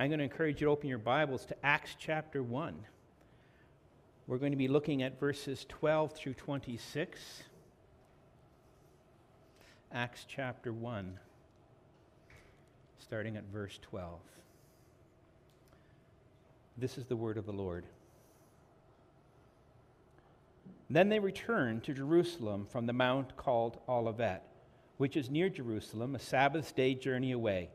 I'm 0.00 0.08
going 0.08 0.20
to 0.20 0.24
encourage 0.24 0.62
you 0.62 0.66
to 0.66 0.70
open 0.70 0.88
your 0.88 0.96
Bibles 0.96 1.44
to 1.44 1.56
Acts 1.62 1.94
chapter 1.98 2.42
1. 2.42 2.74
We're 4.26 4.38
going 4.38 4.52
to 4.52 4.56
be 4.56 4.66
looking 4.66 5.02
at 5.02 5.20
verses 5.20 5.66
12 5.68 6.14
through 6.14 6.32
26. 6.32 7.20
Acts 9.92 10.24
chapter 10.26 10.72
1, 10.72 11.18
starting 12.98 13.36
at 13.36 13.44
verse 13.52 13.78
12. 13.82 14.18
This 16.78 16.96
is 16.96 17.04
the 17.04 17.16
word 17.16 17.36
of 17.36 17.44
the 17.44 17.52
Lord. 17.52 17.84
Then 20.88 21.10
they 21.10 21.18
returned 21.18 21.84
to 21.84 21.92
Jerusalem 21.92 22.66
from 22.72 22.86
the 22.86 22.94
mount 22.94 23.36
called 23.36 23.76
Olivet, 23.86 24.44
which 24.96 25.14
is 25.14 25.28
near 25.28 25.50
Jerusalem, 25.50 26.14
a 26.14 26.18
Sabbath 26.18 26.74
day 26.74 26.94
journey 26.94 27.32
away. 27.32 27.68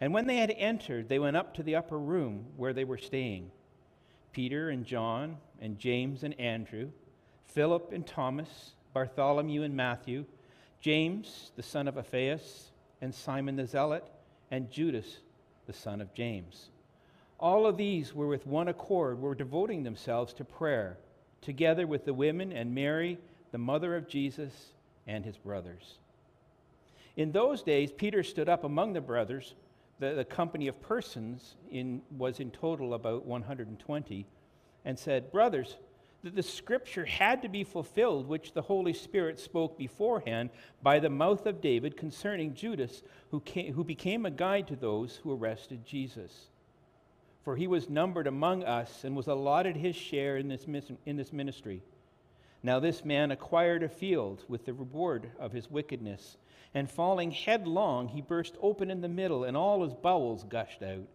And 0.00 0.12
when 0.12 0.26
they 0.26 0.36
had 0.36 0.50
entered, 0.50 1.08
they 1.08 1.18
went 1.18 1.36
up 1.36 1.54
to 1.54 1.62
the 1.62 1.76
upper 1.76 1.98
room 1.98 2.46
where 2.56 2.72
they 2.72 2.84
were 2.84 2.98
staying. 2.98 3.50
Peter 4.32 4.68
and 4.68 4.84
John 4.84 5.38
and 5.60 5.78
James 5.78 6.22
and 6.22 6.38
Andrew, 6.38 6.90
Philip 7.46 7.92
and 7.92 8.06
Thomas, 8.06 8.72
Bartholomew 8.92 9.62
and 9.62 9.74
Matthew, 9.74 10.26
James 10.80 11.52
the 11.56 11.62
son 11.62 11.88
of 11.88 11.96
Alphaeus, 11.96 12.70
and 13.00 13.14
Simon 13.14 13.56
the 13.56 13.66
Zealot, 13.66 14.04
and 14.50 14.70
Judas 14.70 15.18
the 15.66 15.72
son 15.72 16.00
of 16.00 16.12
James. 16.14 16.70
All 17.38 17.66
of 17.66 17.76
these 17.76 18.14
were 18.14 18.26
with 18.26 18.46
one 18.46 18.68
accord, 18.68 19.20
were 19.20 19.34
devoting 19.34 19.82
themselves 19.82 20.32
to 20.34 20.44
prayer 20.44 20.98
together 21.40 21.86
with 21.86 22.04
the 22.04 22.14
women 22.14 22.52
and 22.52 22.74
Mary, 22.74 23.18
the 23.52 23.58
mother 23.58 23.96
of 23.96 24.08
Jesus, 24.08 24.72
and 25.06 25.24
his 25.24 25.36
brothers. 25.36 25.98
In 27.16 27.32
those 27.32 27.62
days, 27.62 27.92
Peter 27.92 28.22
stood 28.22 28.48
up 28.48 28.64
among 28.64 28.92
the 28.92 29.00
brothers. 29.00 29.54
The, 29.98 30.14
the 30.14 30.24
company 30.24 30.68
of 30.68 30.80
persons 30.80 31.56
in, 31.70 32.02
was 32.16 32.40
in 32.40 32.50
total 32.50 32.94
about 32.94 33.24
120, 33.24 34.26
and 34.84 34.98
said, 34.98 35.32
Brothers, 35.32 35.76
that 36.22 36.34
the 36.34 36.42
scripture 36.42 37.04
had 37.04 37.42
to 37.42 37.48
be 37.48 37.64
fulfilled, 37.64 38.26
which 38.26 38.52
the 38.52 38.62
Holy 38.62 38.92
Spirit 38.92 39.38
spoke 39.38 39.78
beforehand 39.78 40.50
by 40.82 40.98
the 40.98 41.10
mouth 41.10 41.46
of 41.46 41.60
David 41.60 41.96
concerning 41.96 42.54
Judas, 42.54 43.02
who, 43.30 43.40
came, 43.40 43.72
who 43.74 43.84
became 43.84 44.26
a 44.26 44.30
guide 44.30 44.68
to 44.68 44.76
those 44.76 45.16
who 45.16 45.32
arrested 45.32 45.84
Jesus 45.84 46.48
for 47.46 47.54
he 47.54 47.68
was 47.68 47.88
numbered 47.88 48.26
among 48.26 48.64
us 48.64 49.04
and 49.04 49.14
was 49.14 49.28
allotted 49.28 49.76
his 49.76 49.94
share 49.94 50.36
in 50.36 50.48
this, 50.48 50.66
in 51.06 51.16
this 51.16 51.32
ministry. 51.32 51.80
Now, 52.64 52.80
this 52.80 53.04
man 53.04 53.30
acquired 53.30 53.84
a 53.84 53.88
field 53.88 54.44
with 54.48 54.66
the 54.66 54.72
reward 54.72 55.30
of 55.38 55.52
his 55.52 55.70
wickedness, 55.70 56.38
and 56.76 56.90
falling 56.90 57.30
headlong, 57.30 58.06
he 58.06 58.20
burst 58.20 58.54
open 58.60 58.90
in 58.90 59.00
the 59.00 59.08
middle, 59.08 59.44
and 59.44 59.56
all 59.56 59.82
his 59.82 59.94
bowels 59.94 60.44
gushed 60.44 60.82
out. 60.82 61.08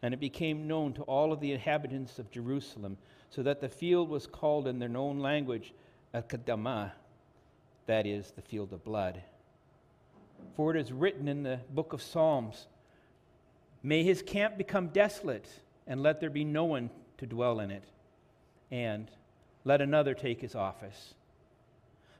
And 0.00 0.14
it 0.14 0.20
became 0.20 0.66
known 0.66 0.94
to 0.94 1.02
all 1.02 1.34
of 1.34 1.40
the 1.40 1.52
inhabitants 1.52 2.18
of 2.18 2.30
Jerusalem, 2.30 2.96
so 3.28 3.42
that 3.42 3.60
the 3.60 3.68
field 3.68 4.08
was 4.08 4.26
called 4.26 4.66
in 4.66 4.78
their 4.78 4.88
known 4.88 5.20
language 5.20 5.74
Akeldama, 6.14 6.92
that 7.84 8.06
is, 8.06 8.30
the 8.30 8.40
field 8.40 8.72
of 8.72 8.84
blood. 8.84 9.20
For 10.56 10.74
it 10.74 10.80
is 10.80 10.90
written 10.92 11.28
in 11.28 11.42
the 11.42 11.60
book 11.74 11.92
of 11.92 12.00
Psalms, 12.00 12.66
May 13.82 14.02
his 14.02 14.22
camp 14.22 14.56
become 14.56 14.88
desolate, 14.88 15.46
and 15.86 16.02
let 16.02 16.20
there 16.20 16.30
be 16.30 16.44
no 16.44 16.64
one 16.64 16.88
to 17.18 17.26
dwell 17.26 17.60
in 17.60 17.70
it. 17.70 17.84
And 18.70 19.10
let 19.62 19.82
another 19.82 20.14
take 20.14 20.40
his 20.40 20.54
office. 20.54 21.12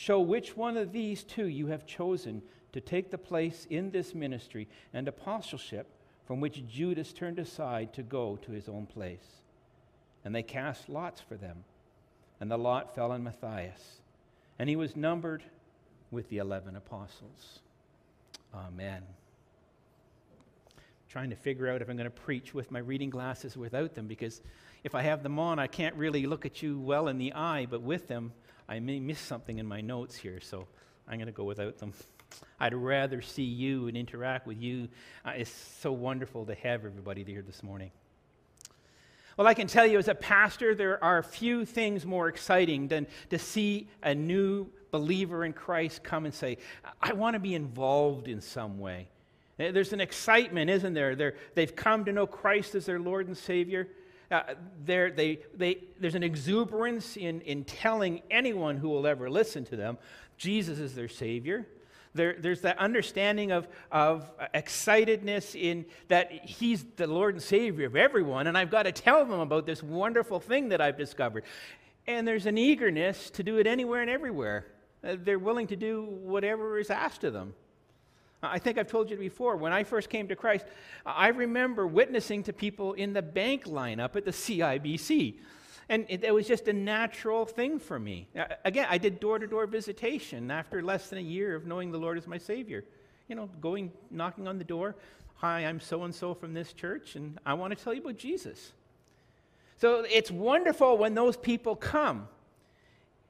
show 0.00 0.18
which 0.18 0.56
one 0.56 0.78
of 0.78 0.92
these 0.92 1.22
two 1.22 1.46
you 1.46 1.66
have 1.66 1.84
chosen 1.84 2.40
to 2.72 2.80
take 2.80 3.10
the 3.10 3.18
place 3.18 3.66
in 3.68 3.90
this 3.90 4.14
ministry 4.14 4.66
and 4.94 5.06
apostleship 5.06 5.86
from 6.24 6.40
which 6.40 6.66
Judas 6.66 7.12
turned 7.12 7.38
aside 7.38 7.92
to 7.92 8.02
go 8.02 8.36
to 8.36 8.50
his 8.50 8.66
own 8.66 8.86
place. 8.86 9.42
And 10.24 10.34
they 10.34 10.42
cast 10.42 10.88
lots 10.88 11.20
for 11.20 11.36
them, 11.36 11.64
and 12.40 12.50
the 12.50 12.56
lot 12.56 12.94
fell 12.94 13.12
on 13.12 13.22
Matthias, 13.22 14.00
and 14.58 14.70
he 14.70 14.76
was 14.76 14.96
numbered 14.96 15.42
with 16.10 16.30
the 16.30 16.38
eleven 16.38 16.76
apostles. 16.76 17.60
Amen 18.54 19.02
trying 21.10 21.30
to 21.30 21.34
figure 21.34 21.68
out 21.68 21.82
if 21.82 21.88
I'm 21.90 21.96
going 21.96 22.04
to 22.04 22.10
preach 22.10 22.54
with 22.54 22.70
my 22.70 22.78
reading 22.78 23.10
glasses 23.10 23.56
without 23.56 23.96
them 23.96 24.06
because 24.06 24.40
if 24.84 24.94
I 24.94 25.02
have 25.02 25.24
them 25.24 25.40
on, 25.40 25.58
I 25.58 25.66
can't 25.66 25.96
really 25.96 26.24
look 26.24 26.46
at 26.46 26.62
you 26.62 26.78
well 26.78 27.08
in 27.08 27.18
the 27.18 27.32
eye, 27.32 27.66
but 27.68 27.82
with 27.82 28.06
them, 28.06 28.32
I 28.70 28.78
may 28.78 29.00
miss 29.00 29.18
something 29.18 29.58
in 29.58 29.66
my 29.66 29.80
notes 29.80 30.14
here, 30.14 30.38
so 30.38 30.68
I'm 31.08 31.18
going 31.18 31.26
to 31.26 31.32
go 31.32 31.42
without 31.42 31.78
them. 31.78 31.92
I'd 32.60 32.72
rather 32.72 33.20
see 33.20 33.42
you 33.42 33.88
and 33.88 33.96
interact 33.96 34.46
with 34.46 34.62
you. 34.62 34.88
Uh, 35.24 35.32
it's 35.34 35.50
so 35.50 35.90
wonderful 35.90 36.46
to 36.46 36.54
have 36.54 36.84
everybody 36.84 37.24
here 37.24 37.42
this 37.42 37.64
morning. 37.64 37.90
Well, 39.36 39.48
I 39.48 39.54
can 39.54 39.66
tell 39.66 39.86
you 39.86 39.98
as 39.98 40.06
a 40.06 40.14
pastor, 40.14 40.76
there 40.76 41.02
are 41.02 41.20
few 41.24 41.64
things 41.64 42.06
more 42.06 42.28
exciting 42.28 42.86
than 42.86 43.08
to 43.30 43.40
see 43.40 43.88
a 44.04 44.14
new 44.14 44.70
believer 44.92 45.44
in 45.44 45.52
Christ 45.52 46.04
come 46.04 46.24
and 46.24 46.32
say, 46.32 46.58
I 47.02 47.12
want 47.12 47.34
to 47.34 47.40
be 47.40 47.56
involved 47.56 48.28
in 48.28 48.40
some 48.40 48.78
way. 48.78 49.08
There's 49.58 49.92
an 49.92 50.00
excitement, 50.00 50.70
isn't 50.70 50.94
there? 50.94 51.16
They're, 51.16 51.34
they've 51.56 51.74
come 51.74 52.04
to 52.04 52.12
know 52.12 52.26
Christ 52.26 52.76
as 52.76 52.86
their 52.86 53.00
Lord 53.00 53.26
and 53.26 53.36
Savior. 53.36 53.88
Uh, 54.30 54.54
they, 54.84 55.40
they, 55.54 55.78
there's 55.98 56.14
an 56.14 56.22
exuberance 56.22 57.16
in, 57.16 57.40
in 57.40 57.64
telling 57.64 58.22
anyone 58.30 58.76
who 58.76 58.88
will 58.88 59.06
ever 59.06 59.28
listen 59.28 59.64
to 59.64 59.76
them 59.76 59.98
Jesus 60.36 60.78
is 60.78 60.94
their 60.94 61.08
Savior. 61.08 61.66
There, 62.14 62.34
there's 62.38 62.62
that 62.62 62.78
understanding 62.78 63.52
of, 63.52 63.68
of 63.92 64.28
excitedness 64.54 65.54
in 65.54 65.84
that 66.08 66.32
He's 66.32 66.84
the 66.96 67.06
Lord 67.06 67.34
and 67.34 67.42
Savior 67.42 67.86
of 67.86 67.94
everyone, 67.94 68.46
and 68.46 68.56
I've 68.56 68.70
got 68.70 68.84
to 68.84 68.92
tell 68.92 69.24
them 69.24 69.38
about 69.38 69.66
this 69.66 69.82
wonderful 69.82 70.40
thing 70.40 70.70
that 70.70 70.80
I've 70.80 70.96
discovered. 70.96 71.44
And 72.06 72.26
there's 72.26 72.46
an 72.46 72.58
eagerness 72.58 73.30
to 73.30 73.42
do 73.42 73.58
it 73.58 73.66
anywhere 73.66 74.00
and 74.00 74.10
everywhere. 74.10 74.66
Uh, 75.04 75.16
they're 75.22 75.38
willing 75.38 75.66
to 75.68 75.76
do 75.76 76.04
whatever 76.04 76.78
is 76.78 76.90
asked 76.90 77.22
of 77.24 77.32
them. 77.32 77.54
I 78.42 78.58
think 78.58 78.78
I've 78.78 78.86
told 78.86 79.10
you 79.10 79.16
before, 79.16 79.56
when 79.56 79.72
I 79.72 79.84
first 79.84 80.08
came 80.08 80.28
to 80.28 80.36
Christ, 80.36 80.64
I 81.04 81.28
remember 81.28 81.86
witnessing 81.86 82.42
to 82.44 82.52
people 82.52 82.94
in 82.94 83.12
the 83.12 83.22
bank 83.22 83.64
lineup 83.64 84.16
at 84.16 84.24
the 84.24 84.30
CIBC. 84.30 85.36
And 85.90 86.06
it, 86.08 86.24
it 86.24 86.32
was 86.32 86.46
just 86.46 86.68
a 86.68 86.72
natural 86.72 87.44
thing 87.44 87.78
for 87.78 87.98
me. 87.98 88.28
Uh, 88.38 88.44
again, 88.64 88.86
I 88.88 88.96
did 88.96 89.20
door 89.20 89.38
to 89.38 89.46
door 89.46 89.66
visitation 89.66 90.50
after 90.50 90.80
less 90.82 91.10
than 91.10 91.18
a 91.18 91.22
year 91.22 91.54
of 91.54 91.66
knowing 91.66 91.90
the 91.90 91.98
Lord 91.98 92.16
as 92.16 92.26
my 92.26 92.38
Savior. 92.38 92.84
You 93.28 93.36
know, 93.36 93.50
going, 93.60 93.92
knocking 94.10 94.48
on 94.48 94.56
the 94.56 94.64
door. 94.64 94.96
Hi, 95.34 95.60
I'm 95.60 95.80
so 95.80 96.04
and 96.04 96.14
so 96.14 96.32
from 96.32 96.54
this 96.54 96.72
church, 96.72 97.16
and 97.16 97.38
I 97.44 97.54
want 97.54 97.76
to 97.76 97.82
tell 97.82 97.92
you 97.92 98.02
about 98.02 98.18
Jesus. 98.18 98.72
So 99.78 100.04
it's 100.08 100.30
wonderful 100.30 100.96
when 100.96 101.14
those 101.14 101.36
people 101.36 101.74
come. 101.74 102.28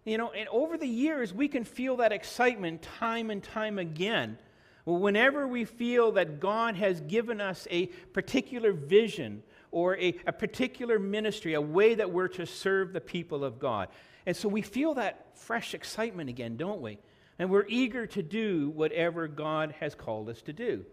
You 0.05 0.19
know, 0.19 0.31
and 0.31 0.49
over 0.49 0.77
the 0.77 0.89
years, 0.89 1.33
we 1.33 1.49
can 1.49 1.65
feel 1.65 1.97
that 1.97 2.13
excitement 2.13 2.83
time 2.83 3.31
and 3.31 3.43
time 3.43 3.79
again 3.79 4.39
whenever 4.85 5.47
we 5.47 5.65
feel 5.65 6.13
that 6.13 6.41
God 6.41 6.77
has 6.77 7.01
given 7.01 7.41
us 7.41 7.67
a 7.71 7.87
particular 8.13 8.73
vision 8.73 9.43
or 9.71 9.97
a, 9.99 10.15
a 10.27 10.33
particular 10.33 10.99
ministry, 10.99 11.55
a 11.55 11.61
way 11.61 11.95
that 11.95 12.11
we're 12.11 12.29
to 12.29 12.47
serve 12.47 12.93
the 12.93 13.01
people 13.01 13.45
of 13.45 13.59
God. 13.59 13.89
And 14.27 14.37
so 14.37 14.49
we 14.49 14.63
feel 14.63 14.95
that 14.95 15.37
fresh 15.37 15.75
excitement 15.75 16.29
again, 16.29 16.57
don't 16.57 16.81
we? 16.81 16.99
And 17.39 17.51
we're 17.51 17.67
eager 17.69 18.07
to 18.07 18.23
do 18.23 18.71
whatever 18.71 19.29
God 19.29 19.75
has 19.81 19.95
called 19.95 20.29
us 20.29 20.43
to 20.43 20.53
do. 20.53 20.85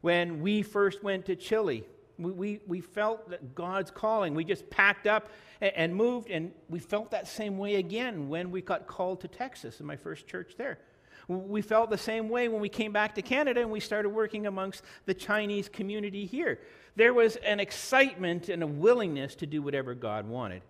When 0.00 0.40
we 0.40 0.62
first 0.62 1.02
went 1.02 1.26
to 1.26 1.36
Chile, 1.36 1.84
we, 2.18 2.32
we, 2.32 2.60
we 2.66 2.80
felt 2.80 3.30
that 3.30 3.54
God's 3.54 3.90
calling. 3.90 4.34
We 4.34 4.44
just 4.44 4.68
packed 4.70 5.06
up 5.06 5.30
and, 5.60 5.72
and 5.74 5.96
moved, 5.96 6.30
and 6.30 6.52
we 6.68 6.78
felt 6.78 7.10
that 7.12 7.26
same 7.26 7.58
way 7.58 7.76
again 7.76 8.28
when 8.28 8.50
we 8.50 8.60
got 8.60 8.86
called 8.86 9.20
to 9.22 9.28
Texas 9.28 9.80
in 9.80 9.86
my 9.86 9.96
first 9.96 10.26
church 10.26 10.54
there. 10.56 10.78
We 11.28 11.60
felt 11.60 11.90
the 11.90 11.98
same 11.98 12.28
way 12.28 12.48
when 12.48 12.60
we 12.60 12.68
came 12.68 12.92
back 12.92 13.14
to 13.16 13.22
Canada 13.22 13.60
and 13.60 13.70
we 13.70 13.80
started 13.80 14.10
working 14.10 14.46
amongst 14.46 14.82
the 15.06 15.14
Chinese 15.14 15.68
community 15.68 16.24
here. 16.24 16.60
There 16.94 17.12
was 17.12 17.36
an 17.36 17.58
excitement 17.58 18.48
and 18.48 18.62
a 18.62 18.66
willingness 18.66 19.34
to 19.36 19.46
do 19.46 19.60
whatever 19.60 19.94
God 19.94 20.28
wanted. 20.28 20.62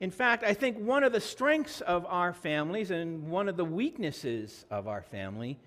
In 0.00 0.10
fact, 0.10 0.44
I 0.44 0.54
think 0.54 0.78
one 0.78 1.02
of 1.02 1.12
the 1.12 1.20
strengths 1.20 1.80
of 1.80 2.06
our 2.06 2.32
families 2.32 2.90
and 2.90 3.28
one 3.28 3.48
of 3.48 3.56
the 3.56 3.64
weaknesses 3.64 4.66
of 4.70 4.86
our 4.86 5.02
family 5.02 5.58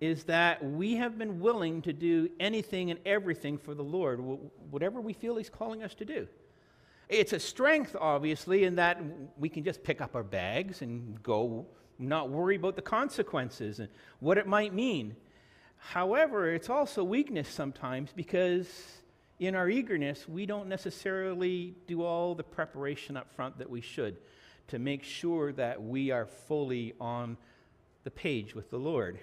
is 0.00 0.24
that 0.24 0.64
we 0.64 0.96
have 0.96 1.16
been 1.18 1.38
willing 1.38 1.80
to 1.82 1.92
do 1.92 2.28
anything 2.40 2.90
and 2.90 2.98
everything 3.06 3.56
for 3.56 3.74
the 3.74 3.84
Lord, 3.84 4.20
whatever 4.70 5.00
we 5.00 5.12
feel 5.12 5.36
He's 5.36 5.50
calling 5.50 5.82
us 5.82 5.94
to 5.94 6.04
do. 6.04 6.26
It's 7.08 7.32
a 7.32 7.38
strength, 7.38 7.94
obviously, 7.98 8.64
in 8.64 8.76
that 8.76 9.00
we 9.38 9.48
can 9.48 9.64
just 9.64 9.84
pick 9.84 10.00
up 10.00 10.16
our 10.16 10.22
bags 10.22 10.82
and 10.82 11.22
go, 11.22 11.66
not 12.08 12.30
worry 12.30 12.56
about 12.56 12.76
the 12.76 12.82
consequences 12.82 13.78
and 13.78 13.88
what 14.20 14.38
it 14.38 14.46
might 14.46 14.74
mean. 14.74 15.16
However, 15.76 16.52
it's 16.52 16.70
also 16.70 17.02
weakness 17.02 17.48
sometimes 17.48 18.12
because 18.14 18.68
in 19.38 19.54
our 19.54 19.68
eagerness, 19.68 20.28
we 20.28 20.46
don't 20.46 20.68
necessarily 20.68 21.74
do 21.86 22.02
all 22.02 22.34
the 22.34 22.44
preparation 22.44 23.16
up 23.16 23.32
front 23.34 23.58
that 23.58 23.68
we 23.68 23.80
should 23.80 24.16
to 24.68 24.78
make 24.78 25.02
sure 25.02 25.52
that 25.52 25.82
we 25.82 26.10
are 26.10 26.26
fully 26.26 26.94
on 27.00 27.36
the 28.04 28.10
page 28.10 28.54
with 28.54 28.70
the 28.70 28.78
Lord. 28.78 29.18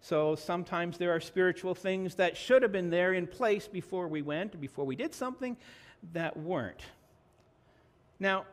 So 0.00 0.34
sometimes 0.36 0.98
there 0.98 1.14
are 1.14 1.20
spiritual 1.20 1.74
things 1.74 2.14
that 2.14 2.36
should 2.36 2.62
have 2.62 2.72
been 2.72 2.90
there 2.90 3.12
in 3.12 3.26
place 3.26 3.68
before 3.68 4.08
we 4.08 4.22
went, 4.22 4.60
before 4.60 4.84
we 4.84 4.96
did 4.96 5.14
something 5.14 5.56
that 6.12 6.36
weren't. 6.36 6.80
Now, 8.18 8.46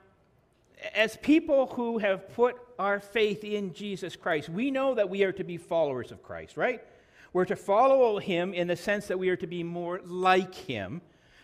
as 0.94 1.18
people 1.18 1.68
who 1.68 1.98
have 1.98 2.34
put 2.34 2.56
our 2.78 3.00
faith 3.00 3.44
in 3.44 3.74
Jesus 3.74 4.16
Christ, 4.16 4.50
we 4.50 4.72
know 4.72 4.96
that 4.96 5.10
we 5.10 5.24
are 5.24 5.32
to 5.32 5.44
be 5.44 5.58
followers 5.58 6.12
of 6.12 6.22
Christ, 6.24 6.58
right? 6.58 6.82
We're 7.32 7.46
to 7.46 7.56
follow 7.56 8.20
him 8.20 8.54
in 8.54 8.68
the 8.68 8.76
sense 8.76 9.08
that 9.08 9.18
we 9.18 9.30
are 9.30 9.36
to 9.38 9.48
be 9.48 9.64
more 9.64 10.02
like 10.04 10.54
him, 10.54 11.02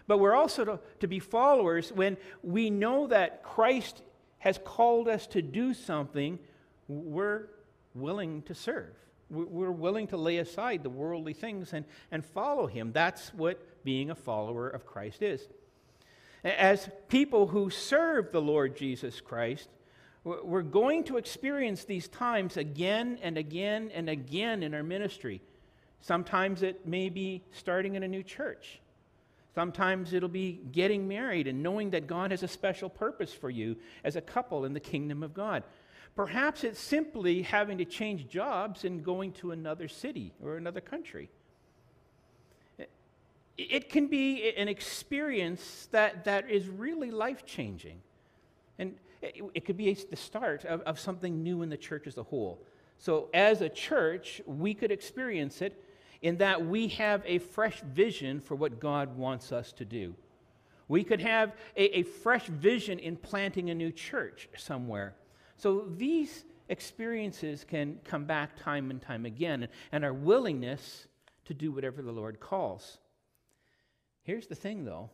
but 0.08 0.18
we're 0.20 0.36
also 0.36 0.66
to, 0.66 0.80
to 1.00 1.08
be 1.08 1.20
followers 1.20 1.92
when 1.92 2.18
we 2.44 2.70
know 2.70 3.08
that 3.08 3.44
Christ 3.44 4.02
has 4.40 4.60
called 4.64 5.08
us 5.08 5.28
to 5.28 5.42
do 5.42 5.74
something, 5.74 6.40
we're 6.88 7.48
willing 7.94 8.42
to 8.44 8.56
serve. 8.56 8.96
We're 9.30 9.72
willing 9.72 10.08
to 10.08 10.18
lay 10.18 10.38
aside 10.38 10.82
the 10.82 10.90
worldly 10.90 11.34
things 11.34 11.74
and, 11.74 11.86
and 12.12 12.26
follow 12.26 12.66
him. 12.66 12.92
That's 12.92 13.32
what 13.34 13.84
being 13.84 14.10
a 14.10 14.16
follower 14.16 14.68
of 14.68 14.88
Christ 14.88 15.22
is. 15.22 15.48
As 16.44 16.90
people 17.08 17.48
who 17.48 17.70
serve 17.70 18.32
the 18.32 18.42
Lord 18.42 18.78
Jesus 18.78 19.20
Christ, 19.20 19.68
we're 20.24 20.62
going 20.62 21.04
to 21.06 21.18
experience 21.18 21.86
these 21.86 22.08
times 22.08 22.58
again 22.58 23.20
and 23.22 23.38
again 23.38 23.92
and 23.94 24.10
again 24.10 24.64
in 24.64 24.74
our 24.74 24.84
ministry. 24.84 25.42
Sometimes 26.02 26.64
it 26.64 26.88
may 26.88 27.10
be 27.10 27.44
starting 27.52 27.96
in 27.96 28.04
a 28.04 28.08
new 28.08 28.24
church. 28.24 28.80
Sometimes 29.56 30.14
it'll 30.14 30.30
be 30.30 30.62
getting 30.72 31.08
married 31.08 31.48
and 31.48 31.64
knowing 31.64 31.90
that 31.90 32.08
God 32.08 32.32
has 32.32 32.44
a 32.44 32.48
special 32.48 32.90
purpose 32.90 33.34
for 33.34 33.50
you 33.50 33.76
as 34.04 34.16
a 34.16 34.22
couple 34.22 34.64
in 34.64 34.74
the 34.74 34.80
kingdom 34.80 35.24
of 35.24 35.34
God. 35.34 35.64
Perhaps 36.16 36.64
it's 36.64 36.80
simply 36.80 37.42
having 37.42 37.78
to 37.78 37.86
change 37.86 38.30
jobs 38.30 38.86
and 38.86 39.04
going 39.04 39.32
to 39.34 39.52
another 39.52 39.88
city 39.88 40.34
or 40.42 40.56
another 40.56 40.82
country. 40.82 41.30
It 43.60 43.90
can 43.90 44.08
be 44.08 44.54
an 44.56 44.70
experience 44.70 45.90
that, 45.92 46.24
that 46.24 46.50
is 46.50 46.68
really 46.70 47.12
life 47.12 47.46
changing. 47.46 48.00
And 48.78 48.96
it, 49.22 49.44
it, 49.54 49.66
could 49.66 49.76
be 49.76 49.94
the 49.94 50.16
start 50.16 50.64
of, 50.64 50.80
of 50.82 50.98
something 50.98 51.44
new 51.44 51.62
in 51.62 51.70
the 51.70 51.78
church 51.78 52.08
as 52.08 52.18
a 52.18 52.24
whole. 52.24 52.64
So, 52.98 53.30
as 53.34 53.62
a 53.62 53.70
church, 53.70 54.42
we 54.46 54.74
could 54.74 54.92
experience 54.92 55.62
it 55.62 55.84
in 56.22 56.38
that 56.38 56.66
we 56.66 56.88
have 56.90 57.22
a 57.26 57.40
fresh 57.40 57.82
vision 57.82 58.40
for 58.40 58.56
what 58.56 58.80
God 58.80 59.18
wants 59.18 59.52
us 59.52 59.74
to 59.74 59.86
do. 59.86 60.16
We 60.88 61.04
could 61.04 61.22
have 61.22 61.54
a, 61.76 62.00
a 62.00 62.04
fresh 62.04 62.48
vision 62.48 63.00
in 63.00 63.16
planting 63.16 63.70
a 63.70 63.76
new 63.76 63.92
church 63.92 64.50
somewhere. 64.58 65.16
So 65.58 65.86
these 65.98 66.46
experiences 66.70 67.66
can 67.66 68.00
come 68.06 68.26
back 68.26 68.58
time 68.58 68.90
and 68.90 69.02
time 69.02 69.26
again, 69.26 69.68
and 69.92 70.06
our 70.06 70.14
willingness 70.14 71.08
to 71.46 71.54
do 71.54 71.72
whatever 71.72 72.02
the 72.02 72.12
Lord 72.12 72.40
calls. 72.40 73.00
Here's 74.24 74.48
the 74.48 74.56
thing, 74.56 74.86
though 74.86 75.10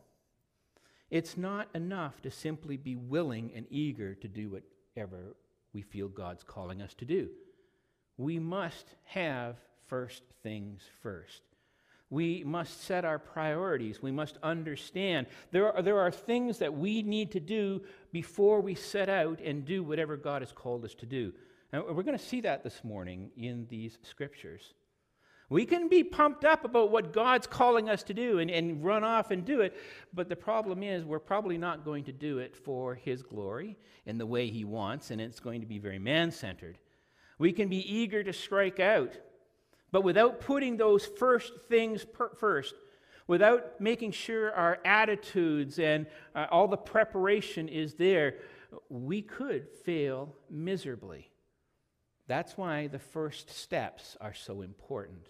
it's 1.11 1.37
not 1.37 1.69
enough 1.75 2.21
to 2.23 2.31
simply 2.31 2.77
be 2.77 2.95
willing 2.95 3.51
and 3.55 3.65
eager 3.69 4.15
to 4.15 4.27
do 4.27 4.59
whatever 4.95 5.35
we 5.73 5.81
feel 5.81 6.07
God's 6.07 6.43
calling 6.43 6.81
us 6.81 6.93
to 6.95 7.05
do. 7.05 7.29
We 8.17 8.39
must 8.39 8.87
have 9.03 9.57
first 9.87 10.23
things 10.41 10.81
first. 11.01 11.41
We 12.09 12.43
must 12.43 12.83
set 12.83 13.03
our 13.03 13.19
priorities. 13.19 14.01
We 14.01 14.11
must 14.11 14.37
understand 14.41 15.27
there 15.51 15.73
are, 15.73 15.81
there 15.81 15.99
are 15.99 16.11
things 16.11 16.59
that 16.59 16.73
we 16.73 17.01
need 17.01 17.31
to 17.31 17.39
do 17.39 17.81
before 18.11 18.61
we 18.61 18.75
set 18.75 19.09
out 19.09 19.39
and 19.41 19.65
do 19.65 19.83
whatever 19.83 20.15
God 20.15 20.41
has 20.41 20.51
called 20.51 20.85
us 20.85 20.93
to 20.95 21.05
do. 21.05 21.33
And 21.71 21.83
we're 21.83 22.03
going 22.03 22.17
to 22.17 22.23
see 22.23 22.41
that 22.41 22.63
this 22.63 22.83
morning 22.83 23.31
in 23.35 23.67
these 23.69 23.97
scriptures. 24.03 24.73
We 25.49 25.65
can 25.65 25.89
be 25.89 26.03
pumped 26.03 26.43
up 26.43 26.65
about 26.65 26.91
what 26.91 27.13
God's 27.13 27.47
calling 27.47 27.89
us 27.89 28.03
to 28.03 28.13
do 28.13 28.39
and, 28.39 28.49
and 28.49 28.83
run 28.83 29.03
off 29.03 29.31
and 29.31 29.45
do 29.45 29.61
it, 29.61 29.75
but 30.13 30.27
the 30.27 30.35
problem 30.35 30.81
is 30.81 31.05
we're 31.05 31.19
probably 31.19 31.57
not 31.57 31.85
going 31.85 32.03
to 32.05 32.11
do 32.11 32.39
it 32.39 32.55
for 32.55 32.95
His 32.95 33.21
glory 33.21 33.77
in 34.05 34.17
the 34.17 34.25
way 34.25 34.47
He 34.47 34.63
wants, 34.63 35.11
and 35.11 35.21
it's 35.21 35.39
going 35.39 35.61
to 35.61 35.67
be 35.67 35.77
very 35.77 35.99
man 35.99 36.31
centered. 36.31 36.79
We 37.37 37.51
can 37.51 37.69
be 37.69 37.79
eager 37.93 38.23
to 38.23 38.33
strike 38.33 38.79
out 38.79 39.17
but 39.95 40.03
without 40.03 40.41
putting 40.41 40.75
those 40.75 41.05
first 41.05 41.53
things 41.69 42.03
per- 42.03 42.35
first, 42.35 42.75
without 43.27 43.79
making 43.79 44.11
sure 44.11 44.51
our 44.53 44.77
attitudes 44.83 45.79
and 45.79 46.05
uh, 46.35 46.47
all 46.51 46.67
the 46.67 46.75
preparation 46.75 47.69
is 47.69 47.93
there, 47.93 48.39
we 48.89 49.21
could 49.21 49.69
fail 49.85 50.35
miserably. 50.49 51.31
That's 52.27 52.57
why 52.57 52.87
the 52.87 52.99
first 52.99 53.49
steps 53.49 54.17
are 54.19 54.33
so 54.33 54.61
important. 54.61 55.27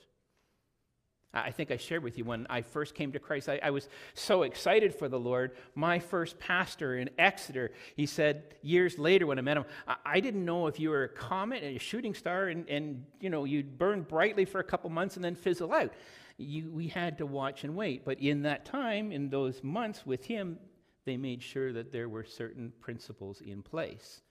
I 1.36 1.52
think 1.52 1.70
I 1.70 1.78
shared 1.78 2.02
with 2.02 2.18
you 2.18 2.24
when 2.24 2.48
I 2.50 2.62
first 2.62 2.96
came 2.96 3.12
to 3.12 3.20
Christ, 3.20 3.50
I, 3.50 3.60
I, 3.62 3.70
was 3.72 3.90
so 4.14 4.44
excited 4.44 4.96
for 4.96 5.10
the 5.10 5.20
Lord. 5.20 5.52
My 5.76 6.00
first 6.00 6.40
pastor 6.40 6.98
in 6.98 7.10
Exeter, 7.18 7.72
he 7.96 8.06
said 8.06 8.56
years 8.62 8.98
later 8.98 9.28
when 9.28 9.38
I 9.38 9.42
met 9.42 9.58
him, 9.58 9.66
I, 9.86 9.96
I 10.06 10.20
didn't 10.22 10.46
know 10.46 10.68
if 10.68 10.80
you 10.80 10.90
were 10.90 11.04
a 11.04 11.10
comet, 11.10 11.62
and 11.62 11.76
a 11.76 11.80
shooting 11.80 12.14
star, 12.14 12.48
and, 12.48 12.68
and 12.70 13.06
you 13.20 13.30
know, 13.30 13.44
you'd 13.44 13.78
burn 13.78 14.04
brightly 14.04 14.46
for 14.46 14.60
a 14.60 14.64
couple 14.64 14.90
months 14.90 15.18
and 15.18 15.26
then 15.26 15.36
fizzle 15.36 15.74
out. 15.74 15.94
You, 16.38 16.72
we 16.72 16.88
had 16.88 17.18
to 17.18 17.26
watch 17.26 17.66
and 17.66 17.76
wait. 17.76 18.06
But 18.06 18.20
in 18.20 18.44
that 18.44 18.66
time, 18.66 19.12
in 19.12 19.30
those 19.30 19.62
months 19.62 20.06
with 20.06 20.26
him, 20.26 20.58
they 21.06 21.18
made 21.18 21.44
sure 21.44 21.74
that 21.74 21.92
there 21.92 22.10
were 22.10 22.24
certain 22.24 22.72
principles 22.80 23.42
in 23.42 23.62
place. 23.62 24.22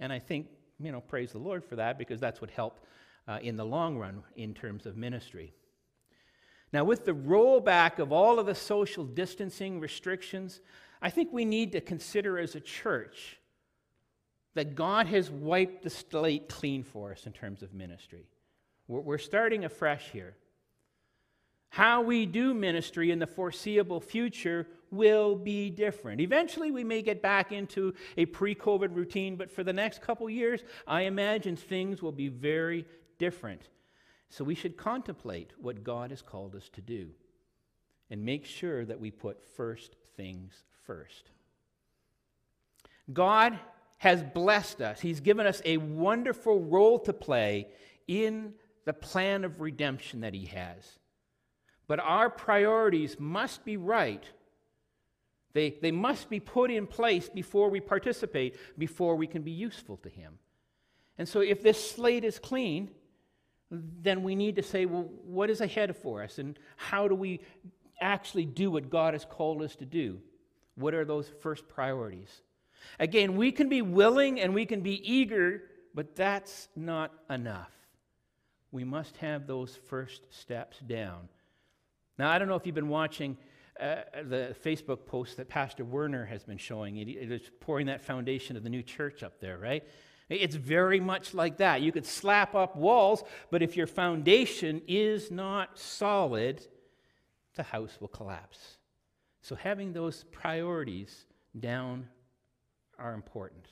And 0.00 0.12
I 0.12 0.18
think, 0.18 0.48
you 0.80 0.92
know, 0.92 1.00
praise 1.00 1.32
the 1.32 1.38
Lord 1.38 1.64
for 1.64 1.76
that 1.76 1.98
because 1.98 2.20
that's 2.20 2.40
what 2.40 2.50
helped 2.50 2.84
uh, 3.26 3.38
in 3.42 3.56
the 3.56 3.64
long 3.64 3.98
run 3.98 4.22
in 4.36 4.54
terms 4.54 4.86
of 4.86 4.96
ministry. 4.96 5.52
Now, 6.72 6.84
with 6.84 7.04
the 7.04 7.12
rollback 7.12 7.98
of 7.98 8.12
all 8.12 8.38
of 8.38 8.46
the 8.46 8.54
social 8.54 9.04
distancing 9.04 9.80
restrictions, 9.80 10.60
I 11.00 11.10
think 11.10 11.32
we 11.32 11.44
need 11.44 11.72
to 11.72 11.80
consider 11.80 12.38
as 12.38 12.54
a 12.54 12.60
church 12.60 13.38
that 14.54 14.74
God 14.74 15.06
has 15.06 15.30
wiped 15.30 15.84
the 15.84 15.90
slate 15.90 16.48
clean 16.48 16.82
for 16.82 17.12
us 17.12 17.26
in 17.26 17.32
terms 17.32 17.62
of 17.62 17.72
ministry. 17.72 18.26
We're 18.88 19.18
starting 19.18 19.64
afresh 19.64 20.10
here. 20.10 20.34
How 21.70 22.00
we 22.00 22.26
do 22.26 22.54
ministry 22.54 23.10
in 23.10 23.18
the 23.18 23.26
foreseeable 23.26 24.00
future 24.00 24.66
will 24.90 25.36
be 25.36 25.70
different. 25.70 26.20
Eventually, 26.20 26.70
we 26.70 26.84
may 26.84 27.02
get 27.02 27.20
back 27.20 27.52
into 27.52 27.94
a 28.16 28.26
pre 28.26 28.54
COVID 28.54 28.94
routine, 28.94 29.36
but 29.36 29.50
for 29.50 29.62
the 29.62 29.72
next 29.72 30.00
couple 30.00 30.28
years, 30.30 30.62
I 30.86 31.02
imagine 31.02 31.56
things 31.56 32.02
will 32.02 32.12
be 32.12 32.28
very 32.28 32.86
different. 33.18 33.68
So 34.30 34.44
we 34.44 34.54
should 34.54 34.76
contemplate 34.76 35.52
what 35.60 35.84
God 35.84 36.10
has 36.10 36.22
called 36.22 36.54
us 36.54 36.68
to 36.74 36.80
do 36.80 37.10
and 38.10 38.24
make 38.24 38.44
sure 38.44 38.84
that 38.84 39.00
we 39.00 39.10
put 39.10 39.42
first 39.56 39.96
things 40.16 40.64
first. 40.84 41.30
God 43.12 43.58
has 43.98 44.22
blessed 44.22 44.80
us, 44.80 45.00
He's 45.00 45.20
given 45.20 45.46
us 45.46 45.60
a 45.64 45.76
wonderful 45.78 46.60
role 46.60 46.98
to 47.00 47.12
play 47.12 47.68
in 48.06 48.54
the 48.84 48.92
plan 48.92 49.44
of 49.44 49.60
redemption 49.60 50.20
that 50.20 50.34
He 50.34 50.46
has. 50.46 50.97
But 51.88 51.98
our 52.00 52.30
priorities 52.30 53.16
must 53.18 53.64
be 53.64 53.76
right. 53.76 54.22
They, 55.54 55.76
they 55.82 55.90
must 55.90 56.28
be 56.30 56.38
put 56.38 56.70
in 56.70 56.86
place 56.86 57.28
before 57.28 57.70
we 57.70 57.80
participate, 57.80 58.54
before 58.76 59.16
we 59.16 59.26
can 59.26 59.42
be 59.42 59.50
useful 59.50 59.96
to 59.98 60.08
Him. 60.08 60.38
And 61.16 61.26
so, 61.26 61.40
if 61.40 61.62
this 61.62 61.90
slate 61.90 62.22
is 62.22 62.38
clean, 62.38 62.90
then 63.70 64.22
we 64.22 64.36
need 64.36 64.56
to 64.56 64.62
say, 64.62 64.86
well, 64.86 65.08
what 65.24 65.50
is 65.50 65.60
ahead 65.60 65.96
for 65.96 66.22
us? 66.22 66.38
And 66.38 66.58
how 66.76 67.08
do 67.08 67.14
we 67.14 67.40
actually 68.00 68.44
do 68.44 68.70
what 68.70 68.90
God 68.90 69.14
has 69.14 69.24
called 69.24 69.62
us 69.62 69.74
to 69.76 69.86
do? 69.86 70.20
What 70.76 70.94
are 70.94 71.04
those 71.04 71.28
first 71.40 71.68
priorities? 71.68 72.42
Again, 73.00 73.36
we 73.36 73.50
can 73.50 73.68
be 73.68 73.82
willing 73.82 74.40
and 74.40 74.54
we 74.54 74.64
can 74.64 74.80
be 74.80 75.12
eager, 75.12 75.62
but 75.94 76.14
that's 76.14 76.68
not 76.76 77.12
enough. 77.28 77.72
We 78.70 78.84
must 78.84 79.16
have 79.16 79.46
those 79.46 79.76
first 79.88 80.22
steps 80.30 80.78
down. 80.86 81.28
Now, 82.18 82.30
I 82.30 82.38
don't 82.38 82.48
know 82.48 82.56
if 82.56 82.66
you've 82.66 82.74
been 82.74 82.88
watching 82.88 83.36
uh, 83.80 83.96
the 84.24 84.56
Facebook 84.64 85.06
post 85.06 85.36
that 85.36 85.48
Pastor 85.48 85.84
Werner 85.84 86.24
has 86.24 86.42
been 86.42 86.58
showing. 86.58 86.96
It 86.96 87.08
is 87.08 87.42
pouring 87.60 87.86
that 87.86 88.02
foundation 88.02 88.56
of 88.56 88.64
the 88.64 88.70
new 88.70 88.82
church 88.82 89.22
up 89.22 89.40
there, 89.40 89.58
right? 89.58 89.84
It's 90.28 90.56
very 90.56 91.00
much 91.00 91.32
like 91.32 91.58
that. 91.58 91.80
You 91.80 91.92
could 91.92 92.04
slap 92.04 92.54
up 92.54 92.76
walls, 92.76 93.22
but 93.50 93.62
if 93.62 93.76
your 93.76 93.86
foundation 93.86 94.82
is 94.86 95.30
not 95.30 95.78
solid, 95.78 96.66
the 97.54 97.62
house 97.62 97.96
will 98.00 98.08
collapse. 98.08 98.78
So, 99.40 99.54
having 99.54 99.92
those 99.92 100.24
priorities 100.30 101.24
down 101.58 102.08
are 102.98 103.14
important. 103.14 103.68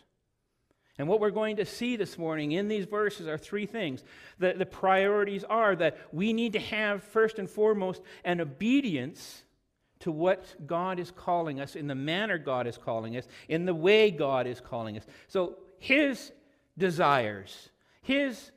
And 0.99 1.09
what 1.09 1.21
we're 1.21 1.31
going 1.31 1.57
to 1.57 1.67
see 1.67 1.97
this 1.97 2.17
morning 2.17 2.53
in 2.53 2.69
these 2.69 2.87
verses 2.87 3.27
are 3.27 3.37
three 3.37 3.67
things. 3.67 4.03
The, 4.39 4.55
the 4.57 4.65
priorities 4.67 5.45
are 5.45 5.77
that 5.77 5.99
we 6.11 6.33
need 6.33 6.55
to 6.55 6.59
have, 6.59 7.03
first 7.03 7.39
and 7.39 7.49
foremost, 7.49 8.01
an 8.25 8.41
obedience 8.41 9.43
to 10.01 10.11
what 10.11 10.67
God 10.67 10.99
is 10.99 11.11
calling 11.11 11.61
us, 11.61 11.77
in 11.77 11.87
the 11.87 11.95
manner 11.95 12.39
God 12.39 12.67
is 12.67 12.79
calling 12.79 13.17
us, 13.17 13.27
in 13.49 13.67
the 13.67 13.75
way 13.75 14.11
God 14.11 14.47
is 14.47 14.61
calling 14.61 14.97
us. 14.97 15.07
So, 15.29 15.59
His 15.79 16.33
desires, 16.79 17.71
His 18.03 18.51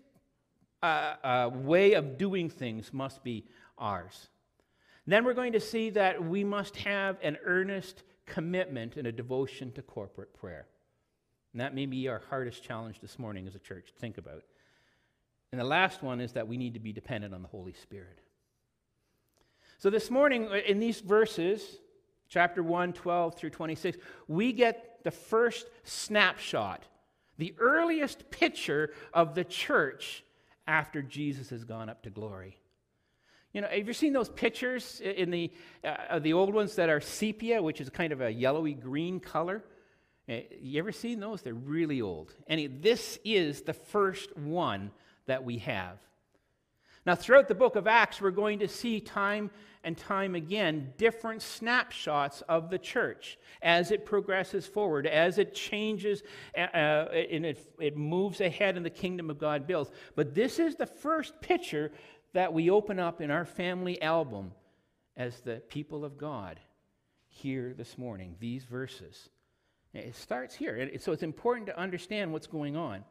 uh, 0.82 1.16
uh, 1.24 1.50
way 1.54 1.94
of 1.94 2.18
doing 2.18 2.50
things 2.50 2.94
must 2.94 3.24
be 3.24 3.46
ours. 3.78 4.30
Then 5.06 5.26
we're 5.26 5.34
going 5.34 5.54
to 5.54 5.60
see 5.60 5.90
that 5.92 6.24
we 6.24 6.44
must 6.44 6.76
have 6.78 7.18
an 7.22 7.38
earnest 7.44 8.04
commitment 8.26 8.96
and 8.96 9.08
a 9.08 9.12
devotion 9.12 9.72
to 9.74 9.82
corporate 9.82 10.34
prayer. 10.34 10.68
And 11.54 11.62
that 11.62 11.74
may 11.74 11.86
be 11.86 12.08
our 12.08 12.22
hardest 12.30 12.64
challenge 12.64 13.00
this 13.00 13.18
morning 13.18 13.48
as 13.48 13.56
a 13.56 13.60
church 13.60 13.88
to 13.88 14.00
think 14.00 14.18
about. 14.18 14.44
And 15.52 15.60
the 15.60 15.66
last 15.66 16.04
one 16.04 16.22
is 16.22 16.34
that 16.34 16.48
we 16.48 16.58
need 16.58 16.76
to 16.76 16.80
be 16.80 16.94
dependent 16.94 17.34
on 17.34 17.42
the 17.42 17.48
Holy 17.48 17.74
Spirit. 17.74 18.20
So 19.80 19.90
this 19.90 20.12
morning, 20.12 20.48
uh, 20.48 20.56
in 20.68 20.80
these 20.80 21.00
verses, 21.00 21.78
chapter 22.28 22.62
1, 22.62 22.94
12 22.94 23.36
through 23.36 23.50
26, 23.50 23.98
we 24.28 24.54
get 24.54 25.00
the 25.04 25.12
first 25.12 25.68
snapshot, 25.84 26.86
the 27.38 27.56
earliest 27.58 28.30
picture 28.30 28.92
of 29.14 29.34
the 29.34 29.44
church 29.44 30.24
after 30.68 31.02
Jesus 31.02 31.50
has 31.50 31.64
gone 31.64 31.90
up 31.90 32.04
to 32.04 32.10
glory. 32.12 32.60
You 33.54 33.62
know, 33.62 33.68
have 33.68 33.88
you 33.88 33.94
seen 33.94 34.14
those 34.14 34.30
pictures 34.30 35.02
in 35.02 35.32
the, 35.32 35.52
uh, 35.84 36.20
the 36.20 36.34
old 36.34 36.54
ones 36.54 36.76
that 36.76 36.90
are 36.90 37.02
sepia, 37.02 37.64
which 37.64 37.82
is 37.82 37.90
kind 37.90 38.14
of 38.14 38.22
a 38.22 38.32
yellowy 38.32 38.76
green 38.76 39.20
color? 39.20 39.64
Uh, 40.30 40.42
you 40.62 40.80
ever 40.80 40.92
seen 40.92 41.20
those? 41.20 41.42
They're 41.42 41.54
really 41.54 42.02
old. 42.02 42.34
And 42.48 42.82
this 42.82 43.18
is 43.26 43.64
the 43.64 43.74
first 43.74 44.36
one 44.38 44.92
that 45.26 45.44
we 45.44 45.58
have. 45.60 45.98
Now, 47.06 47.16
throughout 47.16 47.48
the 47.48 47.56
book 47.56 47.76
of 47.76 47.88
Acts, 47.88 48.22
we're 48.22 48.30
going 48.30 48.60
to 48.60 48.68
see 48.68 49.00
time 49.00 49.50
and 49.84 49.98
time 49.98 50.36
again 50.36 50.94
different 50.98 51.42
snapshots 51.42 52.42
of 52.42 52.70
the 52.70 52.78
church 52.78 53.40
as 53.62 53.92
it 53.92 54.06
progresses 54.06 54.68
forward, 54.68 55.08
as 55.08 55.38
it 55.38 55.56
changes 55.56 56.22
uh, 56.56 56.60
and 56.60 57.46
it, 57.46 57.74
it 57.80 57.98
moves 57.98 58.42
ahead 58.42 58.76
in 58.78 58.84
the 58.84 58.90
kingdom 58.90 59.30
of 59.30 59.40
God 59.40 59.66
builds. 59.66 59.90
But 60.16 60.36
this 60.36 60.60
is 60.60 60.76
the 60.76 60.86
first 60.86 61.40
picture 61.42 61.92
that 62.34 62.54
we 62.54 62.70
open 62.70 63.00
up 63.00 63.22
in 63.22 63.32
our 63.32 63.46
family 63.46 64.00
album 64.02 64.52
as 65.16 65.40
the 65.40 65.56
people 65.70 66.04
of 66.06 66.18
God 66.18 66.60
here 67.30 67.74
this 67.76 67.98
morning, 67.98 68.36
these 68.40 68.66
verses. 68.66 69.30
It 69.94 70.16
starts 70.16 70.56
here. 70.56 70.90
So 71.00 71.12
it's 71.12 71.24
important 71.24 71.68
to 71.68 71.78
understand 71.80 72.32
what's 72.32 72.48
going 72.48 72.78
on. 72.78 73.04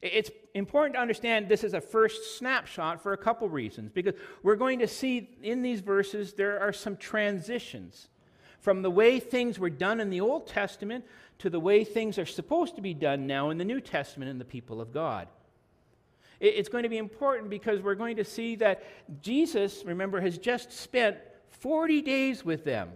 It's 0.00 0.30
important 0.54 0.94
to 0.94 1.00
understand 1.00 1.48
this 1.48 1.64
is 1.64 1.74
a 1.74 1.80
first 1.80 2.38
snapshot 2.38 3.02
for 3.02 3.12
a 3.12 3.16
couple 3.16 3.48
reasons, 3.48 3.90
because 3.92 4.14
we're 4.42 4.56
going 4.56 4.78
to 4.78 4.86
see 4.86 5.36
in 5.42 5.60
these 5.60 5.80
verses 5.80 6.34
there 6.34 6.60
are 6.60 6.72
some 6.72 6.96
transitions 6.96 8.08
from 8.60 8.82
the 8.82 8.90
way 8.90 9.18
things 9.18 9.58
were 9.58 9.70
done 9.70 10.00
in 10.00 10.08
the 10.08 10.20
Old 10.20 10.46
Testament 10.46 11.04
to 11.38 11.50
the 11.50 11.60
way 11.60 11.84
things 11.84 12.18
are 12.18 12.26
supposed 12.26 12.76
to 12.76 12.82
be 12.82 12.94
done 12.94 13.26
now 13.26 13.50
in 13.50 13.58
the 13.58 13.64
New 13.64 13.80
Testament 13.80 14.30
in 14.30 14.38
the 14.38 14.44
people 14.44 14.80
of 14.80 14.92
God. 14.92 15.28
It's 16.40 16.68
going 16.68 16.84
to 16.84 16.88
be 16.88 16.98
important 16.98 17.50
because 17.50 17.80
we're 17.80 17.96
going 17.96 18.16
to 18.16 18.24
see 18.24 18.54
that 18.56 18.84
Jesus, 19.20 19.82
remember, 19.84 20.20
has 20.20 20.38
just 20.38 20.70
spent 20.70 21.16
40 21.48 22.02
days 22.02 22.44
with 22.44 22.64
them 22.64 22.90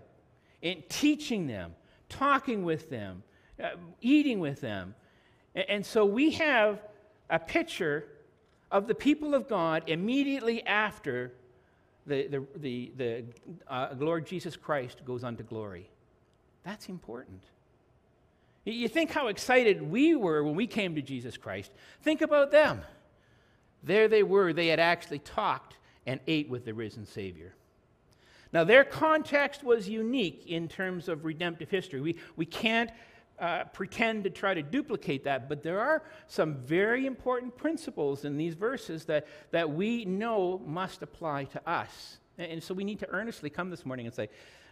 in 0.61 0.85
teaching 0.89 1.49
them, 1.49 1.75
talking 2.13 2.65
with 2.65 2.91
them, 2.91 3.23
uh, 3.63 3.71
eating 4.01 4.39
with 4.39 4.61
them. 4.61 4.95
And, 5.55 5.65
and 5.69 5.87
so 5.87 6.05
we 6.05 6.33
have 6.33 6.81
a 7.29 7.39
picture 7.39 8.07
of 8.71 8.87
the 8.87 8.95
people 8.95 9.35
of 9.35 9.49
God 9.49 9.85
immediately 9.87 10.65
after 10.67 11.33
the, 12.07 12.27
the, 12.27 12.47
the, 12.57 12.93
the 12.97 13.25
uh, 13.69 13.95
Lord 13.99 14.27
Jesus 14.27 14.57
Christ 14.57 15.03
goes 15.05 15.25
unto 15.25 15.43
glory. 15.43 15.89
That's 16.65 16.89
important. 16.89 17.43
You 18.65 18.89
think 18.89 19.11
how 19.11 19.27
excited 19.27 19.83
we 19.83 20.15
were 20.15 20.45
when 20.45 20.55
we 20.55 20.67
came 20.67 20.95
to 20.95 21.03
Jesus 21.03 21.37
Christ. 21.37 21.73
Think 22.03 22.21
about 22.21 22.53
them. 22.53 22.83
There 23.83 24.07
they 24.07 24.23
were, 24.23 24.53
they 24.53 24.69
had 24.69 24.79
actually 24.79 25.19
talked 25.19 25.77
and 26.07 26.21
ate 26.29 26.49
with 26.49 26.65
the 26.65 26.73
risen 26.73 27.05
Savior. 27.05 27.55
Now, 28.53 28.65
their 28.65 28.85
context 28.85 29.65
was 29.65 29.89
unique 29.89 30.45
in 30.47 30.69
terms 30.69 31.09
of 31.09 31.25
redemptive 31.25 31.71
history. 31.71 32.01
We, 32.01 32.17
we 32.37 32.45
can't 32.45 32.91
uh, 33.39 33.65
pretend 33.73 34.25
to 34.25 34.31
try 34.31 34.55
to 34.55 34.63
duplicate 34.63 35.25
that, 35.25 35.49
but 35.49 35.63
there 35.63 35.81
are 35.81 36.03
some 36.27 36.57
very 36.57 37.07
important 37.07 37.57
principles 37.57 38.25
in 38.25 38.37
these 38.37 38.55
verses 38.55 39.07
that, 39.07 39.27
that 39.51 39.71
we 39.71 40.05
know 40.05 40.61
must 40.67 41.03
apply 41.03 41.45
to 41.45 41.69
us. 41.69 42.19
And, 42.39 42.53
and 42.53 42.63
so 42.63 42.75
we 42.75 42.85
need 42.85 43.01
to 43.01 43.09
earnestly 43.09 43.51
come 43.51 43.71
this 43.71 43.87
morning 43.87 44.07
and 44.07 44.15
say, 44.15 44.29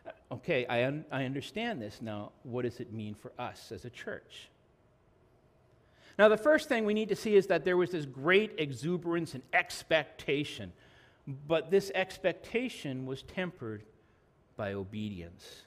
uh, 0.07 0.35
okay, 0.35 0.67
I, 0.67 0.85
un- 0.85 1.05
I 1.11 1.25
understand 1.25 1.81
this. 1.81 2.01
Now, 2.03 2.33
what 2.43 2.63
does 2.63 2.81
it 2.81 2.93
mean 2.93 3.15
for 3.15 3.33
us 3.39 3.73
as 3.73 3.85
a 3.85 3.91
church? 3.91 4.51
Now, 6.19 6.29
the 6.29 6.37
first 6.37 6.69
thing 6.69 6.85
we 6.85 6.93
need 6.93 7.09
to 7.09 7.17
see 7.17 7.35
is 7.35 7.47
that 7.47 7.65
there 7.65 7.79
was 7.79 7.91
this 7.93 8.05
great 8.05 8.53
exuberance 8.59 9.33
and 9.33 9.43
expectation, 9.55 10.71
but 11.27 11.71
this 11.71 11.91
expectation 11.95 13.07
was 13.07 13.23
tempered 13.23 13.83
by 14.57 14.73
obedience. 14.73 15.63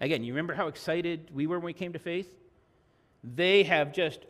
Again, 0.00 0.24
you 0.24 0.32
remember 0.32 0.54
how 0.54 0.68
excited 0.68 1.30
we 1.32 1.46
were 1.46 1.58
when 1.58 1.66
we 1.66 1.72
came 1.72 1.92
to 1.92 1.98
faith? 1.98 2.32
They 3.22 3.64
have 3.64 3.92
just 3.92 4.20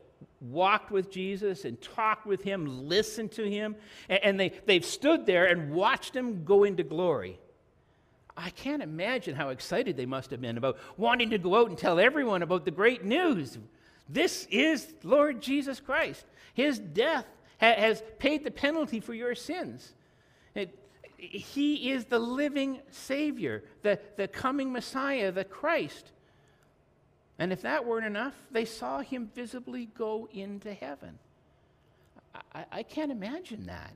walked 0.40 0.90
with 0.90 1.10
Jesus 1.10 1.64
and 1.64 1.80
talked 1.80 2.26
with 2.26 2.42
him, 2.42 2.88
listened 2.88 3.32
to 3.32 3.48
him, 3.48 3.76
and 4.08 4.38
they, 4.38 4.52
they've 4.66 4.84
stood 4.84 5.26
there 5.26 5.46
and 5.46 5.72
watched 5.72 6.14
him 6.14 6.44
go 6.44 6.64
into 6.64 6.82
glory. 6.82 7.38
I 8.36 8.50
can't 8.50 8.82
imagine 8.82 9.36
how 9.36 9.50
excited 9.50 9.96
they 9.96 10.06
must 10.06 10.30
have 10.30 10.40
been 10.40 10.56
about 10.56 10.78
wanting 10.96 11.30
to 11.30 11.38
go 11.38 11.56
out 11.56 11.68
and 11.68 11.76
tell 11.76 12.00
everyone 12.00 12.42
about 12.42 12.64
the 12.64 12.70
great 12.70 13.04
news. 13.04 13.58
This 14.08 14.46
is 14.50 14.92
Lord 15.04 15.40
Jesus 15.42 15.78
Christ. 15.78 16.24
His 16.54 16.78
death 16.78 17.26
ha- 17.60 17.74
has 17.76 18.02
paid 18.18 18.44
the 18.44 18.50
penalty 18.50 18.98
for 19.00 19.14
your 19.14 19.34
sins. 19.34 19.92
It, 20.54 20.76
he 21.16 21.90
is 21.90 22.06
the 22.06 22.18
living 22.18 22.80
Savior, 22.90 23.62
the, 23.82 23.98
the 24.16 24.28
coming 24.28 24.72
Messiah, 24.72 25.30
the 25.32 25.44
Christ. 25.44 26.12
And 27.38 27.52
if 27.52 27.62
that 27.62 27.86
weren't 27.86 28.06
enough, 28.06 28.34
they 28.50 28.64
saw 28.64 29.00
him 29.00 29.30
visibly 29.34 29.86
go 29.86 30.28
into 30.32 30.72
heaven. 30.72 31.18
I, 32.54 32.64
I 32.72 32.82
can't 32.82 33.12
imagine 33.12 33.66
that. 33.66 33.94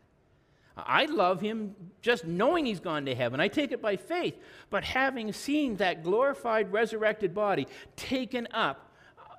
I 0.77 1.05
love 1.05 1.41
him 1.41 1.77
just 2.03 2.25
knowing 2.25 2.67
he's 2.67 2.81
gone 2.81 3.07
to 3.07 3.15
heaven. 3.15 3.39
I 3.39 3.47
take 3.49 3.71
it 3.71 3.81
by 3.81 3.97
faith. 3.97 4.35
But 4.71 4.83
having 4.83 5.33
seen 5.33 5.77
that 5.77 6.03
glorified, 6.03 6.73
resurrected 6.73 7.33
body 7.33 7.69
taken 7.97 8.49
up 8.53 8.91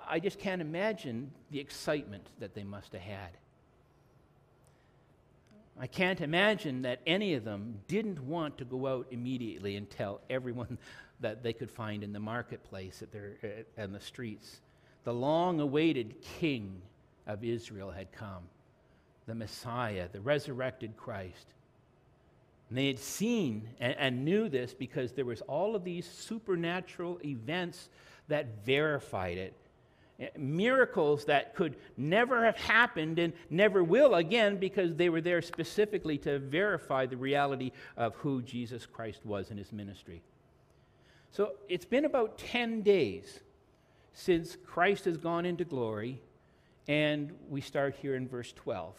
I 0.07 0.19
just 0.19 0.39
can't 0.39 0.62
imagine 0.62 1.31
the 1.51 1.60
excitement 1.60 2.27
that 2.39 2.53
they 2.53 2.63
must 2.63 2.93
have 2.93 3.01
had. 3.01 3.29
I 5.79 5.88
can't 5.88 6.22
imagine 6.22 6.84
that 6.84 7.01
any 7.05 7.34
of 7.34 7.44
them 7.44 7.79
didn't 7.88 8.24
want 8.24 8.58
to 8.60 8.65
go 8.65 8.88
out 8.88 9.08
immediately 9.12 9.75
and 9.75 9.89
tell 9.89 10.22
everyone 10.29 10.77
that 11.20 11.44
they 11.44 11.53
could 11.53 11.72
find 11.72 12.03
in 12.03 12.13
the 12.13 12.20
marketplace 12.20 13.01
at 13.01 13.10
and 13.13 13.65
eh, 13.77 13.98
the 13.98 14.03
streets. 14.03 14.62
The 15.03 15.13
long 15.13 15.60
awaited 15.60 16.22
King 16.39 16.82
of 17.27 17.44
Israel 17.44 17.91
had 17.91 18.12
come, 18.12 18.44
the 19.25 19.36
Messiah, 19.36 20.08
the 20.12 20.22
resurrected 20.22 20.98
Christ. 20.98 21.48
And 22.70 22.77
they 22.77 22.88
had 22.88 23.00
seen 23.00 23.70
and, 23.79 23.96
and 23.98 24.25
knew 24.25 24.50
this 24.50 24.74
because 24.74 25.12
there 25.12 25.25
was 25.25 25.41
all 25.41 25.75
of 25.75 25.84
these 25.84 26.08
supernatural 26.08 27.20
events 27.24 27.89
that 28.27 28.65
verified 28.65 29.38
it 29.38 29.53
miracles 30.38 31.25
that 31.25 31.55
could 31.55 31.75
never 31.98 32.45
have 32.45 32.57
happened 32.57 33.19
and 33.19 33.34
never 33.50 33.84
will 33.84 34.15
again 34.15 34.57
because 34.57 34.95
they 34.95 35.10
were 35.10 35.22
there 35.22 35.41
specifically 35.41 36.17
to 36.19 36.39
verify 36.39 37.05
the 37.05 37.17
reality 37.17 37.72
of 37.98 38.15
who 38.15 38.41
Jesus 38.41 38.86
Christ 38.86 39.25
was 39.25 39.51
in 39.51 39.57
his 39.57 39.72
ministry. 39.74 40.22
So 41.31 41.53
it's 41.67 41.86
been 41.86 42.05
about 42.05 42.38
10 42.38 42.81
days 42.81 43.41
since 44.13 44.55
Christ 44.65 45.03
has 45.03 45.17
gone 45.17 45.45
into 45.45 45.65
glory, 45.65 46.22
and 46.88 47.34
we 47.50 47.60
start 47.60 47.95
here 48.01 48.15
in 48.15 48.27
verse 48.27 48.53
12. 48.53 48.95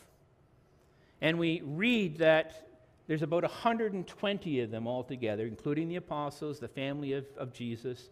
And 1.22 1.38
we 1.38 1.62
read 1.64 2.18
that 2.18 2.68
there's 3.06 3.22
about 3.22 3.42
120 3.42 4.60
of 4.60 4.70
them 4.70 4.86
altogether, 4.86 5.46
including 5.46 5.88
the 5.88 5.96
apostles, 5.96 6.58
the 6.58 6.68
family 6.68 7.14
of, 7.14 7.24
of 7.38 7.54
Jesus 7.54 8.10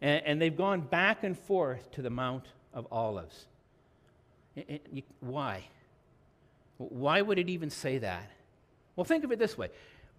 and, 0.00 0.22
and 0.24 0.42
they've 0.42 0.56
gone 0.56 0.80
back 0.80 1.24
and 1.24 1.38
forth 1.38 1.90
to 1.92 2.02
the 2.02 2.10
Mount 2.10 2.46
of 2.72 2.86
Olives. 2.90 3.46
It, 4.56 4.86
it, 4.92 5.04
why? 5.20 5.64
Why 6.78 7.20
would 7.20 7.38
it 7.38 7.48
even 7.48 7.70
say 7.70 7.98
that? 7.98 8.30
Well, 8.96 9.04
think 9.04 9.24
of 9.24 9.32
it 9.32 9.38
this 9.38 9.56
way 9.56 9.70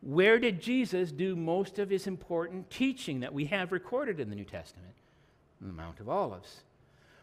Where 0.01 0.39
did 0.39 0.61
Jesus 0.61 1.11
do 1.11 1.35
most 1.35 1.79
of 1.79 1.89
his 1.89 2.07
important 2.07 2.69
teaching 2.69 3.21
that 3.21 3.33
we 3.33 3.45
have 3.45 3.71
recorded 3.71 4.19
in 4.19 4.29
the 4.29 4.35
New 4.35 4.45
Testament? 4.45 4.93
On 5.61 5.67
the 5.67 5.73
Mount 5.73 6.00
of 6.00 6.09
Olives. 6.09 6.61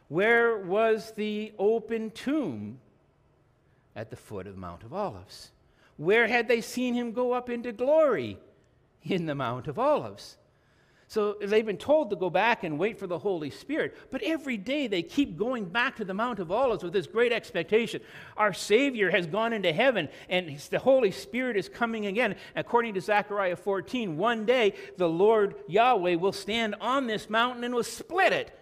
Where 0.09 0.59
was 0.59 1.13
the 1.13 1.53
open 1.59 2.11
tomb? 2.11 2.79
At 3.97 4.11
the 4.11 4.17
foot 4.17 4.47
of 4.47 4.55
the 4.55 4.61
Mount 4.61 4.85
of 4.85 4.93
Olives. 4.93 5.51
Where 5.97 6.29
had 6.29 6.47
they 6.47 6.61
seen 6.61 6.95
him 6.95 7.13
go 7.13 7.33
up 7.33 7.51
into 7.51 7.73
glory? 7.73 8.39
In 9.03 9.27
the 9.27 9.35
Mount 9.35 9.67
of 9.67 9.79
Olives. 9.79 10.37
So 11.09 11.37
they've 11.41 11.65
been 11.65 11.79
told 11.79 12.11
to 12.11 12.17
go 12.17 12.29
back 12.29 12.65
and 12.65 12.79
wait 12.79 12.99
for 12.99 13.07
the 13.07 13.19
Holy 13.19 13.49
Spirit. 13.49 13.97
But 14.11 14.23
every 14.23 14.59
day 14.59 14.89
they 14.89 15.03
keep 15.03 15.39
going 15.39 15.65
back 15.65 15.97
to 15.97 16.05
the 16.05 16.13
Mount 16.13 16.39
of 16.39 16.53
Olives 16.53 16.85
with 16.85 16.93
this 16.93 17.07
great 17.07 17.33
expectation. 17.33 18.03
Our 18.37 18.53
Savior 18.53 19.11
has 19.11 19.27
gone 19.27 19.55
into 19.55 19.73
heaven 19.73 20.11
and 20.29 20.59
the 20.69 20.79
Holy 20.79 21.11
Spirit 21.11 21.57
is 21.57 21.67
coming 21.67 22.05
again. 22.05 22.37
According 22.55 22.93
to 22.95 23.01
Zechariah 23.01 23.57
14, 23.57 24.19
one 24.19 24.45
day 24.45 24.75
the 24.99 25.09
Lord 25.09 25.55
Yahweh 25.67 26.17
will 26.17 26.33
stand 26.33 26.75
on 26.79 27.07
this 27.07 27.31
mountain 27.31 27.65
and 27.65 27.75
will 27.75 27.83
split 27.83 28.35
it. 28.35 28.55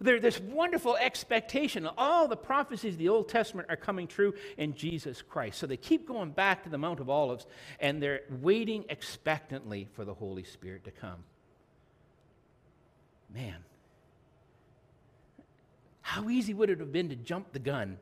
There's 0.00 0.22
this 0.22 0.38
wonderful 0.38 0.96
expectation. 0.96 1.88
All 1.98 2.28
the 2.28 2.36
prophecies 2.36 2.94
of 2.94 2.98
the 2.98 3.08
Old 3.08 3.28
Testament 3.28 3.68
are 3.68 3.76
coming 3.76 4.06
true 4.06 4.34
in 4.58 4.74
Jesus 4.74 5.22
Christ. 5.22 5.58
So 5.58 5.66
they 5.66 5.76
keep 5.76 6.06
going 6.06 6.30
back 6.30 6.62
to 6.64 6.70
the 6.70 6.78
Mount 6.78 7.00
of 7.00 7.10
Olives 7.10 7.46
and 7.80 8.00
they're 8.00 8.20
waiting 8.30 8.84
expectantly 8.90 9.88
for 9.94 10.04
the 10.04 10.14
Holy 10.14 10.44
Spirit 10.44 10.84
to 10.84 10.92
come. 10.92 11.24
Man, 13.34 13.56
how 16.00 16.28
easy 16.28 16.54
would 16.54 16.70
it 16.70 16.78
have 16.78 16.92
been 16.92 17.08
to 17.08 17.16
jump 17.16 17.52
the 17.52 17.58
gun 17.58 17.98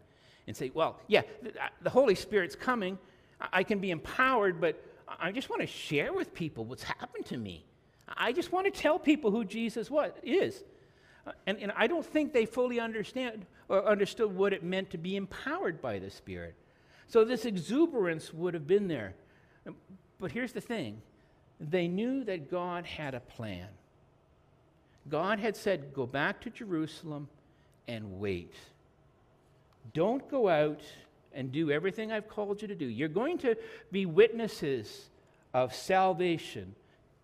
and 0.47 0.57
say, 0.57 0.71
well, 0.75 0.99
yeah, 1.07 1.23
uh, 1.45 1.69
the 1.81 1.91
Holy 1.91 2.15
Spirit's 2.15 2.55
coming. 2.55 2.99
I 3.53 3.63
can 3.63 3.79
be 3.79 3.91
empowered, 3.91 4.61
but 4.61 4.85
I 5.21 5.33
just 5.33 5.49
want 5.49 5.63
to 5.63 5.67
share 5.67 6.13
with 6.13 6.35
people 6.35 6.65
what's 6.65 6.83
happened 6.83 7.27
to 7.27 7.37
me. 7.37 7.65
I 8.09 8.33
just 8.33 8.53
want 8.53 8.73
to 8.73 8.81
tell 8.81 8.99
people 8.99 9.31
who 9.31 9.45
Jesus 9.45 9.91
was, 9.91 10.13
is. 10.23 10.63
Uh, 11.27 11.33
and, 11.47 11.59
and 11.59 11.73
I 11.77 11.87
don't 11.87 12.05
think 12.05 12.33
they 12.33 12.45
fully 12.45 12.81
understand 12.81 13.47
or 13.69 13.87
understood 13.87 14.35
what 14.35 14.53
it 14.53 14.63
meant 14.63 14.91
to 14.91 14.99
be 14.99 15.17
empowered 15.17 15.81
by 15.81 15.99
the 15.99 16.11
Spirit. 16.11 16.55
So 17.07 17.25
this 17.25 17.45
exuberance 17.45 18.33
would 18.33 18.55
have 18.55 18.67
been 18.67 18.89
there. 18.89 19.15
But 20.19 20.33
here's 20.33 20.53
the 20.53 20.61
thing 20.61 21.01
they 21.61 21.87
knew 21.87 22.25
that 22.25 22.51
God 22.51 22.85
had 22.85 23.15
a 23.15 23.21
plan. 23.21 23.69
God 25.09 25.39
had 25.39 25.57
said, 25.57 25.93
Go 25.93 26.07
back 26.07 26.41
to 26.43 26.51
Jerusalem 26.51 27.29
and 27.89 28.21
wait. 28.21 28.55
Don't 29.95 30.29
go 30.31 30.49
out 30.49 30.81
and 31.33 31.51
do 31.51 31.71
everything 31.71 32.13
I've 32.13 32.29
called 32.29 32.63
you 32.63 32.69
to 32.69 32.75
do. 32.75 32.87
You're 32.87 33.09
going 33.09 33.39
to 33.39 33.57
be 33.91 34.07
witnesses 34.07 35.09
of 35.55 35.75
salvation 35.75 36.75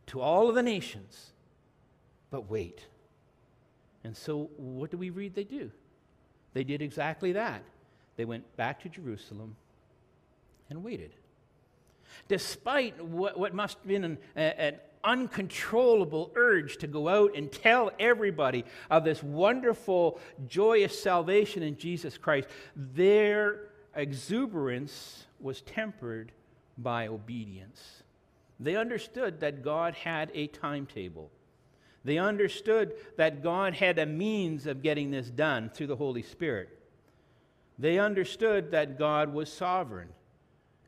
to 0.06 0.20
all 0.20 0.49
of 0.49 0.54
the 0.54 0.62
nations, 0.62 1.32
but 2.30 2.50
wait. 2.50 2.87
And 4.04 4.16
so, 4.16 4.50
what 4.56 4.90
do 4.90 4.97
we 4.97 5.11
read 5.11 5.35
they 5.35 5.44
do? 5.44 5.70
They 6.54 6.64
did 6.64 6.82
exactly 6.82 7.32
that. 7.32 7.62
They 8.16 8.25
went 8.25 8.56
back 8.56 8.82
to 8.82 8.88
Jerusalem 8.88 9.56
and 10.70 10.82
waited. 10.82 11.12
Despite 12.29 13.03
what, 13.05 13.38
what 13.38 13.55
must 13.55 13.79
have 13.79 13.87
been 13.87 14.05
an, 14.05 14.19
an 14.35 14.75
uncontrollable 15.05 16.33
urge 16.35 16.79
to 16.79 16.87
go 16.87 17.09
out 17.09 17.37
and 17.37 17.50
tell 17.50 17.91
everybody 17.99 18.65
of 18.91 19.05
this 19.05 19.23
wonderful, 19.23 20.21
joyous 20.47 21.00
salvation 21.00 21.62
in 21.62 21.77
Jesus 21.77 22.19
Christ, 22.19 22.49
their 22.77 23.71
exuberance 23.95 25.27
was 25.41 25.61
tempered 25.62 26.33
by 26.77 27.09
obedience. 27.09 28.03
They 28.61 28.77
understood 28.77 29.41
that 29.41 29.62
God 29.62 29.95
had 29.95 30.31
a 30.35 30.49
timetable. 30.49 31.31
They 32.05 32.19
understood 32.19 32.95
that 33.17 33.43
God 33.43 33.75
had 33.75 33.99
a 33.99 34.06
means 34.06 34.67
of 34.67 34.82
getting 34.82 35.11
this 35.11 35.30
done 35.30 35.71
through 35.71 35.89
the 35.89 35.97
Holy 35.97 36.23
Spirit. 36.23 36.71
They 37.78 37.99
understood 37.99 38.73
that 38.73 38.99
God 38.99 39.32
was 39.32 39.52
sovereign, 39.52 40.09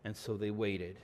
and 0.04 0.16
so 0.16 0.36
they 0.36 0.50
waited. 0.50 0.96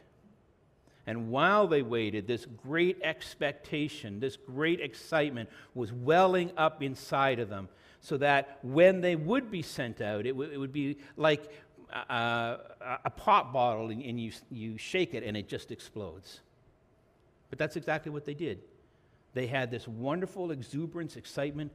And 1.06 1.30
while 1.30 1.68
they 1.68 1.82
waited, 1.82 2.26
this 2.26 2.46
great 2.64 2.98
expectation, 3.02 4.18
this 4.18 4.36
great 4.36 4.80
excitement 4.80 5.48
was 5.74 5.92
welling 5.92 6.50
up 6.56 6.82
inside 6.82 7.38
of 7.38 7.48
them, 7.48 7.68
so 8.00 8.16
that 8.18 8.58
when 8.62 9.00
they 9.00 9.16
would 9.16 9.50
be 9.50 9.62
sent 9.62 10.00
out, 10.00 10.26
it, 10.26 10.32
w- 10.32 10.50
it 10.50 10.56
would 10.56 10.72
be 10.72 10.98
like 11.16 11.50
uh, 11.92 12.56
a, 12.80 12.98
a 13.04 13.10
pop 13.10 13.52
bottle 13.52 13.90
and, 13.90 14.02
and 14.02 14.20
you, 14.20 14.32
you 14.50 14.76
shake 14.76 15.14
it 15.14 15.22
and 15.22 15.36
it 15.36 15.48
just 15.48 15.70
explodes. 15.70 16.40
But 17.50 17.58
that's 17.58 17.76
exactly 17.76 18.10
what 18.10 18.24
they 18.24 18.34
did. 18.34 18.60
They 19.34 19.46
had 19.46 19.70
this 19.70 19.86
wonderful 19.86 20.50
exuberance, 20.50 21.16
excitement, 21.16 21.70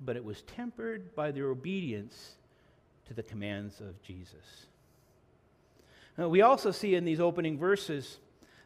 but 0.00 0.16
it 0.16 0.24
was 0.24 0.42
tempered 0.42 1.14
by 1.14 1.30
their 1.32 1.46
obedience 1.46 2.36
to 3.06 3.14
the 3.14 3.22
commands 3.22 3.80
of 3.80 4.00
Jesus. 4.02 4.66
Now, 6.18 6.28
we 6.28 6.42
also 6.42 6.70
see 6.70 6.94
in 6.94 7.04
these 7.04 7.20
opening 7.20 7.58
verses 7.58 8.18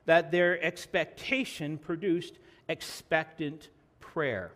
that 0.06 0.30
their 0.30 0.62
expectation 0.62 1.78
produced 1.78 2.38
expectant 2.68 3.68
prayer. 4.00 4.52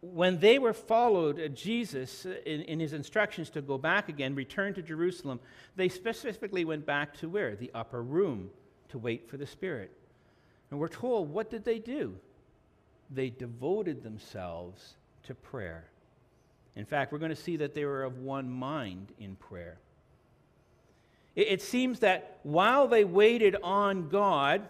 When 0.00 0.40
they 0.40 0.58
were 0.58 0.72
followed, 0.72 1.40
uh, 1.40 1.48
Jesus, 1.48 2.26
uh, 2.26 2.34
in, 2.44 2.62
in, 2.62 2.80
his 2.80 2.92
instructions 2.92 3.50
to 3.50 3.62
go 3.62 3.78
back 3.78 4.08
again, 4.08 4.34
return 4.34 4.74
to 4.74 4.82
Jerusalem, 4.82 5.38
they 5.76 5.88
specifically 5.88 6.64
went 6.64 6.84
back 6.84 7.16
to 7.18 7.28
where? 7.28 7.54
The 7.54 7.70
upper 7.72 8.02
room 8.02 8.50
to 8.88 8.98
wait 8.98 9.28
for 9.28 9.36
the 9.36 9.46
Spirit. 9.46 9.92
And 10.70 10.80
we're 10.80 10.88
told, 10.88 11.30
what 11.32 11.50
did 11.50 11.64
they 11.64 11.78
do? 11.78 12.16
They 13.10 13.30
devoted 13.30 14.02
themselves 14.02 14.96
to 15.24 15.34
prayer. 15.34 15.84
In 16.74 16.86
fact, 16.86 17.12
we're 17.12 17.18
going 17.18 17.30
to 17.30 17.36
see 17.36 17.56
that 17.58 17.74
they 17.74 17.84
were 17.84 18.02
of 18.02 18.18
one 18.18 18.50
mind 18.50 19.12
in 19.18 19.36
prayer. 19.36 19.78
It, 21.34 21.62
seems 21.62 22.00
that 22.00 22.38
while 22.42 22.86
they 22.86 23.04
waited 23.04 23.56
on 23.62 24.08
God, 24.08 24.68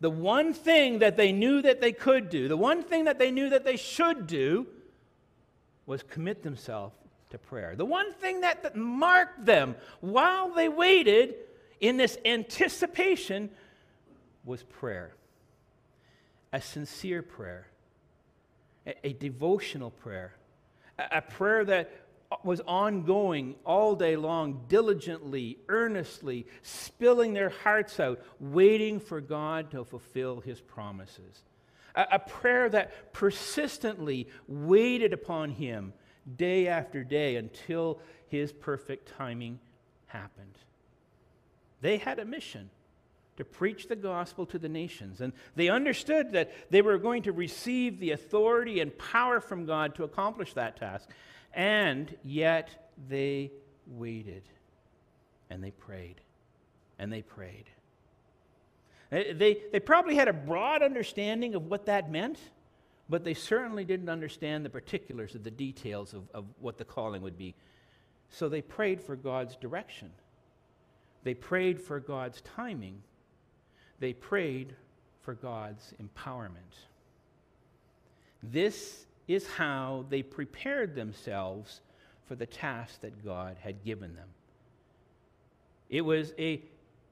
the 0.00 0.10
one 0.10 0.54
thing 0.54 1.00
that 1.00 1.16
they 1.16 1.32
knew 1.32 1.62
that 1.62 1.80
they 1.80 1.92
could 1.92 2.30
do, 2.30 2.46
the 2.48 2.56
one 2.56 2.82
thing 2.82 3.04
that 3.04 3.18
they 3.18 3.30
knew 3.30 3.50
that 3.50 3.64
they 3.64 3.76
should 3.76 4.26
do, 4.26 4.66
was 5.86 6.02
commit 6.02 6.42
themselves 6.42 6.94
to 7.30 7.38
prayer. 7.38 7.74
The 7.76 7.84
one 7.84 8.12
thing 8.12 8.42
that, 8.42 8.62
that 8.62 8.76
marked 8.76 9.44
them 9.44 9.76
while 10.00 10.50
they 10.50 10.68
waited 10.68 11.34
in 11.80 11.96
this 11.96 12.18
anticipation 12.24 13.50
was 14.44 14.62
prayer. 14.62 15.14
A 16.52 16.60
sincere 16.60 17.22
prayer, 17.22 17.66
a, 18.86 19.08
a 19.08 19.12
devotional 19.12 19.90
prayer, 19.90 20.34
a, 20.98 21.18
a 21.18 21.22
prayer 21.22 21.64
that 21.64 21.90
was 22.42 22.60
ongoing 22.66 23.54
all 23.64 23.94
day 23.94 24.16
long, 24.16 24.64
diligently, 24.68 25.58
earnestly, 25.68 26.46
spilling 26.62 27.34
their 27.34 27.50
hearts 27.50 28.00
out, 28.00 28.20
waiting 28.40 28.98
for 28.98 29.20
God 29.20 29.70
to 29.70 29.84
fulfill 29.84 30.40
his 30.40 30.60
promises. 30.60 31.44
A, 31.94 32.06
a, 32.12 32.18
prayer 32.18 32.68
that 32.68 33.12
persistently 33.12 34.28
waited 34.48 35.12
upon 35.12 35.50
him 35.50 35.92
day 36.36 36.66
after 36.66 37.04
day 37.04 37.36
until 37.36 38.00
his 38.28 38.52
perfect 38.52 39.12
timing 39.16 39.60
happened. 40.06 40.58
They 41.80 41.98
had 41.98 42.18
a 42.18 42.24
mission 42.24 42.70
to 43.36 43.44
preach 43.44 43.88
the 43.88 43.96
gospel 43.96 44.46
to 44.46 44.58
the 44.58 44.68
nations. 44.68 45.20
And 45.20 45.32
they 45.54 45.68
understood 45.68 46.32
that 46.32 46.52
they 46.70 46.82
were 46.82 46.98
going 46.98 47.22
to 47.24 47.32
receive 47.32 48.00
the 48.00 48.12
authority 48.12 48.80
and 48.80 48.96
power 48.96 49.40
from 49.40 49.66
God 49.66 49.94
to 49.96 50.04
accomplish 50.04 50.54
that 50.54 50.76
task. 50.76 51.10
And 51.56 52.14
yet 52.22 52.92
they 53.08 53.50
waited 53.86 54.42
and 55.50 55.64
they 55.64 55.70
prayed 55.70 56.20
and 56.98 57.10
they 57.12 57.22
prayed. 57.22 57.64
They, 59.10 59.62
they 59.72 59.80
probably 59.80 60.16
had 60.16 60.28
a 60.28 60.32
broad 60.32 60.82
understanding 60.82 61.54
of 61.54 61.66
what 61.66 61.86
that 61.86 62.10
meant, 62.10 62.38
but 63.08 63.24
they 63.24 63.34
certainly 63.34 63.84
didn't 63.84 64.08
understand 64.08 64.64
the 64.64 64.70
particulars 64.70 65.34
of 65.34 65.44
the 65.44 65.50
details 65.50 66.12
of, 66.12 66.28
of 66.34 66.44
what 66.60 66.76
the 66.76 66.84
calling 66.84 67.22
would 67.22 67.38
be. 67.38 67.54
So 68.28 68.48
they 68.48 68.62
prayed 68.62 69.00
for 69.00 69.16
God's 69.16 69.56
direction. 69.56 70.10
They 71.22 71.34
prayed 71.34 71.80
for 71.80 72.00
God's 72.00 72.40
timing. 72.42 73.02
They 74.00 74.12
prayed 74.12 74.74
for 75.22 75.34
God's 75.34 75.94
empowerment. 76.02 76.84
This 78.42 79.05
is 79.28 79.46
how 79.46 80.04
they 80.08 80.22
prepared 80.22 80.94
themselves 80.94 81.80
for 82.26 82.34
the 82.34 82.46
task 82.46 83.00
that 83.00 83.24
God 83.24 83.56
had 83.60 83.84
given 83.84 84.14
them. 84.14 84.28
It 85.88 86.00
was 86.00 86.32
a 86.38 86.62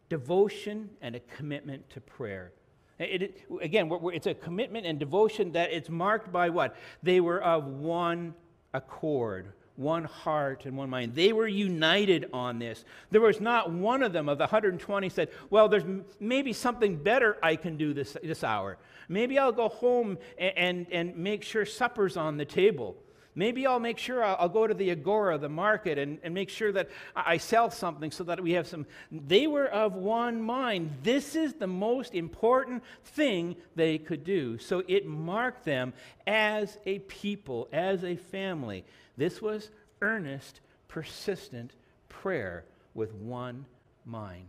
devotion 0.08 0.90
and 1.00 1.14
a 1.14 1.20
commitment 1.20 1.88
to 1.90 2.00
prayer. 2.00 2.52
It, 2.98 3.22
it, 3.22 3.42
again, 3.60 3.90
it's 4.12 4.26
a 4.26 4.34
commitment 4.34 4.86
and 4.86 4.98
devotion 4.98 5.52
that 5.52 5.72
it's 5.72 5.88
marked 5.88 6.32
by 6.32 6.50
what? 6.50 6.76
They 7.02 7.20
were 7.20 7.42
of 7.42 7.66
one 7.66 8.34
accord, 8.72 9.52
one 9.76 10.04
heart 10.04 10.66
and 10.66 10.76
one 10.76 10.88
mind. 10.88 11.14
They 11.14 11.32
were 11.32 11.48
united 11.48 12.28
on 12.32 12.58
this. 12.58 12.84
There 13.10 13.20
was 13.20 13.40
not 13.40 13.72
one 13.72 14.02
of 14.02 14.12
them 14.12 14.28
of 14.28 14.38
the 14.38 14.44
120 14.44 15.08
said, 15.08 15.30
Well, 15.50 15.68
there's 15.68 15.84
maybe 16.20 16.52
something 16.52 16.96
better 16.96 17.36
I 17.42 17.56
can 17.56 17.76
do 17.76 17.92
this, 17.92 18.16
this 18.22 18.44
hour. 18.44 18.78
Maybe 19.08 19.38
I'll 19.38 19.52
go 19.52 19.68
home 19.68 20.18
and, 20.38 20.56
and, 20.56 20.86
and 20.92 21.16
make 21.16 21.42
sure 21.42 21.66
supper's 21.66 22.16
on 22.16 22.36
the 22.36 22.44
table. 22.44 22.96
Maybe 23.36 23.66
I'll 23.66 23.80
make 23.80 23.98
sure 23.98 24.22
I'll, 24.22 24.36
I'll 24.38 24.48
go 24.48 24.66
to 24.66 24.74
the 24.74 24.92
Agora, 24.92 25.38
the 25.38 25.48
market, 25.48 25.98
and, 25.98 26.18
and 26.22 26.32
make 26.32 26.48
sure 26.48 26.70
that 26.72 26.88
I 27.16 27.38
sell 27.38 27.70
something 27.70 28.12
so 28.12 28.22
that 28.24 28.40
we 28.40 28.52
have 28.52 28.68
some. 28.68 28.86
They 29.10 29.48
were 29.48 29.66
of 29.66 29.94
one 29.94 30.40
mind. 30.40 30.92
This 31.02 31.34
is 31.34 31.54
the 31.54 31.66
most 31.66 32.14
important 32.14 32.84
thing 33.04 33.56
they 33.74 33.98
could 33.98 34.22
do. 34.22 34.58
So 34.58 34.84
it 34.86 35.06
marked 35.06 35.64
them 35.64 35.94
as 36.28 36.78
a 36.86 37.00
people, 37.00 37.68
as 37.72 38.04
a 38.04 38.14
family. 38.14 38.84
This 39.16 39.40
was 39.40 39.70
earnest, 40.00 40.60
persistent 40.88 41.72
prayer 42.08 42.64
with 42.94 43.14
one 43.14 43.66
mind. 44.04 44.48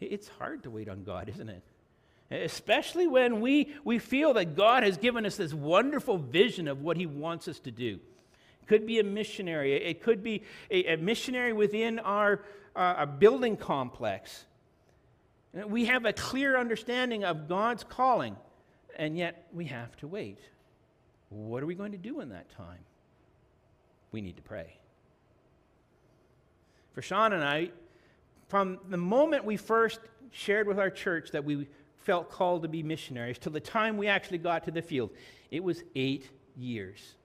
It's 0.00 0.28
hard 0.28 0.62
to 0.64 0.70
wait 0.70 0.88
on 0.88 1.04
God, 1.04 1.28
isn't 1.28 1.48
it? 1.48 1.62
especially 2.30 3.06
when 3.06 3.40
we, 3.40 3.74
we 3.84 3.98
feel 3.98 4.34
that 4.34 4.56
God 4.56 4.82
has 4.82 4.96
given 4.96 5.26
us 5.26 5.36
this 5.36 5.52
wonderful 5.54 6.18
vision 6.18 6.68
of 6.68 6.82
what 6.82 6.96
He 6.96 7.06
wants 7.06 7.48
us 7.48 7.58
to 7.60 7.70
do. 7.70 8.00
It 8.62 8.66
could 8.66 8.86
be 8.86 8.98
a 8.98 9.04
missionary, 9.04 9.74
it 9.74 10.02
could 10.02 10.22
be 10.22 10.42
a, 10.70 10.94
a 10.94 10.96
missionary 10.96 11.52
within 11.52 11.98
our, 11.98 12.42
uh, 12.74 12.78
our 12.78 13.06
building 13.06 13.56
complex. 13.56 14.44
We 15.52 15.84
have 15.84 16.04
a 16.04 16.12
clear 16.12 16.58
understanding 16.58 17.24
of 17.24 17.46
God's 17.48 17.84
calling, 17.84 18.36
and 18.96 19.16
yet 19.16 19.46
we 19.52 19.66
have 19.66 19.94
to 19.98 20.08
wait. 20.08 20.38
What 21.28 21.62
are 21.62 21.66
we 21.66 21.74
going 21.74 21.92
to 21.92 21.98
do 21.98 22.20
in 22.20 22.30
that 22.30 22.50
time? 22.56 22.80
We 24.14 24.20
need 24.20 24.36
to 24.36 24.42
pray. 24.42 24.76
For 26.92 27.02
Sean 27.02 27.32
and 27.32 27.42
I, 27.42 27.70
from 28.46 28.78
the 28.88 28.96
moment 28.96 29.44
we 29.44 29.56
first 29.56 29.98
shared 30.30 30.68
with 30.68 30.78
our 30.78 30.88
church 30.88 31.32
that 31.32 31.44
we 31.44 31.66
felt 31.96 32.30
called 32.30 32.62
to 32.62 32.68
be 32.68 32.84
missionaries 32.84 33.38
till 33.38 33.50
the 33.50 33.58
time 33.58 33.96
we 33.96 34.06
actually 34.06 34.38
got 34.38 34.62
to 34.66 34.70
the 34.70 34.82
field. 34.82 35.10
It 35.50 35.64
was 35.64 35.82
eight 35.96 36.30
years. 36.56 37.16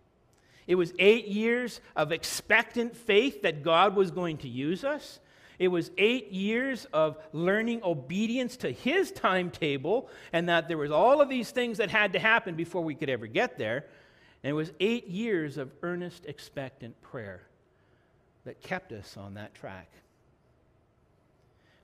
It 0.66 0.74
was 0.74 0.92
eight 0.98 1.28
years 1.28 1.80
of 1.96 2.12
expectant 2.12 2.98
faith 2.98 3.44
that 3.44 3.62
God 3.62 3.96
was 3.96 4.10
going 4.10 4.38
to 4.38 4.48
use 4.48 4.84
us. 4.84 5.20
It 5.60 5.68
was 5.68 5.92
eight 6.00 6.32
years 6.32 6.88
of 6.92 7.20
learning 7.34 7.82
obedience 7.84 8.58
to 8.58 8.72
his 8.72 9.12
timetable, 9.12 10.10
and 10.34 10.50
that 10.50 10.68
there 10.68 10.80
was 10.80 10.90
all 10.90 11.22
of 11.22 11.30
these 11.30 11.52
things 11.52 11.78
that 11.78 11.92
had 11.92 12.14
to 12.14 12.20
happen 12.20 12.56
before 12.56 12.84
we 12.84 12.96
could 12.96 13.12
ever 13.12 13.28
get 13.28 13.60
there. 13.60 13.86
And 14.44 14.52
it 14.52 14.54
was 14.54 14.72
eight 14.80 15.08
years 15.08 15.58
of 15.58 15.72
earnest, 15.84 16.26
expectant 16.26 17.00
prayer 17.02 17.42
that 18.46 18.62
kept 18.62 18.92
us 18.92 19.18
on 19.18 19.34
that 19.34 19.54
track. 19.54 19.92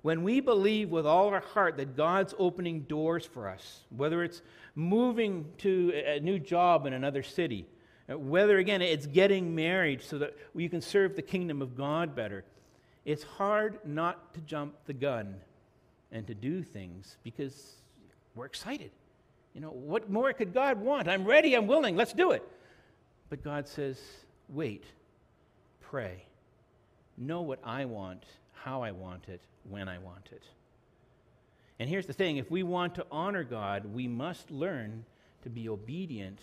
When 0.02 0.24
we 0.24 0.39
believe 0.39 0.91
with 0.91 1.06
all 1.06 1.30
our 1.30 1.39
heart 1.39 1.78
that 1.78 1.98
God's 1.98 2.36
opening 2.38 2.82
doors 2.82 3.26
for 3.26 3.50
us, 3.50 3.82
whether 3.89 4.24
it's 4.24 4.41
moving 4.76 5.46
to 5.60 5.91
a 6.06 6.20
new 6.20 6.38
job 6.38 6.86
in 6.86 6.94
another 6.94 7.24
city, 7.24 7.65
uh, 8.08 8.18
whether 8.18 8.60
again 8.60 8.84
it's 8.84 9.08
getting 9.08 9.56
married 9.56 10.04
so 10.04 10.20
that 10.20 10.38
you 10.56 10.70
can 10.70 10.82
serve 10.82 11.15
the 11.15 11.24
kingdom 11.24 11.62
of 11.62 11.76
God 11.76 12.15
better, 12.15 12.46
it's 13.04 13.24
hard 13.24 13.80
not 13.84 14.34
to 14.36 14.41
jump 14.41 14.76
the 14.86 14.94
gun 14.94 15.36
and 16.12 16.28
to 16.28 16.36
do 16.36 16.62
things 16.62 17.18
because 17.24 17.74
we're 18.36 18.46
excited. 18.46 18.91
You 19.56 19.62
know, 19.62 19.72
what 19.72 20.10
more 20.10 20.34
could 20.34 20.54
God 20.54 20.82
want? 20.82 21.08
I'm 21.08 21.26
ready, 21.26 21.56
I'm 21.56 21.65
willing, 21.65 21.96
let's 21.96 22.12
do 22.12 22.32
it. 22.32 22.44
But 23.30 23.41
God 23.41 23.68
says, 23.68 23.98
wait, 24.50 24.84
pray, 25.80 26.26
know 27.18 27.41
what 27.41 27.60
I 27.63 27.86
want, 27.86 28.26
how 28.52 28.84
I 28.84 28.91
want 28.91 29.30
it, 29.30 29.41
when 29.63 29.88
I 29.88 29.98
want 29.98 30.28
it. 30.34 30.44
And 31.80 31.89
here's 31.89 32.06
the 32.06 32.13
thing 32.13 32.36
if 32.36 32.52
we 32.52 32.63
want 32.63 32.96
to 32.96 33.06
honor 33.10 33.46
God, 33.46 33.86
we 33.86 34.10
must 34.10 34.52
learn 34.52 35.06
to 35.44 35.50
be 35.50 35.70
obedient 35.70 36.39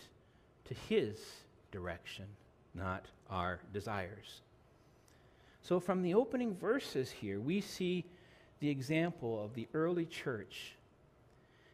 to 0.64 0.75
His 0.88 1.20
direction, 1.70 2.25
not 2.75 3.07
our 3.29 3.61
desires. 3.75 4.40
So, 5.61 5.79
from 5.79 6.03
the 6.03 6.14
opening 6.14 6.57
verses 6.57 7.11
here, 7.11 7.40
we 7.40 7.61
see 7.61 8.05
the 8.61 8.68
example 8.68 9.44
of 9.44 9.55
the 9.55 9.68
early 9.75 10.07
church. 10.07 10.75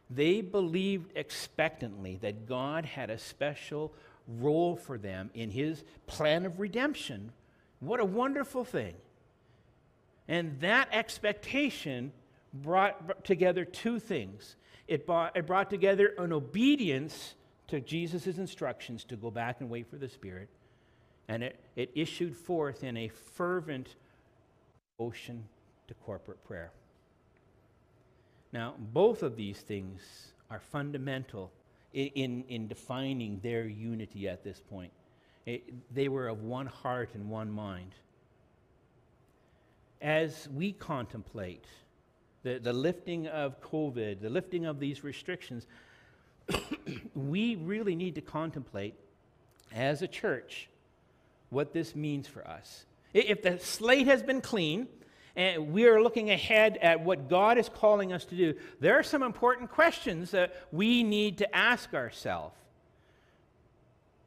They 0.09 0.41
believed 0.41 1.11
expectantly 1.15 2.17
that 2.21 2.47
God 2.47 2.85
had 2.85 3.09
a 3.09 3.17
special 3.17 3.93
role 4.27 4.75
for 4.75 4.97
them 4.97 5.29
in 5.33 5.51
His 5.51 5.83
plan 6.07 6.45
of 6.45 6.59
redemption. 6.59 7.31
What 7.79 7.99
a 7.99 8.05
wonderful 8.05 8.63
thing! 8.63 8.95
And 10.27 10.59
that 10.61 10.89
expectation 10.91 12.11
brought 12.53 13.23
together 13.23 13.65
two 13.65 13.99
things 13.99 14.55
it 14.89 15.05
brought, 15.05 15.37
it 15.37 15.45
brought 15.45 15.69
together 15.69 16.15
an 16.17 16.33
obedience 16.33 17.35
to 17.67 17.79
Jesus' 17.79 18.39
instructions 18.39 19.03
to 19.05 19.15
go 19.15 19.29
back 19.29 19.61
and 19.61 19.69
wait 19.69 19.87
for 19.87 19.97
the 19.97 20.09
Spirit, 20.09 20.49
and 21.27 21.43
it, 21.43 21.59
it 21.75 21.91
issued 21.93 22.35
forth 22.35 22.83
in 22.83 22.97
a 22.97 23.07
fervent 23.07 23.95
ocean 24.99 25.45
to 25.87 25.93
corporate 25.93 26.43
prayer. 26.43 26.71
Now, 28.51 28.75
both 28.77 29.23
of 29.23 29.35
these 29.35 29.59
things 29.59 30.01
are 30.49 30.59
fundamental 30.59 31.51
in, 31.93 32.07
in, 32.15 32.43
in 32.49 32.67
defining 32.67 33.39
their 33.41 33.65
unity 33.65 34.27
at 34.27 34.43
this 34.43 34.59
point. 34.59 34.91
It, 35.45 35.93
they 35.93 36.07
were 36.07 36.27
of 36.27 36.43
one 36.43 36.65
heart 36.65 37.11
and 37.13 37.29
one 37.29 37.51
mind 37.51 37.93
as 40.01 40.47
we 40.53 40.71
contemplate 40.71 41.65
the, 42.43 42.59
the 42.59 42.73
lifting 42.73 43.27
of 43.27 43.61
COVID, 43.61 44.21
the 44.21 44.29
lifting 44.29 44.65
of 44.65 44.79
these 44.79 45.03
restrictions, 45.03 45.67
we 47.15 47.55
really 47.55 47.95
need 47.95 48.15
to 48.15 48.21
contemplate 48.21 48.95
as 49.73 50.01
a 50.01 50.07
church 50.07 50.69
what 51.49 51.73
this 51.73 51.95
means 51.95 52.27
for 52.27 52.47
us. 52.47 52.85
If 53.13 53.41
the 53.41 53.59
slate 53.59 54.07
has 54.07 54.23
been 54.23 54.39
clean 54.39 54.87
and 55.39 55.71
we 55.71 55.87
are 55.87 56.03
looking 56.03 56.31
ahead 56.31 56.77
at 56.81 56.99
what 56.99 57.29
God 57.29 57.57
is 57.57 57.69
calling 57.69 58.11
us 58.11 58.25
to 58.25 58.35
do, 58.35 58.55
there 58.81 58.99
are 58.99 59.03
some 59.03 59.23
important 59.23 59.71
questions 59.71 60.31
that 60.31 60.53
we 60.69 61.01
need 61.01 61.37
to 61.37 61.55
ask 61.55 61.93
ourselves. 61.93 62.57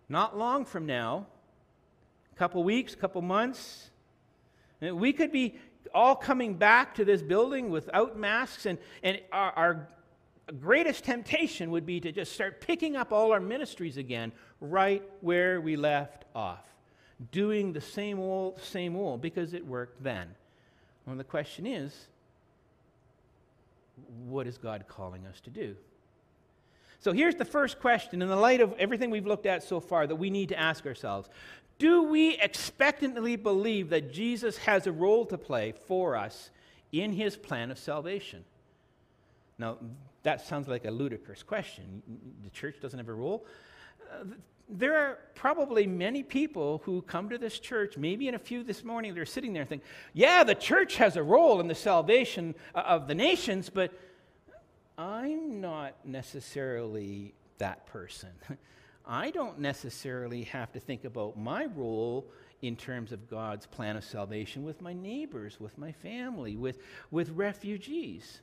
Not 0.08 0.38
long 0.38 0.64
from 0.64 0.86
now, 0.86 1.26
a 2.34 2.38
couple 2.38 2.64
weeks, 2.64 2.94
a 2.94 2.96
couple 2.96 3.20
months, 3.20 3.90
eh, 4.80 4.90
we 4.90 5.12
could 5.12 5.30
be 5.30 5.56
all 5.94 6.16
coming 6.16 6.54
back 6.54 6.94
to 6.94 7.04
this 7.04 7.20
building 7.20 7.68
without 7.68 8.18
masks, 8.18 8.64
and, 8.64 8.78
and 9.02 9.20
our, 9.32 9.52
our 9.52 9.88
greatest 10.62 11.04
temptation 11.04 11.70
would 11.72 11.84
be 11.84 12.00
to 12.00 12.10
just 12.10 12.32
start 12.32 12.62
picking 12.62 12.96
up 12.96 13.12
all 13.12 13.32
our 13.32 13.40
ministries 13.40 13.98
again 13.98 14.32
right 14.62 15.02
where 15.20 15.60
we 15.60 15.76
left 15.76 16.24
off, 16.34 16.64
doing 17.32 17.74
the 17.74 17.82
same 17.82 18.18
old, 18.18 18.58
same 18.62 18.96
old, 18.96 19.20
because 19.20 19.52
it 19.52 19.66
worked 19.66 20.02
then. 20.02 20.34
Well, 21.06 21.16
the 21.16 21.24
question 21.24 21.66
is, 21.66 21.92
what 24.26 24.46
is 24.46 24.58
God 24.58 24.84
calling 24.88 25.26
us 25.26 25.40
to 25.40 25.50
do? 25.50 25.76
So 27.00 27.12
here's 27.12 27.34
the 27.34 27.44
first 27.44 27.80
question 27.80 28.22
in 28.22 28.28
the 28.28 28.36
light 28.36 28.60
of 28.60 28.74
everything 28.78 29.10
we've 29.10 29.26
looked 29.26 29.46
at 29.46 29.64
so 29.64 29.80
far 29.80 30.06
that 30.06 30.14
we 30.14 30.30
need 30.30 30.50
to 30.50 30.58
ask 30.58 30.86
ourselves 30.86 31.28
do 31.78 32.04
we 32.04 32.36
expectantly 32.38 33.34
believe 33.34 33.90
that 33.90 34.12
Jesus 34.12 34.56
has 34.58 34.86
a 34.86 34.92
role 34.92 35.26
to 35.26 35.36
play 35.36 35.72
for 35.88 36.16
us 36.16 36.50
in 36.92 37.12
his 37.12 37.34
plan 37.34 37.72
of 37.72 37.78
salvation? 37.78 38.44
Now, 39.58 39.78
that 40.22 40.46
sounds 40.46 40.68
like 40.68 40.84
a 40.84 40.92
ludicrous 40.92 41.42
question. 41.42 42.02
The 42.44 42.50
church 42.50 42.76
doesn't 42.80 43.00
have 43.00 43.08
a 43.08 43.12
role. 43.12 43.44
Uh, 44.12 44.24
There 44.74 44.96
are 44.96 45.18
probably 45.34 45.86
many 45.86 46.22
people 46.22 46.80
who 46.84 47.02
come 47.02 47.28
to 47.28 47.36
this 47.36 47.58
church, 47.58 47.98
maybe 47.98 48.26
in 48.26 48.34
a 48.34 48.38
few 48.38 48.64
this 48.64 48.82
morning, 48.82 49.14
they're 49.14 49.26
sitting 49.26 49.52
there 49.52 49.62
and 49.62 49.68
think, 49.68 49.82
yeah, 50.14 50.44
the 50.44 50.54
church 50.54 50.96
has 50.96 51.16
a 51.16 51.22
role 51.22 51.60
in 51.60 51.68
the 51.68 51.74
salvation 51.74 52.54
uh, 52.74 52.78
of 52.78 53.06
the 53.06 53.14
nations, 53.14 53.68
but 53.68 53.92
I'm 54.96 55.60
not 55.60 55.94
necessarily 56.06 57.34
that 57.58 57.86
person. 57.86 58.30
I 59.06 59.30
don't 59.30 59.58
necessarily 59.58 60.44
have 60.44 60.72
to 60.72 60.80
think 60.80 61.04
about 61.04 61.36
my 61.36 61.66
role 61.66 62.30
in 62.62 62.76
terms 62.76 63.12
of 63.12 63.28
God's 63.28 63.66
plan 63.66 63.96
of 63.96 64.04
salvation 64.04 64.62
with 64.62 64.80
my 64.80 64.92
neighbors, 64.92 65.58
with 65.60 65.76
my 65.76 65.92
family, 65.92 66.56
with, 66.56 66.78
with 67.10 67.30
refugees. 67.30 68.40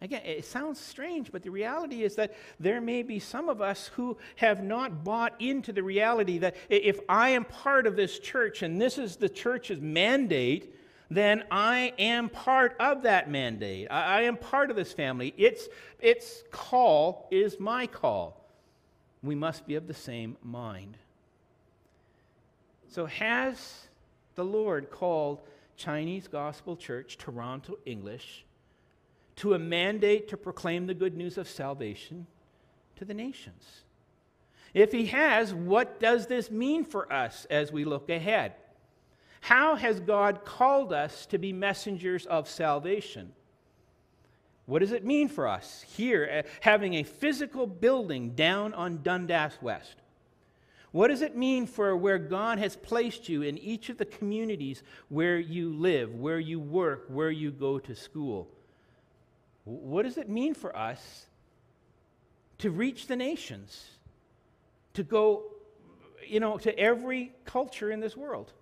Again, 0.00 0.22
it 0.24 0.44
sounds 0.44 0.78
strange, 0.78 1.32
but 1.32 1.42
the 1.42 1.50
reality 1.50 2.02
is 2.02 2.16
that 2.16 2.34
there 2.60 2.80
may 2.80 3.02
be 3.02 3.18
some 3.18 3.48
of 3.48 3.62
us 3.62 3.88
who 3.94 4.18
have 4.36 4.62
not 4.62 5.04
bought 5.04 5.34
into 5.40 5.72
the 5.72 5.82
reality 5.82 6.38
that 6.38 6.54
if 6.68 7.00
I 7.08 7.30
am 7.30 7.44
part 7.44 7.86
of 7.86 7.96
this 7.96 8.18
church 8.18 8.62
and 8.62 8.80
this 8.80 8.98
is 8.98 9.16
the 9.16 9.28
church's 9.28 9.80
mandate, 9.80 10.74
then 11.10 11.44
I 11.50 11.94
am 11.98 12.28
part 12.28 12.76
of 12.78 13.02
that 13.02 13.30
mandate. 13.30 13.88
I, 13.90 14.22
am 14.22 14.36
part 14.36 14.70
of 14.70 14.76
this 14.76 14.92
family. 14.92 15.32
Its, 15.38 15.68
its 16.00 16.42
call 16.50 17.26
is 17.30 17.58
my 17.58 17.86
call 17.86 18.46
we 19.26 19.34
must 19.34 19.66
be 19.66 19.74
of 19.74 19.86
the 19.86 19.94
same 19.94 20.36
mind. 20.42 20.96
So, 22.88 23.06
has 23.06 23.88
the 24.36 24.44
Lord 24.44 24.90
called 24.90 25.40
Chinese 25.76 26.28
Gospel 26.28 26.76
Church, 26.76 27.18
Toronto 27.18 27.76
English, 27.84 28.45
to 29.36 29.54
a 29.54 29.58
mandate 29.58 30.28
to 30.28 30.36
proclaim 30.36 30.86
the 30.86 30.94
good 30.94 31.16
news 31.16 31.38
of 31.38 31.48
salvation 31.48 32.26
to 32.96 33.04
the 33.04 33.14
nations? 33.14 33.82
If 34.74 34.92
He 34.92 35.06
has, 35.06 35.54
what 35.54 36.00
does 36.00 36.26
this 36.26 36.50
mean 36.50 36.84
for 36.84 37.10
us 37.12 37.46
as 37.50 37.72
we 37.72 37.84
look 37.84 38.10
ahead? 38.10 38.54
How 39.40 39.76
has 39.76 40.00
God 40.00 40.44
called 40.44 40.92
us 40.92 41.26
to 41.26 41.38
be 41.38 41.52
messengers 41.52 42.26
of 42.26 42.48
salvation? 42.48 43.32
What 44.66 44.80
does 44.80 44.90
it 44.90 45.04
mean 45.04 45.28
for 45.28 45.46
us 45.46 45.84
here, 45.96 46.44
uh, 46.44 46.48
having 46.60 46.94
a 46.94 47.04
physical 47.04 47.66
building 47.66 48.30
down 48.30 48.74
on 48.74 49.02
Dundas 49.02 49.58
West? 49.62 49.94
What 50.90 51.08
does 51.08 51.22
it 51.22 51.36
mean 51.36 51.66
for 51.66 51.96
where 51.96 52.18
God 52.18 52.58
has 52.58 52.74
placed 52.74 53.28
you 53.28 53.42
in 53.42 53.58
each 53.58 53.88
of 53.88 53.98
the 53.98 54.04
communities 54.04 54.82
where 55.08 55.38
you 55.38 55.72
live, 55.72 56.14
where 56.14 56.40
you 56.40 56.58
work, 56.58 57.04
where 57.08 57.30
you 57.30 57.50
go 57.52 57.78
to 57.78 57.94
school? 57.94 58.48
What 59.66 60.04
does 60.04 60.16
it 60.16 60.28
mean 60.28 60.54
for 60.54 60.74
us 60.76 61.26
to 62.58 62.70
reach 62.70 63.08
the 63.08 63.16
nations, 63.16 63.84
to 64.94 65.02
go, 65.02 65.42
you 66.26 66.38
know, 66.38 66.56
to 66.58 66.78
every 66.78 67.32
culture 67.44 67.90
in 67.90 67.98
this 67.98 68.16
world? 68.16 68.52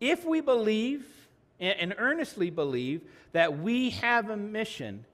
If 0.00 0.24
we 0.24 0.40
believe 0.40 1.04
and 1.58 1.92
earnestly 1.98 2.50
believe 2.50 3.02
that 3.32 3.58
we 3.58 3.90
have 3.90 4.30
a 4.30 4.36
mission, 4.36 5.04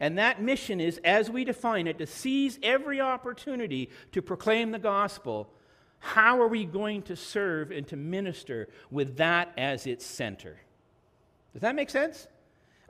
and 0.00 0.16
that 0.16 0.40
mission 0.40 0.80
is, 0.80 0.98
as 1.04 1.28
we 1.28 1.44
define 1.44 1.86
it, 1.86 1.98
to 1.98 2.06
seize 2.06 2.58
every 2.62 2.98
opportunity 2.98 3.90
to 4.12 4.22
proclaim 4.22 4.70
the 4.70 4.78
gospel, 4.78 5.50
how 5.98 6.40
are 6.40 6.48
we 6.48 6.64
going 6.64 7.02
to 7.02 7.14
serve 7.14 7.70
and 7.70 7.86
to 7.88 7.96
minister 7.96 8.70
with 8.90 9.18
that 9.18 9.52
as 9.58 9.86
its 9.86 10.06
center? 10.06 10.56
Does 11.52 11.60
that 11.60 11.74
make 11.74 11.90
sense? 11.90 12.26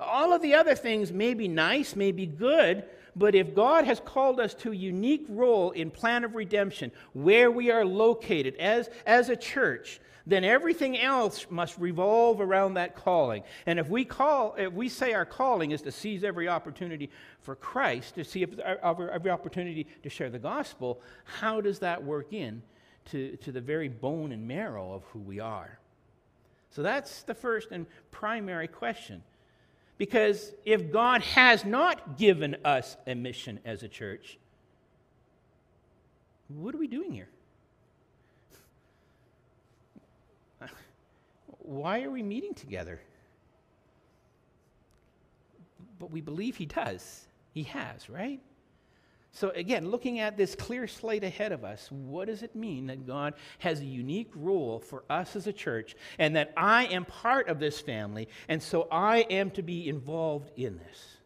All 0.02 0.32
of 0.32 0.42
the 0.42 0.54
other 0.54 0.74
things 0.74 1.12
may 1.12 1.34
be 1.34 1.48
nice, 1.48 1.96
may 1.96 2.12
be 2.12 2.26
good, 2.26 2.84
but 3.14 3.34
if 3.34 3.54
God 3.54 3.84
has 3.84 4.00
called 4.00 4.40
us 4.40 4.54
to 4.54 4.72
a 4.72 4.76
unique 4.76 5.26
role 5.28 5.70
in 5.72 5.90
plan 5.90 6.24
of 6.24 6.34
redemption, 6.34 6.92
where 7.12 7.50
we 7.50 7.70
are 7.70 7.84
located 7.84 8.56
as, 8.56 8.88
as 9.06 9.28
a 9.28 9.36
church, 9.36 10.00
then 10.26 10.44
everything 10.44 10.98
else 10.98 11.46
must 11.50 11.76
revolve 11.78 12.40
around 12.40 12.74
that 12.74 12.94
calling. 12.94 13.42
And 13.66 13.78
if 13.78 13.88
we 13.88 14.04
call, 14.04 14.54
if 14.56 14.72
we 14.72 14.88
say 14.88 15.14
our 15.14 15.24
calling 15.24 15.72
is 15.72 15.82
to 15.82 15.92
seize 15.92 16.24
every 16.24 16.48
opportunity 16.48 17.10
for 17.40 17.56
Christ, 17.56 18.14
to 18.14 18.24
see 18.24 18.46
every 18.82 19.30
opportunity 19.30 19.86
to 20.02 20.08
share 20.08 20.30
the 20.30 20.38
gospel, 20.38 21.00
how 21.24 21.60
does 21.60 21.80
that 21.80 22.02
work 22.02 22.32
in 22.32 22.62
to, 23.06 23.36
to 23.38 23.52
the 23.52 23.60
very 23.60 23.88
bone 23.88 24.32
and 24.32 24.46
marrow 24.46 24.92
of 24.92 25.02
who 25.06 25.18
we 25.18 25.40
are? 25.40 25.78
So 26.70 26.82
that's 26.82 27.22
the 27.24 27.34
first 27.34 27.68
and 27.70 27.86
primary 28.10 28.68
question. 28.68 29.22
Because 30.02 30.50
if 30.64 30.90
God 30.90 31.22
has 31.22 31.64
not 31.64 32.18
given 32.18 32.56
us 32.64 32.96
a 33.06 33.14
mission 33.14 33.60
as 33.64 33.84
a 33.84 33.88
church, 33.88 34.36
what 36.48 36.74
are 36.74 36.78
we 36.78 36.88
doing 36.88 37.12
here? 37.12 37.28
why 41.60 42.02
are 42.02 42.10
we 42.10 42.20
meeting 42.20 42.52
together? 42.52 43.00
But 46.00 46.10
we 46.10 46.20
believe 46.20 46.56
he 46.56 46.66
does. 46.66 47.28
He 47.54 47.62
has, 47.62 48.10
right? 48.10 48.40
So, 49.34 49.48
again, 49.50 49.90
looking 49.90 50.20
at 50.20 50.36
this 50.36 50.54
clear 50.54 50.86
slate 50.86 51.24
ahead 51.24 51.52
of 51.52 51.64
us, 51.64 51.90
what 51.90 52.26
does 52.26 52.42
it 52.42 52.54
mean 52.54 52.88
that 52.88 53.06
God 53.06 53.32
has 53.60 53.80
a 53.80 53.84
unique 53.84 54.30
role 54.34 54.78
for 54.78 55.04
us 55.08 55.34
as 55.36 55.46
a 55.46 55.52
church 55.54 55.96
and 56.18 56.36
that 56.36 56.52
I 56.54 56.84
am 56.86 57.06
part 57.06 57.48
of 57.48 57.58
this 57.58 57.80
family 57.80 58.28
and 58.46 58.62
so 58.62 58.86
I 58.92 59.20
am 59.30 59.50
to 59.52 59.62
be 59.62 59.88
involved 59.88 60.50
in 60.56 60.76
this? 60.76 61.16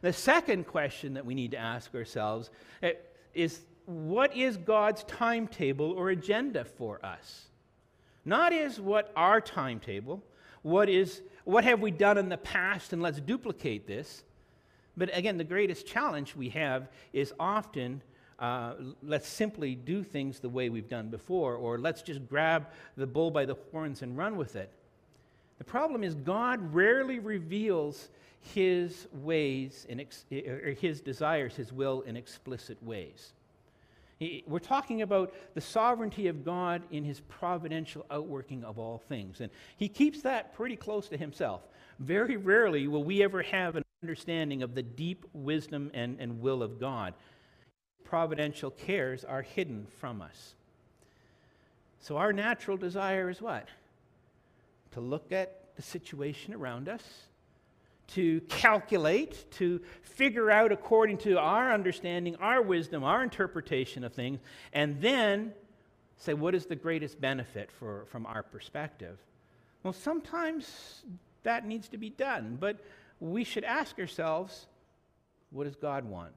The 0.00 0.14
second 0.14 0.66
question 0.66 1.14
that 1.14 1.26
we 1.26 1.34
need 1.34 1.50
to 1.50 1.58
ask 1.58 1.94
ourselves 1.94 2.50
eh, 2.82 2.92
is 3.34 3.60
what 3.84 4.34
is 4.34 4.56
God's 4.56 5.04
timetable 5.04 5.92
or 5.92 6.08
agenda 6.08 6.64
for 6.64 7.04
us? 7.04 7.48
Not 8.24 8.54
is 8.54 8.80
what 8.80 9.12
our 9.14 9.42
timetable, 9.42 10.22
what 10.62 10.88
is 10.88 11.20
what 11.44 11.64
have 11.64 11.80
we 11.80 11.90
done 11.90 12.16
in 12.16 12.30
the 12.30 12.38
past 12.38 12.92
and 12.94 13.02
let's 13.02 13.20
duplicate 13.20 13.86
this. 13.86 14.24
But 14.96 15.16
again, 15.16 15.36
the 15.36 15.44
greatest 15.44 15.86
challenge 15.86 16.34
we 16.34 16.48
have 16.50 16.88
is 17.12 17.32
often 17.38 18.02
uh, 18.38 18.74
let's 19.02 19.28
simply 19.28 19.74
do 19.74 20.02
things 20.02 20.40
the 20.40 20.48
way 20.48 20.68
we've 20.68 20.88
done 20.88 21.08
before, 21.08 21.54
or 21.54 21.78
let's 21.78 22.02
just 22.02 22.26
grab 22.28 22.68
the 22.96 23.06
bull 23.06 23.30
by 23.30 23.46
the 23.46 23.56
horns 23.70 24.02
and 24.02 24.16
run 24.16 24.36
with 24.36 24.56
it. 24.56 24.70
The 25.58 25.64
problem 25.64 26.04
is, 26.04 26.14
God 26.14 26.74
rarely 26.74 27.18
reveals 27.18 28.10
his 28.54 29.08
ways, 29.12 29.86
in 29.88 30.00
ex- 30.00 30.26
or 30.30 30.76
his 30.78 31.00
desires, 31.00 31.56
his 31.56 31.72
will 31.72 32.02
in 32.02 32.16
explicit 32.16 32.82
ways. 32.82 33.32
We're 34.46 34.58
talking 34.60 35.02
about 35.02 35.34
the 35.54 35.60
sovereignty 35.60 36.28
of 36.28 36.44
God 36.44 36.82
in 36.90 37.04
his 37.04 37.20
providential 37.20 38.06
outworking 38.10 38.64
of 38.64 38.78
all 38.78 38.98
things. 38.98 39.40
And 39.40 39.50
he 39.76 39.88
keeps 39.88 40.22
that 40.22 40.54
pretty 40.54 40.76
close 40.76 41.08
to 41.08 41.16
himself. 41.16 41.62
Very 41.98 42.36
rarely 42.36 42.86
will 42.88 43.04
we 43.04 43.22
ever 43.22 43.42
have 43.42 43.76
an 43.76 43.82
understanding 44.06 44.62
of 44.62 44.76
the 44.76 44.82
deep 44.84 45.26
wisdom 45.32 45.90
and, 45.92 46.20
and 46.20 46.40
will 46.40 46.62
of 46.62 46.78
God. 46.78 47.12
Providential 48.04 48.70
cares 48.70 49.24
are 49.24 49.42
hidden 49.42 49.88
from 49.98 50.22
us. 50.22 50.54
So 51.98 52.16
our 52.16 52.32
natural 52.32 52.76
desire 52.76 53.28
is 53.28 53.42
what? 53.42 53.66
To 54.92 55.00
look 55.00 55.32
at 55.32 55.74
the 55.74 55.82
situation 55.82 56.54
around 56.54 56.88
us 56.88 57.02
to 58.08 58.40
calculate, 58.42 59.50
to 59.50 59.80
figure 60.02 60.48
out 60.48 60.70
according 60.70 61.18
to 61.18 61.36
our 61.40 61.72
understanding, 61.72 62.36
our 62.36 62.62
wisdom, 62.62 63.02
our 63.02 63.24
interpretation 63.24 64.04
of 64.04 64.12
things, 64.12 64.38
and 64.72 65.00
then 65.00 65.52
say, 66.16 66.32
what 66.32 66.54
is 66.54 66.66
the 66.66 66.76
greatest 66.76 67.20
benefit 67.20 67.68
for, 67.72 68.04
from 68.06 68.24
our 68.26 68.44
perspective? 68.44 69.18
Well, 69.82 69.92
sometimes 69.92 71.02
that 71.42 71.66
needs 71.66 71.88
to 71.88 71.98
be 71.98 72.10
done, 72.10 72.58
but 72.60 72.78
we 73.20 73.44
should 73.44 73.64
ask 73.64 73.98
ourselves, 73.98 74.66
what 75.50 75.64
does 75.64 75.76
God 75.76 76.04
want? 76.04 76.34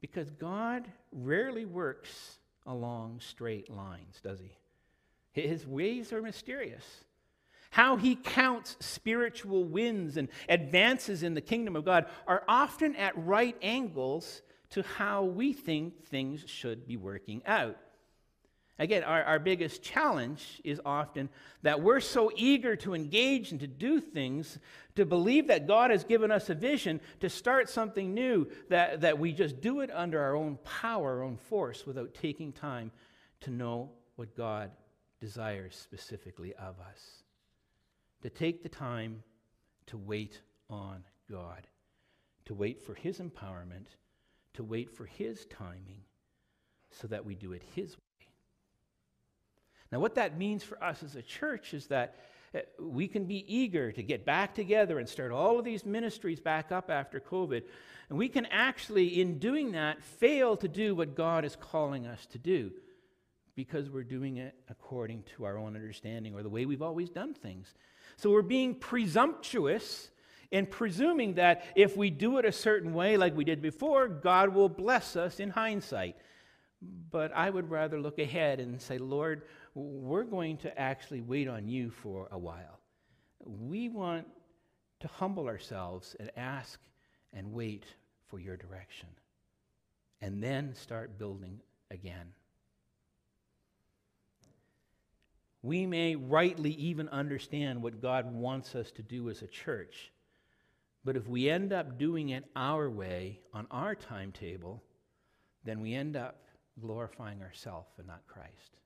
Because 0.00 0.30
God 0.30 0.86
rarely 1.12 1.64
works 1.64 2.38
along 2.66 3.20
straight 3.20 3.70
lines, 3.70 4.20
does 4.22 4.40
he? 4.40 4.52
His 5.32 5.66
ways 5.66 6.12
are 6.12 6.22
mysterious 6.22 7.04
how 7.76 7.96
he 7.96 8.16
counts 8.16 8.74
spiritual 8.80 9.62
wins 9.62 10.16
and 10.16 10.28
advances 10.48 11.22
in 11.22 11.34
the 11.34 11.42
kingdom 11.42 11.76
of 11.76 11.84
God 11.84 12.06
are 12.26 12.42
often 12.48 12.96
at 12.96 13.12
right 13.18 13.54
angles 13.60 14.40
to 14.70 14.82
how 14.82 15.24
we 15.24 15.52
think 15.52 16.06
things 16.06 16.42
should 16.46 16.86
be 16.86 16.96
working 16.96 17.42
out. 17.44 17.76
Again, 18.78 19.04
our, 19.04 19.22
our 19.24 19.38
biggest 19.38 19.82
challenge 19.82 20.60
is 20.62 20.80
often 20.84 21.30
that 21.62 21.80
we're 21.80 22.00
so 22.00 22.30
eager 22.36 22.76
to 22.76 22.94
engage 22.94 23.50
and 23.50 23.60
to 23.60 23.66
do 23.66 24.00
things, 24.00 24.58
to 24.96 25.06
believe 25.06 25.46
that 25.46 25.66
God 25.66 25.90
has 25.90 26.04
given 26.04 26.30
us 26.30 26.50
a 26.50 26.54
vision 26.54 27.00
to 27.20 27.30
start 27.30 27.70
something 27.70 28.12
new, 28.12 28.48
that, 28.68 29.00
that 29.00 29.18
we 29.18 29.32
just 29.32 29.60
do 29.60 29.80
it 29.80 29.90
under 29.90 30.20
our 30.20 30.36
own 30.36 30.58
power, 30.64 31.18
our 31.18 31.22
own 31.22 31.36
force, 31.36 31.86
without 31.86 32.12
taking 32.12 32.52
time 32.52 32.90
to 33.40 33.50
know 33.50 33.90
what 34.16 34.36
God 34.36 34.70
desires 35.20 35.74
specifically 35.74 36.52
of 36.54 36.78
us 36.80 37.22
to 38.22 38.30
take 38.30 38.62
the 38.62 38.68
time 38.68 39.22
to 39.86 39.96
wait 39.96 40.40
on 40.68 41.04
God, 41.30 41.66
to 42.46 42.54
wait 42.54 42.82
for 42.82 42.94
His 42.94 43.20
empowerment, 43.20 43.86
to 44.54 44.64
wait 44.64 44.90
for 44.90 45.06
His 45.06 45.46
timing, 45.46 46.02
so 46.90 47.06
that 47.08 47.24
we 47.24 47.34
do 47.34 47.52
it 47.52 47.62
His 47.74 47.96
way. 47.96 48.05
Now, 49.92 50.00
what 50.00 50.16
that 50.16 50.36
means 50.36 50.62
for 50.62 50.82
us 50.82 51.02
as 51.02 51.16
a 51.16 51.22
church 51.22 51.74
is 51.74 51.86
that 51.88 52.16
uh, 52.54 52.60
we 52.80 53.08
can 53.08 53.24
be 53.24 53.44
eager 53.52 53.92
to 53.92 54.02
get 54.02 54.24
back 54.24 54.54
together 54.54 54.98
and 54.98 55.08
start 55.08 55.32
all 55.32 55.58
of 55.58 55.64
these 55.64 55.84
ministries 55.84 56.40
back 56.40 56.72
up 56.72 56.90
after 56.90 57.20
COVID. 57.20 57.62
And 58.08 58.18
we 58.18 58.28
can 58.28 58.46
actually, 58.46 59.20
in 59.20 59.38
doing 59.38 59.72
that, 59.72 60.02
fail 60.02 60.56
to 60.58 60.68
do 60.68 60.94
what 60.94 61.14
God 61.14 61.44
is 61.44 61.56
calling 61.56 62.06
us 62.06 62.26
to 62.26 62.38
do 62.38 62.70
because 63.56 63.90
we're 63.90 64.04
doing 64.04 64.36
it 64.36 64.54
according 64.68 65.24
to 65.34 65.44
our 65.44 65.58
own 65.58 65.74
understanding 65.74 66.34
or 66.34 66.42
the 66.42 66.48
way 66.48 66.66
we've 66.66 66.82
always 66.82 67.10
done 67.10 67.34
things. 67.34 67.74
So 68.16 68.30
we're 68.30 68.42
being 68.42 68.74
presumptuous 68.74 70.10
in 70.50 70.66
presuming 70.66 71.34
that 71.34 71.64
if 71.74 71.96
we 71.96 72.10
do 72.10 72.38
it 72.38 72.44
a 72.44 72.52
certain 72.52 72.94
way, 72.94 73.16
like 73.16 73.34
we 73.34 73.44
did 73.44 73.60
before, 73.60 74.08
God 74.08 74.50
will 74.54 74.68
bless 74.68 75.16
us 75.16 75.40
in 75.40 75.50
hindsight. 75.50 76.16
But 77.10 77.32
I 77.34 77.50
would 77.50 77.70
rather 77.70 77.98
look 77.98 78.18
ahead 78.18 78.60
and 78.60 78.80
say, 78.80 78.98
Lord, 78.98 79.42
we're 79.76 80.24
going 80.24 80.56
to 80.58 80.78
actually 80.78 81.20
wait 81.20 81.48
on 81.48 81.68
you 81.68 81.90
for 81.90 82.28
a 82.30 82.38
while. 82.38 82.80
We 83.44 83.88
want 83.88 84.26
to 85.00 85.08
humble 85.08 85.46
ourselves 85.46 86.16
and 86.18 86.30
ask 86.36 86.80
and 87.32 87.52
wait 87.52 87.84
for 88.28 88.40
your 88.40 88.56
direction, 88.56 89.08
and 90.20 90.42
then 90.42 90.74
start 90.74 91.18
building 91.18 91.60
again. 91.90 92.32
we 95.66 95.84
may 95.84 96.14
rightly 96.14 96.70
even 96.74 97.08
understand 97.08 97.82
what 97.82 98.00
God 98.00 98.32
wants 98.32 98.76
us 98.76 98.92
to 98.92 99.02
do 99.02 99.28
as 99.30 99.42
a 99.42 99.48
church. 99.48 100.12
But 101.04 101.16
if 101.16 101.26
we 101.26 101.50
end 101.50 101.72
up 101.72 101.98
doing 101.98 102.28
it 102.28 102.44
our 102.54 102.88
way 102.88 103.40
on 103.52 103.66
our 103.72 103.96
timetable, 103.96 104.82
then 105.64 105.80
we 105.80 105.92
end 105.94 106.16
up 106.16 106.36
glorifying 106.80 107.42
ourselves 107.42 107.90
and 107.98 108.06
not 108.06 108.26
Christ. 108.28 108.76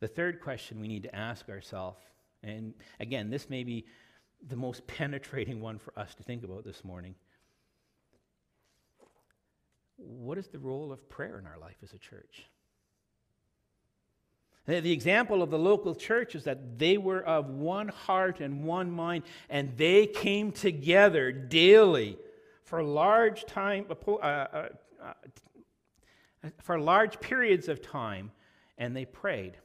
The 0.00 0.08
third 0.08 0.40
question 0.40 0.80
we 0.80 0.88
need 0.88 1.04
to 1.04 1.14
ask 1.14 1.48
ourselves, 1.48 1.98
and 2.42 2.74
again, 3.00 3.30
this 3.30 3.48
may 3.48 3.64
be 3.64 3.86
the 4.46 4.56
most 4.56 4.86
penetrating 4.86 5.60
one 5.60 5.78
for 5.78 5.98
us 5.98 6.14
to 6.16 6.22
think 6.22 6.44
about 6.44 6.64
this 6.64 6.84
morning. 6.84 7.14
What 9.96 10.36
is 10.36 10.48
the 10.48 10.58
role 10.58 10.92
of 10.92 11.08
prayer 11.08 11.38
in 11.38 11.46
our 11.46 11.58
life 11.58 11.76
as 11.82 11.92
a 11.92 11.98
church? 11.98 12.44
The 14.66 14.90
example 14.90 15.42
of 15.42 15.50
the 15.50 15.58
local 15.58 15.94
church 15.94 16.34
is 16.34 16.42
that 16.44 16.76
they 16.76 16.98
were 16.98 17.22
of 17.22 17.50
one 17.50 17.86
heart 17.86 18.40
and 18.40 18.64
one 18.64 18.90
mind, 18.90 19.22
and 19.48 19.76
they 19.76 20.06
came 20.06 20.50
together 20.50 21.30
daily 21.30 22.18
for 22.64 22.82
large 22.82 23.44
time, 23.44 23.86
uh, 23.88 24.20
uh, 24.20 24.68
uh, 25.00 25.12
for 26.60 26.80
large 26.80 27.20
periods 27.20 27.68
of 27.68 27.80
time, 27.80 28.32
and 28.76 28.94
they 28.94 29.04
prayed. 29.04 29.56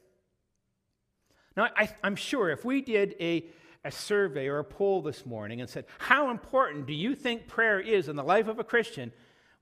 Now, 1.56 1.68
I, 1.76 1.88
am 2.02 2.16
sure 2.16 2.50
if 2.50 2.64
we 2.64 2.80
did 2.80 3.14
a, 3.20 3.46
a 3.84 3.90
survey 3.90 4.48
or 4.48 4.58
a 4.58 4.64
poll 4.64 5.02
this 5.02 5.26
morning 5.26 5.60
and 5.60 5.68
said, 5.68 5.84
How 5.98 6.30
important 6.30 6.86
do 6.86 6.94
you 6.94 7.14
think 7.14 7.46
prayer 7.46 7.80
is 7.80 8.08
in 8.08 8.16
the 8.16 8.24
life 8.24 8.48
of 8.48 8.58
a 8.58 8.64
Christian? 8.64 9.12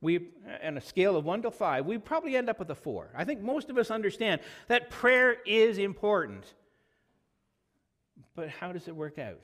We, 0.01 0.29
on 0.65 0.79
a 0.79 0.81
scale 0.81 1.17
of 1.17 1.25
one 1.25 1.43
to 1.43 1.51
five, 1.51 1.85
we 1.85 1.99
probably 1.99 2.37
end 2.37 2.49
up 2.49 2.59
with 2.59 2.71
a 2.71 2.75
four. 2.75 3.11
I 3.15 3.25
think 3.25 3.43
most 3.43 3.69
of 3.69 3.77
us 3.77 3.91
understand 3.91 4.41
that 4.69 4.89
prayer 4.89 5.37
is 5.45 5.79
important. 5.79 6.55
But 8.35 8.49
how 8.49 8.73
does 8.73 8.89
it 8.89 8.97
work 8.97 9.19
out? 9.19 9.41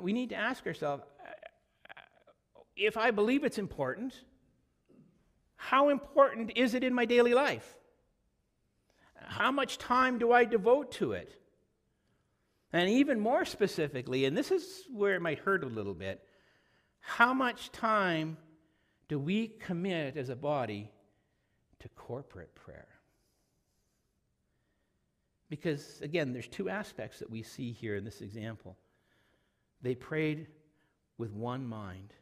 We 0.00 0.12
need 0.12 0.30
to 0.30 0.36
ask 0.36 0.66
ourselves 0.66 1.04
if 2.76 2.96
I 2.96 3.10
believe 3.10 3.44
it's 3.44 3.58
important, 3.58 4.14
how 5.56 5.90
important 5.90 6.52
is 6.56 6.74
it 6.74 6.82
in 6.82 6.94
my 6.94 7.04
daily 7.04 7.34
life? 7.34 7.76
How 9.30 9.52
much 9.52 9.78
time 9.78 10.18
do 10.18 10.32
I 10.32 10.44
devote 10.44 10.90
to 10.94 11.12
it? 11.12 11.32
And 12.72 12.90
even 12.90 13.20
more 13.20 13.44
specifically, 13.44 14.24
and 14.24 14.36
this 14.36 14.50
is 14.50 14.82
where 14.92 15.14
it 15.14 15.22
might 15.22 15.38
hurt 15.38 15.62
a 15.62 15.68
little 15.68 15.94
bit, 15.94 16.20
how 16.98 17.32
much 17.32 17.70
time 17.70 18.36
do 19.06 19.20
we 19.20 19.46
commit 19.46 20.16
as 20.16 20.30
a 20.30 20.36
body 20.36 20.90
to 21.78 21.88
corporate 21.90 22.56
prayer? 22.56 22.88
Because, 25.48 26.00
again, 26.00 26.32
there's 26.32 26.48
two 26.48 26.68
aspects 26.68 27.20
that 27.20 27.30
we 27.30 27.44
see 27.44 27.70
here 27.70 27.94
in 27.94 28.04
this 28.04 28.22
example. 28.22 28.76
They 29.80 29.94
prayed 29.94 30.48
with 31.18 31.32
one 31.32 31.64
mind, 31.64 32.14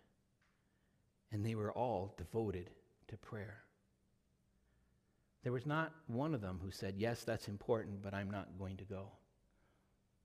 and 1.33 1.45
they 1.45 1.55
were 1.55 1.73
all 1.73 2.15
devoted 2.19 2.69
to 3.09 3.17
prayer. 3.17 3.63
There 5.49 5.53
was 5.55 5.65
not 5.65 5.95
one 6.09 6.35
of 6.35 6.43
them 6.43 6.61
who 6.63 6.71
said, 6.71 6.97
Yes, 6.99 7.25
that's 7.25 7.49
important, 7.49 8.03
but 8.03 8.13
I'm 8.13 8.31
not 8.31 8.59
going 8.59 8.77
to 8.77 8.85
go. 8.85 9.13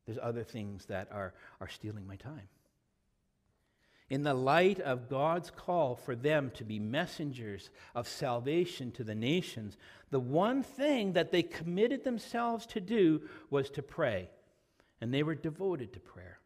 There's 0.06 0.20
other 0.22 0.44
things 0.44 0.86
that 0.88 1.08
are, 1.14 1.34
are 1.62 1.70
stealing 1.70 2.06
my 2.06 2.18
time. 2.18 2.50
In 4.10 4.24
the 4.24 4.34
light 4.34 4.82
of 4.82 5.08
God's 5.08 5.50
call 5.50 5.96
for 5.96 6.14
them 6.14 6.52
to 6.56 6.66
be 6.66 6.78
messengers 6.78 7.70
of 7.96 8.06
salvation 8.06 8.92
to 8.92 9.06
the 9.06 9.16
nations, 9.16 9.78
the 10.10 10.20
one 10.20 10.62
thing 10.62 11.14
that 11.14 11.32
they 11.32 11.42
committed 11.42 12.04
themselves 12.04 12.66
to 12.66 12.82
do 12.82 13.22
was 13.50 13.70
to 13.70 13.82
pray. 13.82 14.30
And 15.00 15.14
they 15.14 15.24
were 15.24 15.36
devoted 15.36 15.94
to 15.94 16.02
prayer. 16.02 16.42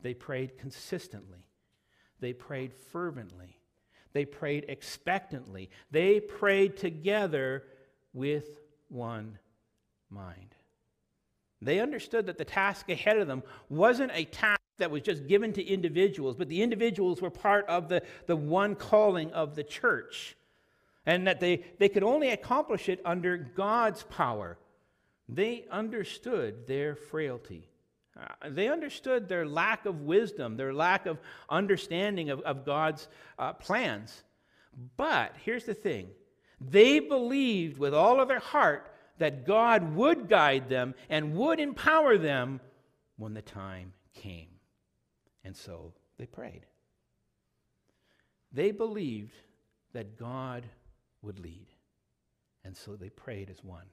They 0.00 0.14
prayed 0.14 0.58
consistently, 0.58 1.46
they 2.18 2.32
prayed 2.32 2.74
fervently, 2.74 3.60
they 4.12 4.24
prayed 4.24 4.64
expectantly, 4.68 5.70
they 5.92 6.18
prayed 6.18 6.76
together 6.76 7.62
with 8.12 8.48
one 8.88 9.38
mind. 10.10 10.54
They 11.60 11.80
understood 11.80 12.26
that 12.26 12.38
the 12.38 12.44
task 12.44 12.88
ahead 12.88 13.18
of 13.18 13.26
them 13.26 13.42
wasn't 13.68 14.12
a 14.14 14.24
task 14.24 14.60
that 14.78 14.90
was 14.90 15.02
just 15.02 15.26
given 15.26 15.52
to 15.54 15.62
individuals, 15.62 16.36
but 16.36 16.48
the 16.48 16.62
individuals 16.62 17.20
were 17.20 17.30
part 17.30 17.66
of 17.66 17.88
the, 17.88 18.02
the 18.26 18.36
one 18.36 18.76
calling 18.76 19.32
of 19.32 19.54
the 19.54 19.64
church. 19.64 20.36
And 21.04 21.26
that 21.26 21.40
they, 21.40 21.64
they 21.78 21.88
could 21.88 22.02
only 22.02 22.30
accomplish 22.30 22.88
it 22.88 23.00
under 23.04 23.36
God's 23.36 24.02
power. 24.04 24.58
They 25.28 25.64
understood 25.70 26.66
their 26.66 26.94
frailty. 26.94 27.68
Uh, 28.18 28.50
they 28.50 28.68
understood 28.68 29.28
their 29.28 29.46
lack 29.46 29.86
of 29.86 30.02
wisdom, 30.02 30.56
their 30.56 30.74
lack 30.74 31.06
of 31.06 31.18
understanding 31.48 32.30
of, 32.30 32.40
of 32.40 32.64
God's 32.64 33.08
uh, 33.38 33.52
plans. 33.54 34.22
But 34.96 35.34
here's 35.44 35.64
the 35.64 35.74
thing 35.74 36.10
they 36.60 36.98
believed 36.98 37.78
with 37.78 37.94
all 37.94 38.20
of 38.20 38.28
their 38.28 38.40
heart 38.40 38.90
that 39.18 39.46
God 39.46 39.94
would 39.94 40.28
guide 40.28 40.68
them 40.68 40.94
and 41.08 41.34
would 41.34 41.60
empower 41.60 42.18
them 42.18 42.60
when 43.16 43.34
the 43.34 43.42
time 43.42 43.92
came. 44.14 44.48
And 45.44 45.56
so 45.56 45.92
they 46.18 46.26
prayed. 46.26 46.66
They 48.52 48.70
believed 48.70 49.34
that 49.92 50.18
God 50.18 50.64
would 51.22 51.38
lead. 51.38 51.66
And 52.64 52.76
so 52.76 52.96
they 52.96 53.10
prayed 53.10 53.50
as 53.50 53.62
one. 53.62 53.86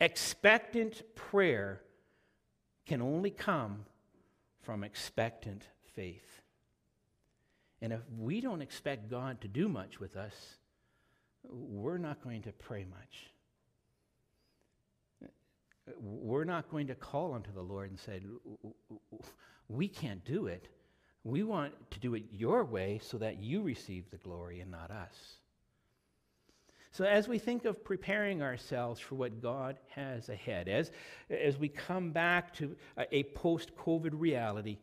Expectant 0.00 1.02
prayer 1.14 1.80
can 2.86 3.00
only 3.00 3.30
come 3.30 3.84
from 4.62 4.82
expectant 4.82 5.68
faith. 5.94 6.42
And 7.82 7.92
if 7.92 8.00
we 8.18 8.40
don't 8.40 8.62
expect 8.62 9.10
God 9.10 9.40
to 9.42 9.48
do 9.48 9.68
much 9.68 10.00
with 10.00 10.16
us, 10.16 10.34
we're 11.42 11.98
not 11.98 12.22
going 12.22 12.42
to 12.42 12.52
pray 12.52 12.84
much. 12.88 13.30
We're 16.00 16.44
not 16.44 16.70
going 16.70 16.86
to 16.86 16.94
call 16.94 17.34
unto 17.34 17.52
the 17.52 17.60
Lord 17.60 17.90
and 17.90 17.98
say, 17.98 18.20
We 19.68 19.88
can't 19.88 20.24
do 20.24 20.46
it. 20.46 20.68
We 21.24 21.42
want 21.42 21.72
to 21.90 22.00
do 22.00 22.14
it 22.14 22.24
your 22.32 22.64
way 22.64 23.00
so 23.02 23.18
that 23.18 23.42
you 23.42 23.62
receive 23.62 24.10
the 24.10 24.18
glory 24.18 24.60
and 24.60 24.70
not 24.70 24.90
us. 24.90 25.38
So, 26.94 27.04
as 27.04 27.26
we 27.26 27.40
think 27.40 27.64
of 27.64 27.82
preparing 27.82 28.40
ourselves 28.40 29.00
for 29.00 29.16
what 29.16 29.42
God 29.42 29.78
has 29.88 30.28
ahead, 30.28 30.68
as, 30.68 30.92
as 31.28 31.58
we 31.58 31.68
come 31.68 32.12
back 32.12 32.54
to 32.54 32.76
a, 33.10 33.24
post 33.24 33.74
COVID 33.74 34.12
reality, 34.12 34.78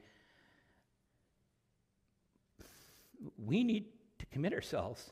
we 3.38 3.64
need 3.64 3.86
to 4.20 4.26
commit 4.28 4.54
ourselves 4.54 5.12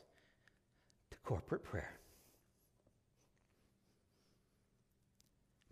to 1.10 1.16
corporate 1.24 1.64
prayer. 1.64 1.94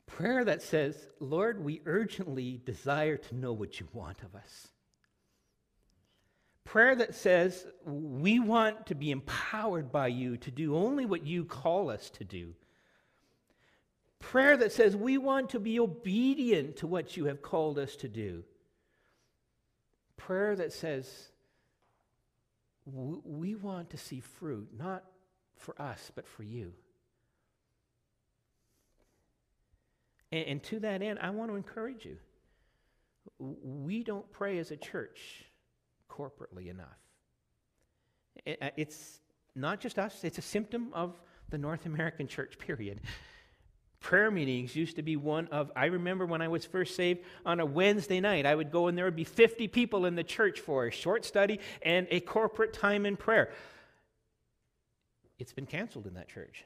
Prayer 0.07 0.45
that 0.45 0.63
says, 0.63 0.97
Lord, 1.21 1.63
we 1.65 1.81
urgently 1.87 2.61
desire 2.65 3.17
to 3.17 3.37
know 3.37 3.53
what 3.53 3.79
you 3.79 3.87
want 3.93 4.23
of 4.23 4.35
us. 4.35 4.69
Prayer 6.65 6.97
that 6.97 7.15
says, 7.15 7.67
we 7.87 8.41
want 8.41 8.87
to 8.87 8.95
be 8.95 9.11
empowered 9.11 9.93
by 9.93 10.09
you 10.09 10.37
to 10.39 10.51
do 10.51 10.77
only 10.77 11.07
what 11.07 11.27
you 11.27 11.45
call 11.45 11.89
us 11.89 12.11
to 12.11 12.25
do. 12.25 12.55
Prayer 14.19 14.57
that 14.57 14.73
says, 14.73 14.97
we 14.97 15.17
want 15.19 15.51
to 15.51 15.61
be 15.61 15.79
obedient 15.79 16.77
to 16.79 16.87
what 16.87 17.17
you 17.17 17.27
have 17.27 17.41
called 17.41 17.79
us 17.79 17.97
to 17.97 18.09
do. 18.09 18.45
Prayer 20.17 20.57
that 20.57 20.73
says, 20.73 21.31
we 22.95 23.55
want 23.55 23.91
to 23.91 23.97
see 23.97 24.21
fruit, 24.21 24.69
not 24.77 25.05
for 25.57 25.81
us, 25.81 26.11
but 26.15 26.27
for 26.27 26.43
you. 26.43 26.73
And, 30.33 30.47
and, 30.47 30.63
to 30.65 30.81
that 30.81 31.03
end, 31.03 31.19
I 31.21 31.31
want 31.31 31.51
to 31.51 31.57
encourage 31.57 32.05
you. 32.05 32.19
We 33.39 34.03
don't 34.03 34.31
pray 34.33 34.59
as 34.59 34.71
a 34.71 34.77
church 34.77 35.45
corporately 36.11 36.69
enough. 36.69 36.99
it's 38.45 39.21
not 39.55 39.81
just 39.81 39.99
us, 39.99 40.25
it's 40.25 40.39
a 40.39 40.43
symptom 40.43 40.89
of 40.93 41.21
the 41.51 41.59
North 41.59 41.87
American 41.87 42.27
church, 42.27 42.59
period 42.67 43.01
prayer 44.01 44.31
meetings 44.31 44.77
used 44.77 44.97
to 44.97 45.03
be 45.03 45.17
one 45.17 45.49
of 45.49 45.73
i 45.75 45.87
remember 45.87 46.25
when 46.25 46.41
i 46.41 46.49
was 46.49 46.65
first 46.65 46.95
saved 46.95 47.21
on 47.45 47.59
a 47.59 47.67
wednesday 47.67 48.21
night 48.21 48.47
i 48.47 48.55
would 48.55 48.71
go 48.71 48.87
and 48.87 48.97
there 48.97 49.05
would 49.05 49.17
be 49.17 49.25
50 49.25 49.67
people 49.69 50.07
in 50.07 50.15
the 50.15 50.25
church 50.25 50.61
for 50.61 50.87
a 50.87 50.91
short 50.91 51.25
study 51.25 51.61
and 51.83 52.07
a 52.11 52.21
corporate 52.21 52.73
time 52.73 53.07
in 53.07 53.17
prayer. 53.17 53.51
It's 55.39 55.53
been 55.53 55.67
canceled 55.67 56.07
in 56.07 56.15
that 56.15 56.29
church 56.29 56.65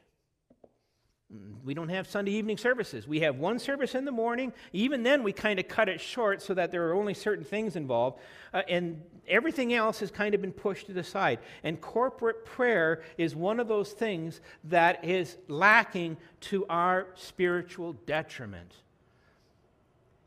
We 1.65 1.75
don't 1.75 1.89
have 1.89 2.09
Sunday 2.09 2.33
evening 2.33 2.59
services. 2.59 3.07
We 3.07 3.21
have 3.21 3.37
one 3.37 3.59
service 3.59 3.95
in 3.95 4.05
the 4.05 4.13
morning. 4.13 4.53
Even 4.73 5.03
then, 5.03 5.23
we 5.23 5.33
kind 5.33 5.59
of 5.59 5.69
cut 5.69 5.89
it 5.89 6.01
short 6.01 6.43
so 6.43 6.55
that 6.55 6.71
there 6.71 6.89
are 6.89 6.95
only 6.95 7.15
certain 7.15 7.45
things 7.45 7.77
involved. 7.77 8.19
Uh, 8.53 8.63
and 8.69 9.01
everything 9.29 9.73
else 9.73 10.01
has 10.01 10.11
kind 10.11 10.35
of 10.35 10.43
been 10.43 10.53
pushed 10.53 10.87
to 10.87 10.93
the 10.93 11.05
side. 11.05 11.39
And 11.63 11.81
corporate 11.81 12.45
prayer 12.45 13.03
is 13.17 13.37
one 13.37 13.61
of 13.61 13.69
those 13.69 13.93
things 13.93 14.41
that 14.65 15.05
is 15.05 15.39
lacking 15.49 16.17
to 16.43 16.67
our 16.67 17.07
spiritual 17.15 17.95
detriment. 18.07 18.75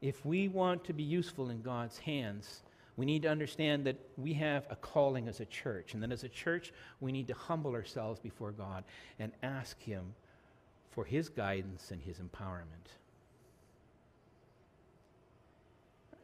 If 0.01 0.25
we 0.25 0.47
want 0.47 0.85
to 0.85 0.93
be 0.93 1.03
useful 1.03 1.49
in 1.49 1.61
God's 1.61 1.97
hands, 1.97 2.61
we 2.97 3.05
need 3.05 3.23
to 3.23 3.29
understand 3.29 3.85
that 3.85 3.97
we 4.17 4.33
have 4.33 4.65
a 4.69 4.75
calling 4.75 5.27
as 5.27 5.41
a 5.41 5.45
church. 5.45 5.93
And 5.93 6.01
that 6.01 6.11
as 6.11 6.23
a 6.23 6.29
church, 6.29 6.71
we 7.01 7.11
need 7.11 7.27
to 7.27 7.33
humble 7.33 7.73
ourselves 7.73 8.19
before 8.19 8.51
God 8.51 8.85
and 9.19 9.33
ask 9.43 9.81
Him 9.81 10.13
for 10.95 11.03
His 11.03 11.29
guidance 11.29 11.91
and 11.91 12.01
His 12.01 12.17
empowerment. 12.17 12.87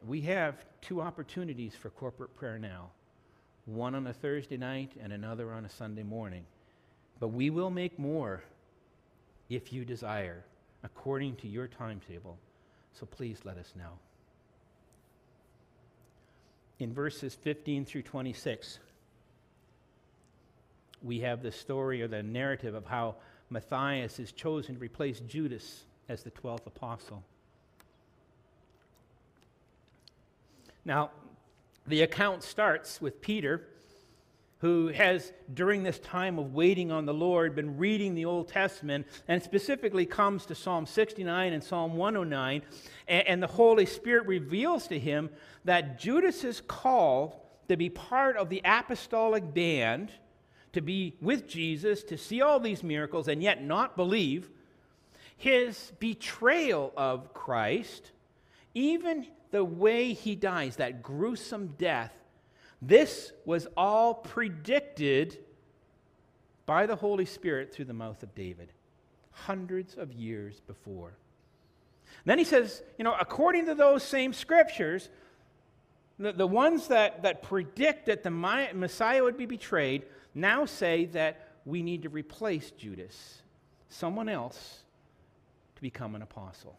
We 0.04 0.22
have 0.22 0.56
two 0.80 1.00
opportunities 1.00 1.76
for 1.76 1.90
corporate 1.90 2.34
prayer 2.34 2.58
now 2.58 2.90
one 3.64 3.94
on 3.94 4.06
a 4.08 4.12
Thursday 4.12 4.56
night 4.56 4.90
and 5.00 5.12
another 5.12 5.52
on 5.52 5.64
a 5.64 5.70
Sunday 5.70 6.02
morning. 6.02 6.44
But 7.20 7.28
we 7.28 7.50
will 7.50 7.70
make 7.70 7.96
more 7.98 8.42
if 9.48 9.72
you 9.72 9.84
desire, 9.84 10.44
according 10.82 11.36
to 11.36 11.48
your 11.48 11.68
timetable. 11.68 12.38
So 12.94 13.06
please 13.06 13.38
let 13.44 13.58
us 13.58 13.72
know. 13.76 13.92
In 16.80 16.92
verses 16.92 17.34
15 17.34 17.84
through 17.84 18.02
26, 18.02 18.80
we 21.02 21.20
have 21.20 21.42
the 21.42 21.52
story 21.52 22.02
or 22.02 22.08
the 22.08 22.22
narrative 22.22 22.74
of 22.74 22.86
how 22.86 23.16
Matthias 23.52 24.18
is 24.18 24.32
chosen 24.32 24.74
to 24.74 24.80
replace 24.80 25.20
Judas 25.20 25.84
as 26.08 26.22
the 26.22 26.30
12th 26.30 26.66
apostle. 26.66 27.22
Now, 30.84 31.10
the 31.86 32.02
account 32.02 32.42
starts 32.42 33.00
with 33.00 33.20
Peter, 33.20 33.68
who 34.58 34.88
has, 34.88 35.32
during 35.52 35.82
this 35.82 35.98
time 35.98 36.38
of 36.38 36.54
waiting 36.54 36.92
on 36.92 37.06
the 37.06 37.14
Lord, 37.14 37.54
been 37.54 37.76
reading 37.78 38.14
the 38.14 38.24
Old 38.24 38.48
Testament 38.48 39.06
and 39.28 39.42
specifically 39.42 40.06
comes 40.06 40.46
to 40.46 40.54
Psalm 40.54 40.86
69 40.86 41.52
and 41.52 41.62
Psalm 41.62 41.96
109. 41.96 42.62
And, 43.08 43.26
and 43.28 43.42
the 43.42 43.48
Holy 43.48 43.86
Spirit 43.86 44.26
reveals 44.26 44.86
to 44.88 44.98
him 44.98 45.30
that 45.64 45.98
Judas 45.98 46.44
is 46.44 46.60
called 46.60 47.36
to 47.68 47.76
be 47.76 47.90
part 47.90 48.36
of 48.36 48.48
the 48.48 48.60
apostolic 48.64 49.52
band 49.52 50.10
to 50.72 50.80
be 50.80 51.14
with 51.20 51.48
Jesus, 51.48 52.02
to 52.04 52.16
see 52.16 52.40
all 52.40 52.58
these 52.58 52.82
miracles, 52.82 53.28
and 53.28 53.42
yet 53.42 53.62
not 53.62 53.96
believe, 53.96 54.50
his 55.36 55.92
betrayal 55.98 56.92
of 56.96 57.34
Christ, 57.34 58.12
even 58.74 59.26
the 59.50 59.64
way 59.64 60.12
he 60.12 60.34
dies, 60.34 60.76
that 60.76 61.02
gruesome 61.02 61.74
death, 61.78 62.12
this 62.80 63.32
was 63.44 63.66
all 63.76 64.14
predicted 64.14 65.38
by 66.64 66.86
the 66.86 66.96
Holy 66.96 67.26
Spirit 67.26 67.72
through 67.72 67.84
the 67.84 67.92
mouth 67.92 68.22
of 68.22 68.34
David, 68.34 68.72
hundreds 69.30 69.96
of 69.96 70.12
years 70.12 70.60
before. 70.66 71.12
Then 72.24 72.38
he 72.38 72.44
says, 72.44 72.82
you 72.98 73.04
know, 73.04 73.16
according 73.20 73.66
to 73.66 73.74
those 73.74 74.02
same 74.02 74.32
scriptures, 74.32 75.08
the, 76.18 76.32
the 76.32 76.46
ones 76.46 76.88
that, 76.88 77.22
that 77.22 77.42
predict 77.42 78.06
that 78.06 78.22
the 78.22 78.30
Messiah 78.30 79.22
would 79.22 79.36
be 79.36 79.46
betrayed, 79.46 80.04
now 80.34 80.64
say 80.64 81.06
that 81.06 81.48
we 81.64 81.82
need 81.82 82.02
to 82.02 82.08
replace 82.08 82.70
Judas, 82.70 83.42
someone 83.88 84.28
else, 84.28 84.82
to 85.76 85.82
become 85.82 86.14
an 86.14 86.22
apostle. 86.22 86.76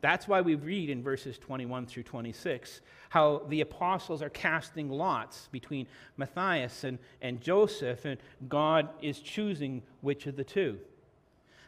That's 0.00 0.26
why 0.26 0.40
we 0.40 0.54
read 0.54 0.88
in 0.88 1.02
verses 1.02 1.38
21 1.38 1.86
through 1.86 2.04
26 2.04 2.80
how 3.10 3.42
the 3.48 3.60
apostles 3.60 4.22
are 4.22 4.30
casting 4.30 4.88
lots 4.88 5.48
between 5.50 5.86
Matthias 6.16 6.84
and, 6.84 6.98
and 7.20 7.40
Joseph, 7.40 8.04
and 8.04 8.18
God 8.48 8.88
is 9.02 9.18
choosing 9.18 9.82
which 10.00 10.26
of 10.26 10.36
the 10.36 10.44
two. 10.44 10.78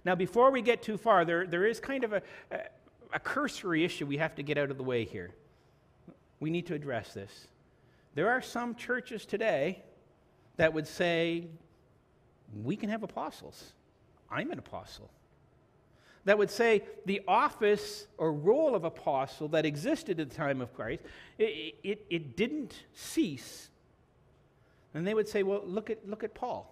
Now, 0.04 0.14
before 0.14 0.50
we 0.50 0.62
get 0.62 0.82
too 0.82 0.96
far, 0.96 1.24
there, 1.24 1.46
there 1.46 1.66
is 1.66 1.80
kind 1.80 2.04
of 2.04 2.12
a, 2.12 2.22
a, 2.50 2.60
a 3.14 3.18
cursory 3.18 3.84
issue 3.84 4.06
we 4.06 4.18
have 4.18 4.36
to 4.36 4.42
get 4.42 4.56
out 4.56 4.70
of 4.70 4.76
the 4.76 4.84
way 4.84 5.04
here. 5.04 5.32
We 6.38 6.48
need 6.48 6.66
to 6.66 6.74
address 6.74 7.12
this. 7.12 7.48
There 8.14 8.30
are 8.30 8.40
some 8.40 8.74
churches 8.76 9.26
today 9.26 9.82
that 10.57 10.72
would 10.72 10.86
say, 10.86 11.46
we 12.62 12.76
can 12.76 12.90
have 12.90 13.03
apostles. 13.03 13.72
I'm 14.30 14.50
an 14.50 14.59
apostle. 14.59 15.11
That 16.24 16.38
would 16.38 16.50
say 16.50 16.82
the 17.05 17.20
office 17.26 18.07
or 18.16 18.32
role 18.32 18.74
of 18.74 18.84
apostle 18.84 19.48
that 19.48 19.66
existed 19.66 20.20
at 20.20 20.30
the 20.30 20.36
time 20.36 20.61
of 20.61 20.72
Christ, 20.74 21.03
it, 21.38 21.74
it, 21.82 22.07
it 22.11 22.36
didn't 22.36 22.84
cease. 22.94 23.70
And 24.94 25.07
they 25.07 25.14
would 25.14 25.28
say, 25.28 25.42
well, 25.42 25.62
look 25.64 25.90
at, 25.90 26.09
look 26.09 26.22
at 26.22 26.34
Paul. 26.34 26.68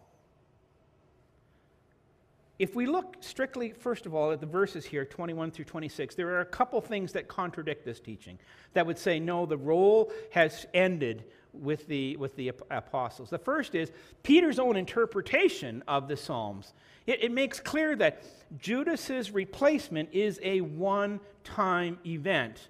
If 2.60 2.76
we 2.76 2.84
look 2.84 3.16
strictly, 3.20 3.72
first 3.72 4.04
of 4.04 4.14
all, 4.14 4.32
at 4.32 4.40
the 4.40 4.46
verses 4.46 4.84
here, 4.84 5.06
21 5.06 5.50
through 5.50 5.64
26, 5.64 6.14
there 6.14 6.28
are 6.28 6.42
a 6.42 6.46
couple 6.46 6.78
things 6.82 7.12
that 7.12 7.26
contradict 7.26 7.86
this 7.86 8.00
teaching 8.00 8.38
that 8.74 8.86
would 8.86 8.98
say, 8.98 9.18
no, 9.18 9.46
the 9.46 9.56
role 9.56 10.12
has 10.30 10.66
ended 10.74 11.24
with 11.52 11.86
the, 11.86 12.16
with 12.16 12.36
the 12.36 12.48
apostles. 12.70 13.30
The 13.30 13.38
first 13.38 13.74
is 13.74 13.90
Peter's 14.22 14.58
own 14.58 14.76
interpretation 14.76 15.82
of 15.88 16.08
the 16.08 16.16
Psalms. 16.16 16.72
It, 17.06 17.24
it 17.24 17.32
makes 17.32 17.60
clear 17.60 17.96
that 17.96 18.22
Judas's 18.58 19.30
replacement 19.30 20.10
is 20.12 20.40
a 20.42 20.60
one 20.60 21.20
time 21.44 21.98
event. 22.06 22.68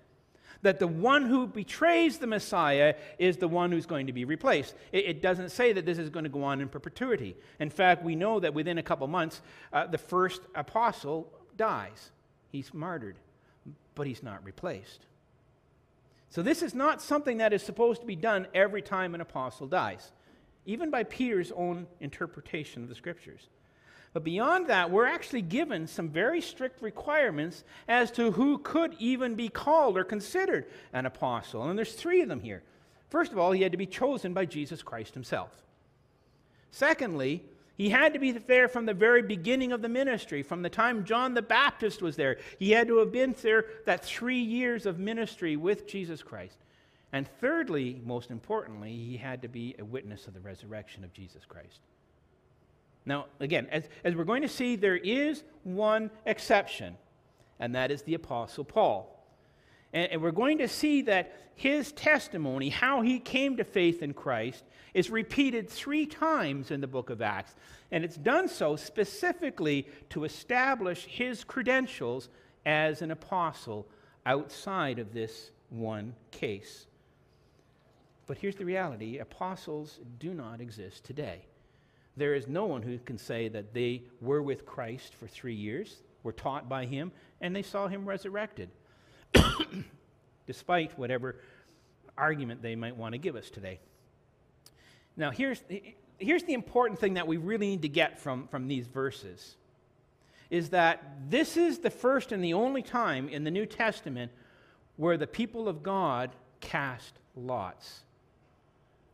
That 0.63 0.79
the 0.79 0.87
one 0.87 1.25
who 1.25 1.47
betrays 1.47 2.19
the 2.19 2.27
Messiah 2.27 2.95
is 3.19 3.39
the 3.39 3.49
one 3.49 3.73
who's 3.73 3.87
going 3.87 4.07
to 4.09 4.13
be 4.13 4.25
replaced. 4.27 4.75
It, 4.93 5.05
it 5.07 5.23
doesn't 5.23 5.51
say 5.51 5.73
that 5.73 5.87
this 5.87 5.99
is 5.99 6.11
going 6.11 6.25
to 6.25 6.31
go 6.31 6.43
on 6.43 6.61
in 6.61 6.69
perpetuity. 6.69 7.37
In 7.59 7.71
fact, 7.71 8.05
we 8.05 8.15
know 8.15 8.41
that 8.41 8.53
within 8.53 8.79
a 8.79 8.83
couple 8.83 9.07
months, 9.07 9.41
uh, 9.73 9.87
the 9.87 9.99
first 9.99 10.43
apostle 10.55 11.33
dies. 11.57 12.11
He's 12.51 12.75
martyred, 12.75 13.17
but 13.95 14.07
he's 14.07 14.23
not 14.23 14.45
replaced. 14.45 15.07
So, 16.31 16.43
this 16.43 16.63
is 16.63 16.75
not 16.75 17.03
something 17.03 17.39
that 17.39 17.53
is 17.53 17.63
supposed 17.63 18.01
to 18.01 18.07
be 18.07 18.17
done 18.17 18.47
every 18.55 18.83
time 18.83 19.15
an 19.15 19.21
apostle 19.21 19.67
dies, 19.67 20.13
even 20.65 20.91
by 20.91 21.03
Peter's 21.03 21.53
own 21.53 21.89
interpretation 22.01 22.83
of 22.83 22.89
the 22.89 22.95
scriptures. 22.95 23.49
But 24.13 24.25
beyond 24.25 24.69
that, 24.69 24.91
we're 24.91 25.07
actually 25.07 25.43
given 25.43 25.87
some 25.87 26.09
very 26.09 26.41
strict 26.41 26.83
requirements 26.83 27.65
as 27.87 28.11
to 28.13 28.33
who 28.33 28.59
could 28.59 28.95
even 28.99 29.35
be 29.35 29.49
called 29.49 29.97
or 29.97 30.05
considered 30.05 30.67
an 30.93 31.07
apostle. 31.07 31.69
And 31.69 31.79
there's 31.79 31.95
three 31.95 32.21
of 32.21 32.29
them 32.29 32.41
here. 32.41 32.63
First 33.09 33.33
of 33.33 33.39
all, 33.39 33.53
he 33.53 33.63
had 33.63 33.73
to 33.73 33.79
be 33.79 33.87
chosen 33.87 34.33
by 34.33 34.47
Jesus 34.47 34.83
Christ 34.83 35.15
himself. 35.15 35.51
Secondly, 36.71 37.45
he 37.81 37.89
had 37.89 38.13
to 38.13 38.19
be 38.19 38.33
there 38.33 38.69
from 38.69 38.85
the 38.85 38.93
very 38.93 39.23
beginning 39.23 39.73
of 39.73 39.81
the 39.81 39.89
ministry, 39.89 40.43
from 40.43 40.61
the 40.61 40.69
time 40.69 41.03
John 41.03 41.33
the 41.33 41.41
Baptist 41.41 42.03
was 42.03 42.15
there. 42.15 42.37
He 42.59 42.73
had 42.73 42.89
to 42.89 42.99
have 42.99 43.11
been 43.11 43.35
there 43.41 43.65
that 43.87 44.05
three 44.05 44.43
years 44.43 44.85
of 44.85 44.99
ministry 44.99 45.57
with 45.57 45.87
Jesus 45.87 46.23
Christ. 46.23 46.59
And 47.11 47.27
thirdly, 47.41 47.99
most 48.05 48.31
importantly, 48.31 48.93
he 48.93 49.17
had 49.17 49.41
to 49.41 49.49
be 49.49 49.77
a 49.79 49.85
witness 49.87 50.27
of 50.27 50.35
the 50.35 50.41
resurrection 50.41 51.05
of 51.05 51.15
Jesus 51.15 51.47
Christ. 51.47 51.81
Now, 53.07 53.29
again, 53.41 53.67
as, 53.71 53.89
as 54.05 54.15
we're 54.15 54.25
going 54.25 54.43
to 54.43 54.49
see, 54.49 54.77
there 54.77 54.99
is 54.99 55.43
one 55.65 56.11
exception, 56.27 56.99
and 57.61 57.75
that 57.75 57.91
is 57.91 58.03
the 58.03 58.13
Apostle 58.13 58.65
Paul. 58.65 59.20
And, 59.93 60.13
and 60.13 60.23
we're 60.23 60.31
going 60.31 60.59
to 60.59 60.69
see 60.69 61.03
that 61.03 61.37
his 61.55 61.93
testimony, 61.93 62.71
how 62.71 63.03
he 63.03 63.19
came 63.19 63.57
to 63.59 63.65
faith 63.65 64.03
in 64.03 64.15
Christ, 64.15 64.65
is 64.95 65.11
repeated 65.11 65.69
three 65.69 66.07
times 66.07 66.71
in 66.71 66.81
the 66.81 66.87
book 66.87 67.11
of 67.11 67.23
Acts. 67.23 67.55
And 67.91 68.05
it's 68.05 68.17
done 68.17 68.49
so 68.49 68.77
specifically 68.77 69.87
to 70.11 70.25
establish 70.25 71.05
his 71.05 71.45
credentials 71.45 72.29
as 72.65 73.03
an 73.03 73.11
apostle 73.11 73.87
outside 74.27 74.99
of 74.99 75.13
this 75.13 75.51
one 75.71 76.15
case. 76.31 76.87
But 78.27 78.39
here's 78.39 78.57
the 78.57 78.65
reality 78.65 79.19
apostles 79.19 80.01
do 80.19 80.35
not 80.35 80.61
exist 80.61 81.05
today. 81.05 81.47
There 82.17 82.35
is 82.35 82.49
no 82.49 82.67
one 82.67 82.83
who 82.83 82.99
can 82.99 83.19
say 83.19 83.49
that 83.49 83.73
they 83.73 84.03
were 84.21 84.43
with 84.43 84.67
Christ 84.67 85.15
for 85.15 85.27
three 85.27 85.55
years, 85.55 86.03
were 86.23 86.33
taught 86.33 86.69
by 86.69 86.85
him, 86.85 87.13
and 87.41 87.55
they 87.55 87.63
saw 87.63 87.89
him 87.89 88.07
resurrected, 88.07 88.69
despite 90.47 90.99
whatever 90.99 91.37
argument 92.17 92.63
they 92.63 92.77
might 92.77 92.97
want 92.97 93.13
to 93.13 93.19
give 93.19 93.37
us 93.37 93.51
today. 93.51 93.79
Now, 95.17 95.31
here's, 95.31 95.63
here's 96.19 96.45
the 96.45 96.55
important 96.55 96.99
thing 96.99 97.15
that 97.15 97.27
we 97.27 97.37
really 97.37 97.69
need 97.69 97.83
to 97.83 97.89
get 97.89 98.21
from, 98.21 98.47
from 98.49 98.69
these 98.69 98.87
verses 98.87 99.57
is 100.51 100.71
that 100.71 101.03
this 101.29 101.57
is 101.57 101.79
the 101.79 101.91
first 101.91 102.33
and 102.33 102.43
the 102.43 102.55
only 102.55 102.83
time 102.83 103.29
in 103.29 103.45
the 103.45 103.51
New 103.51 103.67
Testament 103.67 104.33
where 104.97 105.17
the 105.17 105.27
people 105.27 105.69
of 105.69 105.83
God 105.83 106.31
cast 106.61 107.15
lots. 107.37 108.01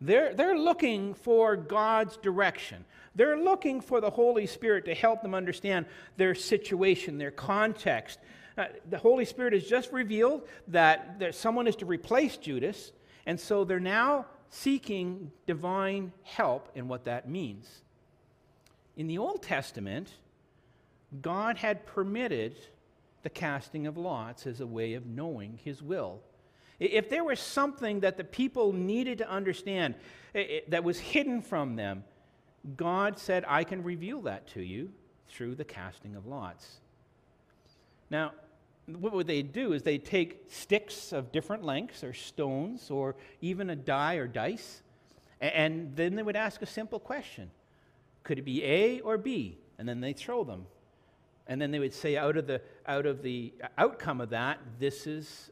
They're, 0.00 0.34
they're 0.34 0.58
looking 0.58 1.14
for 1.14 1.56
God's 1.56 2.16
direction. 2.18 2.84
They're 3.14 3.38
looking 3.38 3.80
for 3.80 4.00
the 4.00 4.10
Holy 4.10 4.46
Spirit 4.46 4.84
to 4.86 4.94
help 4.94 5.22
them 5.22 5.34
understand 5.34 5.86
their 6.16 6.34
situation, 6.34 7.18
their 7.18 7.30
context. 7.30 8.18
Uh, 8.56 8.64
the 8.88 8.98
Holy 8.98 9.24
Spirit 9.24 9.52
has 9.52 9.66
just 9.66 9.92
revealed 9.92 10.48
that, 10.68 11.18
that 11.18 11.34
someone 11.34 11.66
is 11.66 11.76
to 11.76 11.86
replace 11.86 12.36
Judas, 12.36 12.92
and 13.26 13.38
so 13.38 13.64
they're 13.64 13.78
now 13.78 14.26
seeking 14.48 15.30
divine 15.46 16.12
help 16.22 16.70
in 16.74 16.88
what 16.88 17.04
that 17.04 17.28
means. 17.28 17.82
In 18.96 19.08
the 19.08 19.18
Old 19.18 19.42
Testament, 19.42 20.08
God 21.20 21.58
had 21.58 21.84
permitted 21.86 22.56
the 23.22 23.30
casting 23.30 23.86
of 23.86 23.96
lots 23.96 24.46
as 24.46 24.60
a 24.60 24.66
way 24.66 24.94
of 24.94 25.06
knowing 25.06 25.58
his 25.62 25.82
will. 25.82 26.20
If 26.78 27.10
there 27.10 27.24
was 27.24 27.40
something 27.40 28.00
that 28.00 28.16
the 28.16 28.24
people 28.24 28.72
needed 28.72 29.18
to 29.18 29.28
understand 29.28 29.94
that 30.68 30.84
was 30.84 30.98
hidden 30.98 31.42
from 31.42 31.76
them, 31.76 32.04
God 32.76 33.18
said, 33.18 33.44
I 33.48 33.64
can 33.64 33.82
reveal 33.82 34.22
that 34.22 34.46
to 34.48 34.62
you 34.62 34.90
through 35.28 35.54
the 35.56 35.64
casting 35.64 36.16
of 36.16 36.26
lots. 36.26 36.80
Now, 38.10 38.32
what 38.86 39.12
would 39.12 39.26
they 39.26 39.42
do 39.42 39.72
is 39.72 39.82
they 39.82 39.98
take 39.98 40.44
sticks 40.48 41.12
of 41.12 41.32
different 41.32 41.64
lengths 41.64 42.04
or 42.04 42.12
stones 42.12 42.90
or 42.90 43.16
even 43.40 43.70
a 43.70 43.76
die 43.76 44.14
or 44.14 44.28
dice, 44.28 44.82
and 45.40 45.94
then 45.96 46.14
they 46.14 46.22
would 46.22 46.36
ask 46.36 46.62
a 46.62 46.66
simple 46.66 47.00
question 47.00 47.50
Could 48.22 48.38
it 48.38 48.44
be 48.44 48.64
A 48.64 49.00
or 49.00 49.18
B? 49.18 49.58
And 49.78 49.88
then 49.88 50.00
they 50.00 50.12
throw 50.12 50.44
them. 50.44 50.66
And 51.48 51.60
then 51.60 51.70
they 51.70 51.78
would 51.78 51.94
say, 51.94 52.16
out 52.16 52.36
of 52.36 52.46
the, 52.46 52.60
out 52.86 53.06
of 53.06 53.22
the 53.22 53.52
outcome 53.78 54.20
of 54.20 54.30
that, 54.30 54.58
this 54.80 55.06
is 55.06 55.50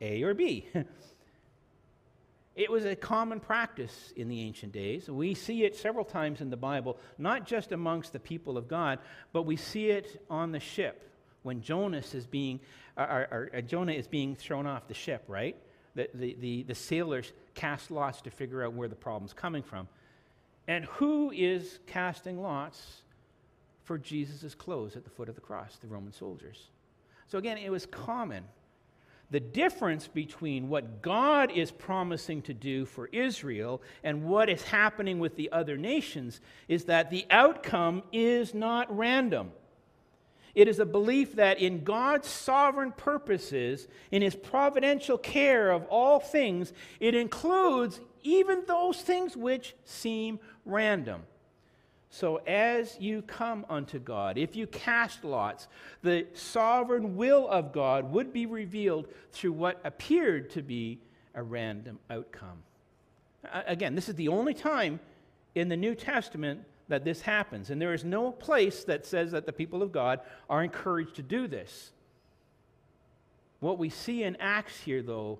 A 0.00 0.22
or 0.22 0.34
B. 0.34 0.66
it 2.56 2.70
was 2.70 2.84
a 2.84 2.96
common 2.96 3.38
practice 3.38 4.12
in 4.16 4.28
the 4.28 4.40
ancient 4.40 4.72
days. 4.72 5.08
We 5.08 5.34
see 5.34 5.64
it 5.64 5.76
several 5.76 6.04
times 6.04 6.40
in 6.40 6.50
the 6.50 6.56
Bible, 6.56 6.98
not 7.16 7.46
just 7.46 7.70
amongst 7.70 8.12
the 8.12 8.18
people 8.18 8.56
of 8.56 8.66
God, 8.66 8.98
but 9.32 9.42
we 9.42 9.56
see 9.56 9.90
it 9.90 10.24
on 10.28 10.50
the 10.50 10.60
ship 10.60 11.11
when 11.42 11.60
Jonas 11.60 12.14
is 12.14 12.26
being, 12.26 12.60
or, 12.96 13.04
or, 13.04 13.28
or 13.30 13.50
uh, 13.56 13.60
Jonah 13.60 13.92
is 13.92 14.06
being 14.06 14.34
thrown 14.34 14.66
off 14.66 14.88
the 14.88 14.94
ship, 14.94 15.24
right? 15.28 15.56
The, 15.94 16.08
the, 16.14 16.36
the, 16.40 16.62
the 16.64 16.74
sailors 16.74 17.32
cast 17.54 17.90
lots 17.90 18.22
to 18.22 18.30
figure 18.30 18.64
out 18.64 18.72
where 18.72 18.88
the 18.88 18.94
problem's 18.94 19.32
coming 19.32 19.62
from. 19.62 19.88
And 20.68 20.84
who 20.84 21.30
is 21.32 21.80
casting 21.86 22.40
lots 22.40 23.02
for 23.84 23.98
Jesus' 23.98 24.54
clothes 24.54 24.96
at 24.96 25.04
the 25.04 25.10
foot 25.10 25.28
of 25.28 25.34
the 25.34 25.40
cross? 25.40 25.76
The 25.80 25.88
Roman 25.88 26.12
soldiers. 26.12 26.68
So 27.28 27.38
again, 27.38 27.58
it 27.58 27.70
was 27.70 27.86
common. 27.86 28.44
The 29.30 29.40
difference 29.40 30.08
between 30.08 30.68
what 30.68 31.00
God 31.00 31.50
is 31.50 31.70
promising 31.70 32.42
to 32.42 32.54
do 32.54 32.84
for 32.84 33.06
Israel 33.06 33.80
and 34.04 34.24
what 34.24 34.50
is 34.50 34.62
happening 34.62 35.18
with 35.18 35.36
the 35.36 35.50
other 35.50 35.78
nations 35.78 36.40
is 36.68 36.84
that 36.84 37.10
the 37.10 37.24
outcome 37.30 38.02
is 38.12 38.52
not 38.52 38.94
random. 38.94 39.52
It 40.54 40.68
is 40.68 40.78
a 40.78 40.86
belief 40.86 41.36
that 41.36 41.58
in 41.58 41.82
God's 41.82 42.28
sovereign 42.28 42.92
purposes, 42.92 43.88
in 44.10 44.20
his 44.20 44.34
providential 44.34 45.16
care 45.16 45.70
of 45.70 45.84
all 45.84 46.20
things, 46.20 46.72
it 47.00 47.14
includes 47.14 48.00
even 48.22 48.62
those 48.66 49.00
things 49.00 49.36
which 49.36 49.74
seem 49.84 50.38
random. 50.64 51.22
So, 52.10 52.36
as 52.46 52.98
you 53.00 53.22
come 53.22 53.64
unto 53.70 53.98
God, 53.98 54.36
if 54.36 54.54
you 54.54 54.66
cast 54.66 55.24
lots, 55.24 55.66
the 56.02 56.26
sovereign 56.34 57.16
will 57.16 57.48
of 57.48 57.72
God 57.72 58.12
would 58.12 58.34
be 58.34 58.44
revealed 58.44 59.08
through 59.32 59.52
what 59.52 59.80
appeared 59.82 60.50
to 60.50 60.60
be 60.60 60.98
a 61.34 61.42
random 61.42 61.98
outcome. 62.10 62.62
Again, 63.66 63.94
this 63.94 64.10
is 64.10 64.14
the 64.16 64.28
only 64.28 64.52
time 64.52 65.00
in 65.54 65.70
the 65.70 65.76
New 65.76 65.94
Testament 65.94 66.64
that 66.92 67.04
this 67.04 67.22
happens. 67.22 67.70
And 67.70 67.80
there 67.80 67.94
is 67.94 68.04
no 68.04 68.30
place 68.30 68.84
that 68.84 69.06
says 69.06 69.30
that 69.32 69.46
the 69.46 69.52
people 69.52 69.82
of 69.82 69.92
God 69.92 70.20
are 70.50 70.62
encouraged 70.62 71.16
to 71.16 71.22
do 71.22 71.48
this. 71.48 71.90
What 73.60 73.78
we 73.78 73.88
see 73.88 74.24
in 74.24 74.36
Acts 74.36 74.78
here, 74.78 75.02
though, 75.02 75.38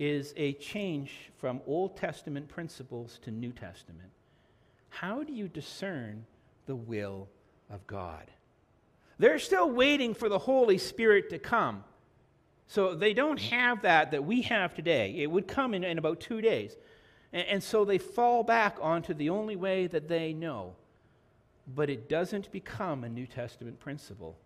is 0.00 0.34
a 0.36 0.54
change 0.54 1.30
from 1.38 1.60
Old 1.64 1.96
Testament 1.96 2.48
principles 2.48 3.20
to 3.22 3.30
New 3.30 3.52
Testament. 3.52 4.10
How 4.88 5.22
do 5.22 5.32
you 5.32 5.46
discern 5.46 6.26
the 6.66 6.74
will 6.74 7.28
of 7.70 7.86
God? 7.86 8.28
They're 9.20 9.38
still 9.38 9.70
waiting 9.70 10.12
for 10.12 10.28
the 10.28 10.40
Holy 10.40 10.78
Spirit 10.78 11.30
to 11.30 11.38
come. 11.38 11.84
So 12.66 12.96
they 12.96 13.14
don't 13.14 13.38
have 13.38 13.82
that 13.82 14.10
that 14.10 14.24
we 14.24 14.42
have 14.42 14.74
today. 14.74 15.14
It 15.18 15.30
would 15.30 15.46
come 15.46 15.72
in, 15.72 15.84
in 15.84 15.98
about 15.98 16.18
two 16.18 16.40
days. 16.40 16.76
And, 17.34 17.46
and 17.48 17.62
so 17.62 17.84
they 17.84 17.98
fall 17.98 18.42
back 18.42 18.78
onto 18.80 19.12
the 19.12 19.28
only 19.28 19.56
way 19.56 19.86
that 19.88 20.08
they 20.08 20.32
know. 20.32 20.76
But 21.74 21.90
it 21.90 22.08
doesn't 22.08 22.50
become 22.52 23.04
a 23.04 23.08
New 23.08 23.26
Testament 23.26 23.80
principle. 23.80 24.38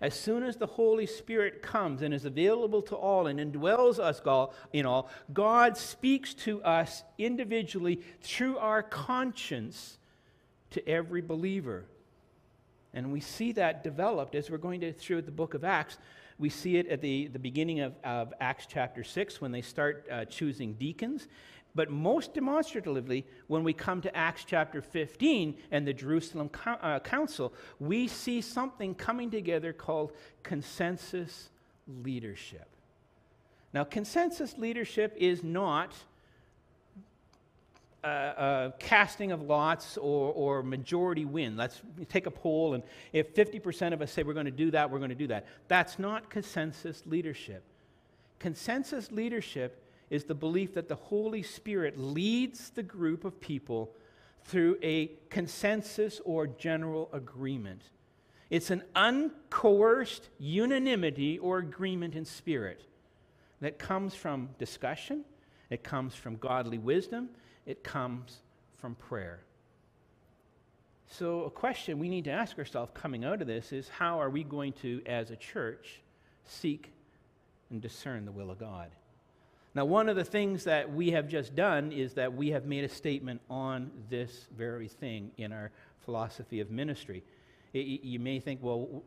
As 0.00 0.14
soon 0.14 0.42
as 0.42 0.56
the 0.56 0.66
Holy 0.66 1.06
Spirit 1.06 1.62
comes 1.62 2.02
and 2.02 2.12
is 2.12 2.26
available 2.26 2.82
to 2.82 2.94
all 2.94 3.26
and 3.26 3.40
indwells 3.40 3.98
us 3.98 4.20
all 4.26 4.52
in 4.72 4.84
all, 4.84 5.08
God 5.32 5.76
speaks 5.78 6.34
to 6.34 6.62
us 6.62 7.02
individually 7.16 8.02
through 8.20 8.58
our 8.58 8.82
conscience 8.82 9.98
to 10.70 10.86
every 10.86 11.22
believer. 11.22 11.86
And 12.92 13.10
we 13.10 13.20
see 13.20 13.52
that 13.52 13.82
developed 13.82 14.34
as 14.34 14.50
we're 14.50 14.58
going 14.58 14.80
to 14.80 14.92
through 14.92 15.22
the 15.22 15.30
book 15.30 15.54
of 15.54 15.64
Acts. 15.64 15.96
We 16.38 16.50
see 16.50 16.76
it 16.76 16.88
at 16.88 17.00
the, 17.00 17.28
the 17.28 17.38
beginning 17.38 17.80
of, 17.80 17.94
of 18.04 18.34
Acts 18.38 18.66
chapter 18.68 19.02
6 19.02 19.40
when 19.40 19.52
they 19.52 19.62
start 19.62 20.06
uh, 20.10 20.26
choosing 20.26 20.74
deacons. 20.74 21.26
But 21.76 21.90
most 21.90 22.32
demonstratively, 22.32 23.26
when 23.48 23.62
we 23.62 23.74
come 23.74 24.00
to 24.00 24.16
Acts 24.16 24.44
chapter 24.44 24.80
15 24.80 25.58
and 25.70 25.86
the 25.86 25.92
Jerusalem 25.92 26.50
uh, 26.64 27.00
Council, 27.00 27.52
we 27.78 28.08
see 28.08 28.40
something 28.40 28.94
coming 28.94 29.30
together 29.30 29.74
called 29.74 30.12
consensus 30.42 31.50
leadership. 32.02 32.66
Now, 33.74 33.84
consensus 33.84 34.56
leadership 34.56 35.14
is 35.18 35.44
not 35.44 35.92
a, 38.02 38.08
a 38.08 38.74
casting 38.78 39.30
of 39.30 39.42
lots 39.42 39.98
or, 39.98 40.32
or 40.32 40.62
majority 40.62 41.26
win. 41.26 41.58
Let's 41.58 41.82
take 42.08 42.24
a 42.24 42.30
poll, 42.30 42.72
and 42.72 42.82
if 43.12 43.34
50% 43.34 43.92
of 43.92 44.00
us 44.00 44.10
say 44.10 44.22
we're 44.22 44.32
going 44.32 44.46
to 44.46 44.50
do 44.50 44.70
that, 44.70 44.90
we're 44.90 44.98
going 44.98 45.10
to 45.10 45.14
do 45.14 45.26
that. 45.26 45.44
That's 45.68 45.98
not 45.98 46.30
consensus 46.30 47.02
leadership. 47.04 47.62
Consensus 48.38 49.12
leadership 49.12 49.82
is 50.10 50.24
the 50.24 50.34
belief 50.34 50.74
that 50.74 50.88
the 50.88 50.94
Holy 50.94 51.42
Spirit 51.42 51.98
leads 51.98 52.70
the 52.70 52.82
group 52.82 53.24
of 53.24 53.40
people 53.40 53.92
through 54.44 54.78
a 54.82 55.10
consensus 55.28 56.20
or 56.24 56.46
general 56.46 57.08
agreement. 57.12 57.82
It's 58.48 58.70
an 58.70 58.84
uncoerced 58.94 60.28
unanimity 60.38 61.38
or 61.38 61.58
agreement 61.58 62.14
in 62.14 62.24
spirit 62.24 62.82
that 63.60 63.78
comes 63.78 64.14
from 64.14 64.50
discussion, 64.58 65.24
it 65.70 65.82
comes 65.82 66.14
from 66.14 66.36
godly 66.36 66.78
wisdom, 66.78 67.30
it 67.64 67.82
comes 67.82 68.42
from 68.76 68.94
prayer. 68.94 69.40
So, 71.08 71.44
a 71.44 71.50
question 71.50 71.98
we 71.98 72.08
need 72.08 72.24
to 72.24 72.30
ask 72.30 72.58
ourselves 72.58 72.92
coming 72.94 73.24
out 73.24 73.40
of 73.40 73.46
this 73.46 73.72
is 73.72 73.88
how 73.88 74.20
are 74.20 74.30
we 74.30 74.44
going 74.44 74.72
to, 74.74 75.02
as 75.06 75.30
a 75.30 75.36
church, 75.36 76.00
seek 76.44 76.92
and 77.70 77.80
discern 77.80 78.24
the 78.24 78.32
will 78.32 78.50
of 78.50 78.58
God? 78.58 78.90
Now, 79.76 79.84
one 79.84 80.08
of 80.08 80.16
the 80.16 80.24
things 80.24 80.64
that 80.64 80.90
we 80.90 81.10
have 81.10 81.28
just 81.28 81.54
done 81.54 81.92
is 81.92 82.14
that 82.14 82.32
we 82.32 82.48
have 82.52 82.64
made 82.64 82.84
a 82.84 82.88
statement 82.88 83.42
on 83.50 83.90
this 84.08 84.46
very 84.56 84.88
thing 84.88 85.32
in 85.36 85.52
our 85.52 85.70
philosophy 86.00 86.60
of 86.60 86.70
ministry. 86.70 87.22
It, 87.74 87.80
you 88.02 88.18
may 88.18 88.40
think, 88.40 88.62
well, 88.62 89.02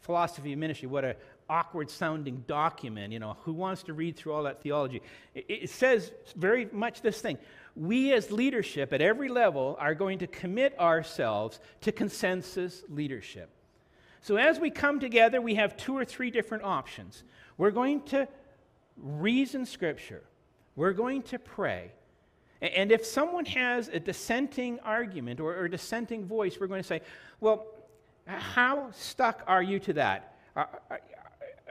philosophy 0.00 0.54
of 0.54 0.58
ministry, 0.58 0.88
what 0.88 1.04
an 1.04 1.14
awkward 1.50 1.90
sounding 1.90 2.42
document. 2.46 3.12
You 3.12 3.18
know, 3.18 3.36
who 3.42 3.52
wants 3.52 3.82
to 3.82 3.92
read 3.92 4.16
through 4.16 4.32
all 4.32 4.44
that 4.44 4.62
theology? 4.62 5.02
It, 5.34 5.44
it 5.46 5.68
says 5.68 6.10
very 6.34 6.70
much 6.72 7.02
this 7.02 7.20
thing. 7.20 7.36
We 7.76 8.14
as 8.14 8.32
leadership 8.32 8.94
at 8.94 9.02
every 9.02 9.28
level 9.28 9.76
are 9.78 9.94
going 9.94 10.20
to 10.20 10.26
commit 10.26 10.74
ourselves 10.80 11.60
to 11.82 11.92
consensus 11.92 12.82
leadership. 12.88 13.50
So 14.22 14.36
as 14.36 14.58
we 14.58 14.70
come 14.70 15.00
together, 15.00 15.42
we 15.42 15.56
have 15.56 15.76
two 15.76 15.94
or 15.94 16.06
three 16.06 16.30
different 16.30 16.64
options. 16.64 17.24
We're 17.58 17.72
going 17.72 18.04
to 18.04 18.26
reason 19.02 19.66
Scripture. 19.66 20.22
We're 20.76 20.92
going 20.92 21.22
to 21.24 21.38
pray. 21.38 21.92
And 22.60 22.90
if 22.90 23.04
someone 23.04 23.44
has 23.46 23.88
a 23.88 24.00
dissenting 24.00 24.80
argument 24.80 25.40
or, 25.40 25.64
a 25.64 25.70
dissenting 25.70 26.24
voice, 26.24 26.58
we're 26.58 26.66
going 26.66 26.82
to 26.82 26.86
say, 26.86 27.02
well, 27.40 27.66
how 28.26 28.90
stuck 28.92 29.42
are 29.46 29.62
you 29.62 29.78
to 29.80 29.92
that? 29.94 30.36
Are, 30.56 30.68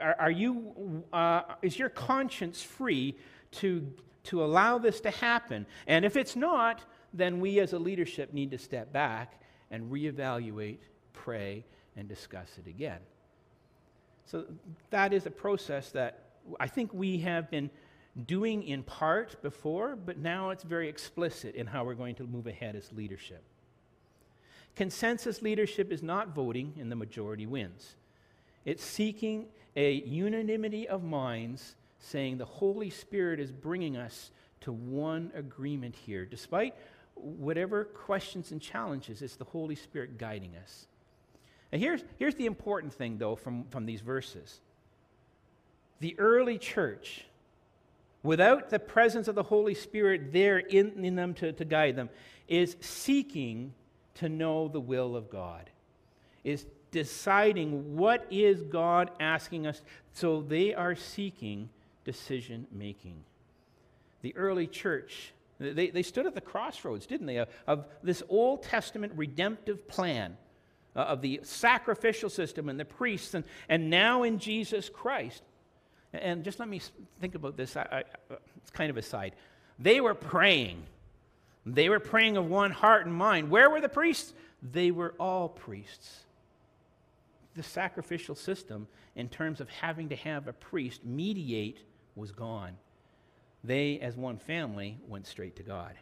are, 0.00 0.16
are 0.18 0.30
you, 0.30 1.04
uh, 1.12 1.42
is 1.62 1.78
your 1.78 1.90
conscience 1.90 2.62
free 2.62 3.16
to, 3.52 3.86
to 4.24 4.42
allow 4.42 4.78
this 4.78 5.00
to 5.02 5.10
happen? 5.10 5.66
And 5.86 6.04
if 6.04 6.16
it's 6.16 6.36
not, 6.36 6.84
then 7.12 7.40
we 7.40 7.60
as 7.60 7.72
a 7.74 7.78
leadership 7.78 8.32
need 8.32 8.50
to 8.52 8.58
step 8.58 8.92
back 8.92 9.40
and 9.70 9.90
reevaluate, 9.92 10.78
pray, 11.12 11.64
and 11.96 12.08
discuss 12.08 12.48
it 12.58 12.68
again. 12.68 13.00
So 14.24 14.44
that 14.90 15.12
is 15.12 15.26
a 15.26 15.30
process 15.30 15.90
that 15.92 16.27
I 16.58 16.66
think 16.66 16.92
we 16.92 17.18
have 17.18 17.50
been 17.50 17.70
doing 18.26 18.62
in 18.64 18.82
part 18.82 19.40
before, 19.42 19.96
but 19.96 20.18
now 20.18 20.50
it's 20.50 20.64
very 20.64 20.88
explicit 20.88 21.54
in 21.54 21.66
how 21.66 21.84
we're 21.84 21.94
going 21.94 22.16
to 22.16 22.24
move 22.24 22.46
ahead 22.46 22.74
as 22.74 22.92
leadership. 22.92 23.42
Consensus 24.74 25.42
leadership 25.42 25.92
is 25.92 26.02
not 26.02 26.34
voting 26.34 26.74
and 26.80 26.90
the 26.90 26.96
majority 26.96 27.46
wins. 27.46 27.96
It's 28.64 28.84
seeking 28.84 29.46
a 29.76 29.92
unanimity 29.92 30.88
of 30.88 31.02
minds, 31.02 31.76
saying 32.00 32.38
the 32.38 32.44
Holy 32.44 32.90
Spirit 32.90 33.40
is 33.40 33.50
bringing 33.50 33.96
us 33.96 34.30
to 34.60 34.72
one 34.72 35.30
agreement 35.34 35.94
here. 35.94 36.24
Despite 36.24 36.74
whatever 37.14 37.84
questions 37.84 38.52
and 38.52 38.60
challenges, 38.60 39.22
it's 39.22 39.36
the 39.36 39.44
Holy 39.44 39.74
Spirit 39.74 40.18
guiding 40.18 40.54
us. 40.62 40.86
And 41.72 41.80
here's, 41.80 42.02
here's 42.18 42.34
the 42.34 42.46
important 42.46 42.92
thing, 42.92 43.18
though, 43.18 43.36
from, 43.36 43.64
from 43.70 43.84
these 43.84 44.00
verses. 44.00 44.60
The 46.00 46.18
early 46.18 46.58
church, 46.58 47.24
without 48.22 48.70
the 48.70 48.78
presence 48.78 49.28
of 49.28 49.34
the 49.34 49.42
Holy 49.42 49.74
Spirit 49.74 50.32
there 50.32 50.58
in, 50.58 51.04
in 51.04 51.16
them 51.16 51.34
to, 51.34 51.52
to 51.52 51.64
guide 51.64 51.96
them, 51.96 52.08
is 52.46 52.76
seeking 52.80 53.74
to 54.14 54.28
know 54.28 54.68
the 54.68 54.80
will 54.80 55.16
of 55.16 55.30
God, 55.30 55.70
is 56.44 56.66
deciding 56.90 57.96
what 57.96 58.26
is 58.30 58.62
God 58.62 59.10
asking 59.20 59.66
us. 59.66 59.82
So 60.12 60.40
they 60.40 60.74
are 60.74 60.94
seeking 60.94 61.68
decision 62.04 62.66
making. 62.72 63.22
The 64.22 64.34
early 64.36 64.66
church, 64.66 65.32
they, 65.58 65.90
they 65.90 66.02
stood 66.02 66.26
at 66.26 66.34
the 66.34 66.40
crossroads, 66.40 67.06
didn't 67.06 67.26
they, 67.26 67.36
of, 67.36 67.48
of 67.66 67.84
this 68.02 68.22
Old 68.28 68.62
Testament 68.62 69.12
redemptive 69.16 69.86
plan 69.86 70.36
uh, 70.96 71.00
of 71.00 71.20
the 71.20 71.40
sacrificial 71.42 72.30
system 72.30 72.68
and 72.68 72.80
the 72.80 72.84
priests, 72.84 73.34
and, 73.34 73.44
and 73.68 73.90
now 73.90 74.22
in 74.22 74.38
Jesus 74.38 74.88
Christ. 74.88 75.42
And 76.12 76.42
just 76.42 76.58
let 76.58 76.68
me 76.68 76.80
think 77.20 77.34
about 77.34 77.56
this. 77.56 77.76
I, 77.76 77.82
I, 77.82 78.32
uh, 78.32 78.36
it's 78.56 78.70
kind 78.70 78.90
of 78.90 78.96
a 78.96 79.02
side. 79.02 79.34
They 79.78 80.00
were 80.00 80.14
praying. 80.14 80.82
They 81.66 81.88
were 81.88 82.00
praying 82.00 82.36
of 82.36 82.48
one 82.48 82.70
heart 82.70 83.04
and 83.04 83.14
mind. 83.14 83.50
Where 83.50 83.68
were 83.68 83.80
the 83.80 83.88
priests? 83.88 84.32
They 84.62 84.90
were 84.90 85.14
all 85.20 85.48
priests. 85.48 86.20
The 87.54 87.62
sacrificial 87.62 88.34
system, 88.34 88.88
in 89.16 89.28
terms 89.28 89.60
of 89.60 89.68
having 89.68 90.08
to 90.08 90.16
have 90.16 90.48
a 90.48 90.52
priest 90.52 91.04
mediate, 91.04 91.80
was 92.16 92.32
gone. 92.32 92.76
They, 93.62 93.98
as 94.00 94.16
one 94.16 94.38
family, 94.38 94.98
went 95.06 95.26
straight 95.26 95.56
to 95.56 95.62
God. 95.62 95.94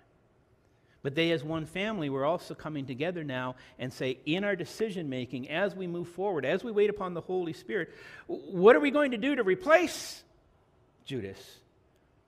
But 1.07 1.15
they, 1.15 1.31
as 1.31 1.45
one 1.45 1.67
family, 1.67 2.11
were 2.11 2.25
also 2.25 2.53
coming 2.53 2.85
together 2.85 3.23
now 3.23 3.55
and 3.79 3.93
say, 3.93 4.19
in 4.27 4.43
our 4.43 4.57
decision 4.57 5.09
making, 5.09 5.49
as 5.49 5.73
we 5.73 5.87
move 5.87 6.09
forward, 6.09 6.45
as 6.45 6.65
we 6.65 6.73
wait 6.73 6.91
upon 6.91 7.15
the 7.15 7.21
Holy 7.21 7.53
Spirit, 7.53 7.91
what 8.27 8.75
are 8.75 8.81
we 8.81 8.91
going 8.91 9.13
to 9.13 9.17
do 9.17 9.37
to 9.37 9.45
replace 9.45 10.25
Judas? 11.05 11.39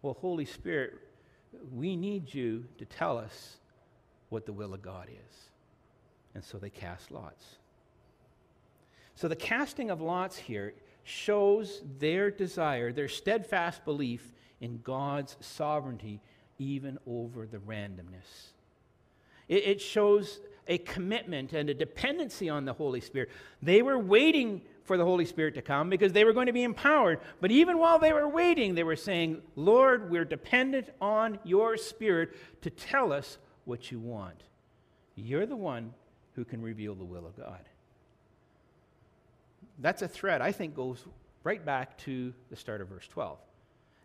Well, 0.00 0.16
Holy 0.20 0.44
Spirit, 0.44 0.94
we 1.74 1.96
need 1.96 2.32
you 2.32 2.66
to 2.78 2.84
tell 2.84 3.18
us 3.18 3.56
what 4.28 4.46
the 4.46 4.52
will 4.52 4.72
of 4.72 4.80
God 4.80 5.08
is. 5.08 5.36
And 6.36 6.44
so 6.44 6.56
they 6.56 6.70
cast 6.70 7.10
lots. 7.10 7.44
So 9.16 9.26
the 9.26 9.34
casting 9.34 9.90
of 9.90 10.00
lots 10.00 10.36
here 10.36 10.72
shows 11.02 11.82
their 11.98 12.30
desire, 12.30 12.92
their 12.92 13.08
steadfast 13.08 13.84
belief 13.84 14.32
in 14.60 14.78
God's 14.84 15.36
sovereignty, 15.40 16.20
even 16.60 16.96
over 17.08 17.44
the 17.44 17.58
randomness. 17.58 18.52
It, 19.48 19.66
it 19.66 19.80
shows 19.80 20.40
a 20.66 20.78
commitment 20.78 21.52
and 21.52 21.70
a 21.70 21.74
dependency 21.74 22.48
on 22.48 22.64
the 22.64 22.72
Holy 22.72 23.00
Spirit. 23.00 23.30
They 23.62 23.82
were 23.82 23.98
waiting 23.98 24.62
for 24.84 24.96
the 24.96 25.04
Holy 25.04 25.24
Spirit 25.24 25.54
to 25.54 25.62
come 25.62 25.90
because 25.90 26.12
they 26.12 26.24
were 26.24 26.32
going 26.32 26.46
to 26.46 26.52
be 26.52 26.62
empowered. 26.62 27.20
But 27.40 27.50
even 27.50 27.78
while 27.78 27.98
they 27.98 28.12
were 28.12 28.28
waiting, 28.28 28.74
they 28.74 28.84
were 28.84 28.96
saying, 28.96 29.42
Lord, 29.56 30.10
we're 30.10 30.24
dependent 30.24 30.88
on 31.00 31.38
your 31.44 31.76
Spirit 31.76 32.36
to 32.62 32.70
tell 32.70 33.12
us 33.12 33.38
what 33.64 33.90
you 33.90 33.98
want. 33.98 34.42
You're 35.14 35.46
the 35.46 35.56
one 35.56 35.92
who 36.34 36.44
can 36.44 36.62
reveal 36.62 36.94
the 36.94 37.04
will 37.04 37.26
of 37.26 37.36
God. 37.36 37.60
That's 39.78 40.02
a 40.02 40.08
thread 40.08 40.40
I 40.40 40.52
think 40.52 40.74
goes 40.74 41.04
right 41.44 41.64
back 41.64 41.96
to 41.98 42.32
the 42.50 42.56
start 42.56 42.80
of 42.80 42.88
verse 42.88 43.06
12. 43.08 43.38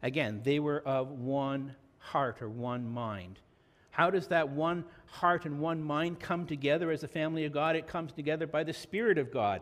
Again, 0.01 0.41
they 0.43 0.59
were 0.59 0.81
of 0.85 1.11
one 1.11 1.75
heart 1.97 2.41
or 2.41 2.49
one 2.49 2.89
mind. 2.89 3.39
How 3.93 4.09
does 4.09 4.27
that 4.29 4.49
one 4.49 4.85
heart 5.05 5.45
and 5.45 5.59
one 5.59 5.81
mind 5.83 6.19
come 6.19 6.47
together 6.47 6.89
as 6.89 7.03
a 7.03 7.07
family 7.07 7.45
of 7.45 7.53
God? 7.53 7.75
It 7.75 7.87
comes 7.87 8.11
together 8.11 8.47
by 8.47 8.63
the 8.63 8.73
Spirit 8.73 9.19
of 9.19 9.31
God. 9.31 9.61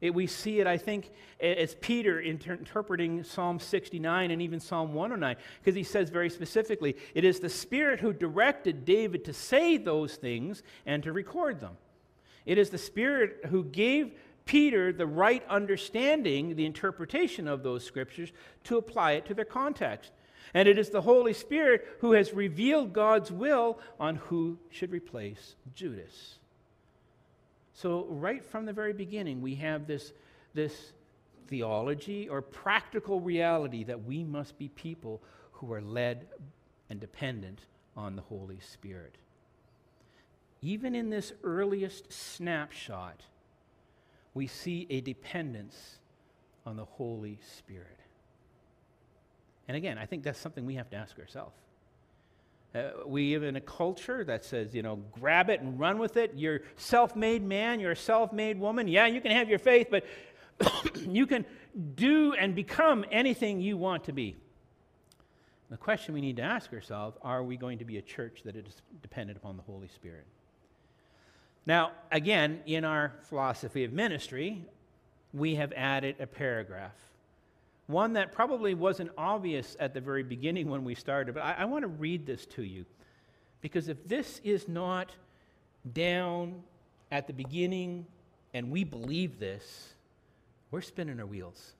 It, 0.00 0.14
we 0.14 0.26
see 0.26 0.60
it, 0.60 0.66
I 0.66 0.78
think, 0.78 1.10
as 1.38 1.74
Peter 1.74 2.20
inter- 2.20 2.54
interpreting 2.54 3.22
Psalm 3.22 3.60
69 3.60 4.30
and 4.30 4.40
even 4.40 4.60
Psalm 4.60 4.94
109, 4.94 5.36
because 5.60 5.74
he 5.74 5.82
says 5.82 6.08
very 6.08 6.30
specifically, 6.30 6.96
it 7.14 7.22
is 7.22 7.38
the 7.38 7.50
Spirit 7.50 8.00
who 8.00 8.14
directed 8.14 8.86
David 8.86 9.26
to 9.26 9.34
say 9.34 9.76
those 9.76 10.16
things 10.16 10.62
and 10.86 11.02
to 11.02 11.12
record 11.12 11.60
them. 11.60 11.76
It 12.46 12.56
is 12.56 12.70
the 12.70 12.78
Spirit 12.78 13.44
who 13.50 13.62
gave 13.62 14.12
Peter 14.46 14.90
the 14.90 15.06
right 15.06 15.46
understanding, 15.50 16.56
the 16.56 16.64
interpretation 16.64 17.46
of 17.46 17.62
those 17.62 17.84
scriptures, 17.84 18.32
to 18.64 18.78
apply 18.78 19.12
it 19.12 19.26
to 19.26 19.34
their 19.34 19.44
context. 19.44 20.12
And 20.52 20.68
it 20.68 20.78
is 20.78 20.90
the 20.90 21.00
Holy 21.00 21.32
Spirit 21.32 21.86
who 22.00 22.12
has 22.12 22.32
revealed 22.32 22.92
God's 22.92 23.32
will 23.32 23.78
on 23.98 24.16
who 24.16 24.58
should 24.70 24.92
replace 24.92 25.54
Judas. 25.74 26.36
So, 27.72 28.06
right 28.08 28.44
from 28.44 28.66
the 28.66 28.72
very 28.72 28.92
beginning, 28.92 29.42
we 29.42 29.56
have 29.56 29.86
this, 29.86 30.12
this 30.54 30.92
theology 31.48 32.28
or 32.28 32.40
practical 32.40 33.20
reality 33.20 33.84
that 33.84 34.04
we 34.04 34.22
must 34.22 34.56
be 34.58 34.68
people 34.68 35.20
who 35.52 35.72
are 35.72 35.82
led 35.82 36.26
and 36.90 37.00
dependent 37.00 37.60
on 37.96 38.16
the 38.16 38.22
Holy 38.22 38.60
Spirit. 38.60 39.16
Even 40.62 40.94
in 40.94 41.10
this 41.10 41.32
earliest 41.42 42.12
snapshot, 42.12 43.20
we 44.34 44.46
see 44.46 44.86
a 44.90 45.00
dependence 45.00 45.98
on 46.64 46.76
the 46.76 46.84
Holy 46.84 47.38
Spirit. 47.58 47.98
And 49.68 49.76
again, 49.76 49.98
I 49.98 50.06
think 50.06 50.24
that's 50.24 50.38
something 50.38 50.66
we 50.66 50.74
have 50.74 50.90
to 50.90 50.96
ask 50.96 51.18
ourselves. 51.18 51.56
Uh, 52.74 52.90
we 53.06 53.34
live 53.34 53.44
in 53.44 53.56
a 53.56 53.60
culture 53.60 54.24
that 54.24 54.44
says, 54.44 54.74
you 54.74 54.82
know, 54.82 54.96
grab 55.12 55.48
it 55.48 55.60
and 55.60 55.78
run 55.78 55.98
with 55.98 56.16
it. 56.16 56.32
You're 56.34 56.62
self 56.76 57.14
made 57.14 57.42
man, 57.42 57.78
you're 57.78 57.92
a 57.92 57.96
self 57.96 58.32
made 58.32 58.58
woman. 58.58 58.88
Yeah, 58.88 59.06
you 59.06 59.20
can 59.20 59.30
have 59.30 59.48
your 59.48 59.60
faith, 59.60 59.88
but 59.90 60.04
you 60.96 61.26
can 61.26 61.46
do 61.94 62.34
and 62.34 62.54
become 62.54 63.04
anything 63.10 63.60
you 63.60 63.76
want 63.76 64.04
to 64.04 64.12
be. 64.12 64.36
The 65.70 65.76
question 65.76 66.14
we 66.14 66.20
need 66.20 66.36
to 66.36 66.42
ask 66.42 66.72
ourselves 66.72 67.16
are 67.22 67.42
we 67.42 67.56
going 67.56 67.78
to 67.78 67.84
be 67.84 67.98
a 67.98 68.02
church 68.02 68.42
that 68.44 68.56
is 68.56 68.82
dependent 69.02 69.38
upon 69.38 69.56
the 69.56 69.62
Holy 69.62 69.88
Spirit? 69.88 70.26
Now, 71.66 71.92
again, 72.12 72.60
in 72.66 72.84
our 72.84 73.12
philosophy 73.22 73.84
of 73.84 73.92
ministry, 73.92 74.66
we 75.32 75.54
have 75.54 75.72
added 75.72 76.16
a 76.20 76.26
paragraph 76.26 76.92
one 77.86 78.14
that 78.14 78.32
probably 78.32 78.74
wasn't 78.74 79.10
obvious 79.18 79.76
at 79.78 79.92
the 79.92 80.00
very 80.00 80.22
beginning 80.22 80.68
when 80.70 80.84
we 80.84 80.94
started, 80.94 81.34
but 81.34 81.42
I, 81.42 81.56
I 81.58 81.64
want 81.66 81.82
to 81.82 81.88
read 81.88 82.26
this 82.26 82.46
to 82.46 82.62
you. 82.62 82.86
Because 83.60 83.88
if 83.88 84.06
this 84.06 84.40
is 84.44 84.68
not 84.68 85.12
down 85.92 86.62
at 87.10 87.26
the 87.26 87.32
beginning 87.32 88.06
and 88.52 88.70
we 88.70 88.84
believe 88.84 89.38
this, 89.38 89.94
we're 90.70 90.80
spinning 90.80 91.20
our 91.20 91.26
wheels. 91.26 91.74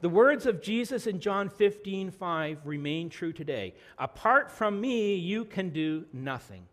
The 0.00 0.08
words 0.08 0.46
of 0.46 0.60
Jesus 0.60 1.06
in 1.06 1.20
John 1.20 1.48
15, 1.48 2.10
5 2.10 2.58
remain 2.64 3.08
true 3.08 3.32
today. 3.32 3.74
Apart 3.98 4.50
from 4.50 4.80
me, 4.80 5.14
you 5.14 5.44
can 5.44 5.70
do 5.70 6.06
nothing 6.12 6.66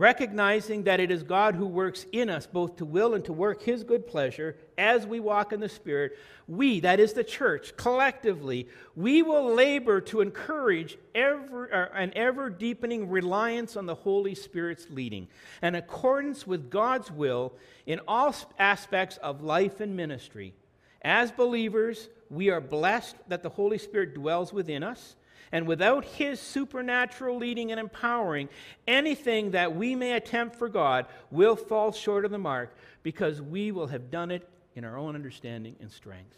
recognizing 0.00 0.84
that 0.84 0.98
it 0.98 1.10
is 1.10 1.22
God 1.22 1.54
who 1.54 1.66
works 1.66 2.06
in 2.10 2.30
us 2.30 2.46
both 2.46 2.76
to 2.76 2.86
will 2.86 3.12
and 3.12 3.22
to 3.26 3.34
work 3.34 3.62
his 3.62 3.84
good 3.84 4.06
pleasure 4.06 4.56
as 4.78 5.06
we 5.06 5.20
walk 5.20 5.52
in 5.52 5.60
the 5.60 5.68
Spirit, 5.68 6.16
we, 6.48 6.80
that 6.80 6.98
is 6.98 7.12
the 7.12 7.22
church, 7.22 7.76
collectively, 7.76 8.66
we 8.96 9.20
will 9.20 9.54
labor 9.54 10.00
to 10.00 10.22
encourage 10.22 10.96
ever, 11.14 11.70
uh, 11.70 11.94
an 11.94 12.14
ever 12.16 12.48
deepening 12.48 13.10
reliance 13.10 13.76
on 13.76 13.84
the 13.84 13.94
Holy 13.94 14.34
Spirit's 14.34 14.86
leading, 14.88 15.28
in 15.62 15.74
accordance 15.74 16.46
with 16.46 16.70
God's 16.70 17.10
will 17.10 17.52
in 17.84 18.00
all 18.08 18.34
aspects 18.58 19.18
of 19.18 19.42
life 19.42 19.80
and 19.80 19.94
ministry. 19.94 20.54
As 21.02 21.30
believers, 21.30 22.08
we 22.30 22.48
are 22.48 22.62
blessed 22.62 23.16
that 23.28 23.42
the 23.42 23.50
Holy 23.50 23.76
Spirit 23.76 24.14
dwells 24.14 24.50
within 24.50 24.82
us 24.82 25.14
and 25.52 25.66
without 25.66 26.04
His 26.04 26.40
supernatural 26.40 27.36
leading 27.36 27.70
and 27.70 27.80
empowering, 27.80 28.48
anything 28.86 29.52
that 29.52 29.74
we 29.74 29.94
may 29.94 30.12
attempt 30.12 30.56
for 30.56 30.68
God 30.68 31.06
will 31.30 31.56
fall 31.56 31.92
short 31.92 32.24
of 32.24 32.30
the 32.30 32.38
mark 32.38 32.76
because 33.02 33.42
we 33.42 33.72
will 33.72 33.88
have 33.88 34.10
done 34.10 34.30
it 34.30 34.48
in 34.74 34.84
our 34.84 34.96
own 34.96 35.14
understanding 35.14 35.76
and 35.80 35.90
strength. 35.90 36.36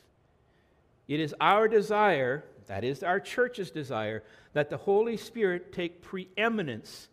It 1.08 1.20
is 1.20 1.34
our 1.40 1.68
desire, 1.68 2.44
that 2.66 2.84
is 2.84 3.02
our 3.02 3.20
church's 3.20 3.70
desire, 3.70 4.22
that 4.54 4.70
the 4.70 4.76
Holy 4.76 5.16
Spirit 5.16 5.72
take 5.72 6.00
preeminence 6.00 7.08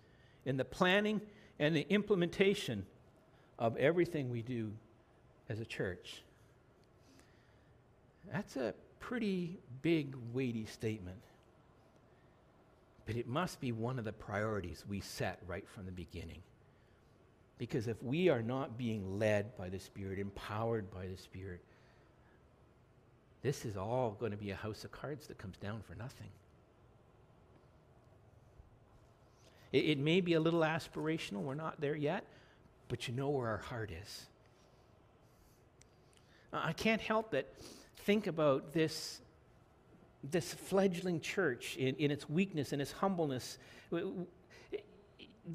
in 0.45 0.58
the 0.58 0.66
planning 0.66 1.22
and 1.60 1.76
the 1.76 1.86
implementation 1.89 2.86
of 3.58 3.76
everything 3.78 4.30
we 4.30 4.41
do 4.41 4.72
as 5.50 5.60
a 5.60 5.66
church. 5.66 6.24
That's 8.32 8.56
a 8.56 8.74
pretty 9.00 9.60
big, 9.82 10.16
weighty 10.34 10.66
statement. 10.66 11.22
But 13.10 13.18
it 13.18 13.28
must 13.28 13.60
be 13.60 13.72
one 13.72 13.97
of 13.97 14.05
the 14.05 14.14
priorities 14.14 14.86
we 14.88 14.99
set 14.99 15.39
right 15.47 15.68
from 15.68 15.88
the 15.88 15.91
beginning. 15.91 16.43
Because 17.57 17.88
if 17.88 18.03
we 18.03 18.30
are 18.30 18.43
not 18.43 18.78
being 18.78 19.18
led 19.18 19.57
by 19.57 19.68
the 19.68 19.80
Spirit, 19.80 20.20
empowered 20.20 20.91
by 20.91 21.07
the 21.07 21.18
Spirit, 21.18 21.60
this 23.41 23.66
is 23.66 23.76
all 23.76 24.16
going 24.20 24.32
to 24.32 24.38
be 24.38 24.51
a 24.51 24.55
house 24.55 24.84
of 24.84 24.91
cards 24.91 25.26
that 25.26 25.39
comes 25.39 25.57
down 25.57 25.82
for 25.82 25.95
nothing. 25.95 26.28
It, 29.72 29.86
it, 29.86 29.97
may 29.97 30.22
be 30.22 30.36
a 30.36 30.39
little 30.39 30.62
aspirational, 30.62 31.41
we're 31.41 31.55
not 31.55 31.82
there 31.82 31.95
yet, 31.95 32.26
but 32.89 33.07
you 33.07 33.16
know 33.16 33.30
where 33.30 33.47
our 33.47 33.57
heart 33.57 33.89
is. 33.89 34.28
I 36.53 36.74
can't 36.74 37.01
help 37.01 37.32
but 37.32 37.51
think 38.05 38.28
about 38.28 38.72
this, 38.72 39.20
this 40.24 40.53
fledgling 40.53 41.22
church 41.22 41.78
in, 41.78 41.95
in 41.95 42.11
its 42.11 42.30
weakness 42.30 42.74
and 42.74 42.82
its 42.82 42.91
humbleness. 42.91 43.57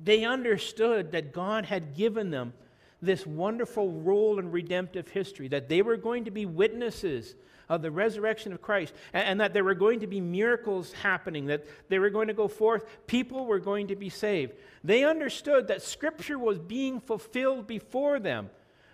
They 0.02 0.24
understood 0.24 1.12
that 1.12 1.32
God 1.32 1.66
had 1.66 1.94
given 1.94 2.30
them 2.30 2.54
this 3.02 3.26
wonderful 3.26 3.90
role 3.90 4.38
in 4.38 4.50
redemptive 4.50 5.08
history, 5.08 5.48
that 5.48 5.68
they 5.68 5.82
were 5.82 5.96
going 5.96 6.24
to 6.24 6.30
be 6.30 6.46
witnesses 6.46 7.34
of 7.68 7.82
the 7.82 7.90
resurrection 7.90 8.52
of 8.52 8.60
Christ, 8.60 8.94
and, 9.12 9.24
and, 9.24 9.40
that 9.40 9.54
there 9.54 9.64
were 9.64 9.74
going 9.74 10.00
to 10.00 10.06
be 10.06 10.20
miracles 10.20 10.92
happening, 10.92 11.46
that 11.46 11.64
they 11.88 11.98
were 11.98 12.10
going 12.10 12.28
to 12.28 12.34
go 12.34 12.48
forth, 12.48 12.84
people 13.06 13.46
were 13.46 13.58
going 13.58 13.88
to 13.88 13.96
be 13.96 14.10
saved. 14.10 14.52
They 14.82 15.04
understood 15.04 15.68
that 15.68 15.82
Scripture 15.82 16.38
was 16.38 16.58
being 16.58 17.00
fulfilled 17.00 17.66
before 17.66 18.18
them. 18.20 18.50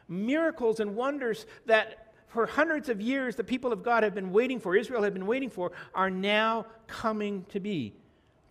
Miracles 0.09 0.81
and 0.81 0.95
wonders 0.95 1.47
that 1.67 2.10
for 2.31 2.47
hundreds 2.47 2.89
of 2.89 3.01
years 3.01 3.37
the 3.37 3.45
people 3.45 3.73
of 3.73 3.83
God 3.83 4.03
have 4.03 4.15
been 4.15 4.33
waiting 4.33 4.61
for, 4.61 4.77
Israel 4.77 5.03
had 5.03 5.13
been 5.13 5.27
waiting 5.27 5.51
for, 5.51 5.73
are 5.95 6.11
now 6.11 6.67
coming 6.87 7.45
to 7.51 7.61
be. 7.61 7.93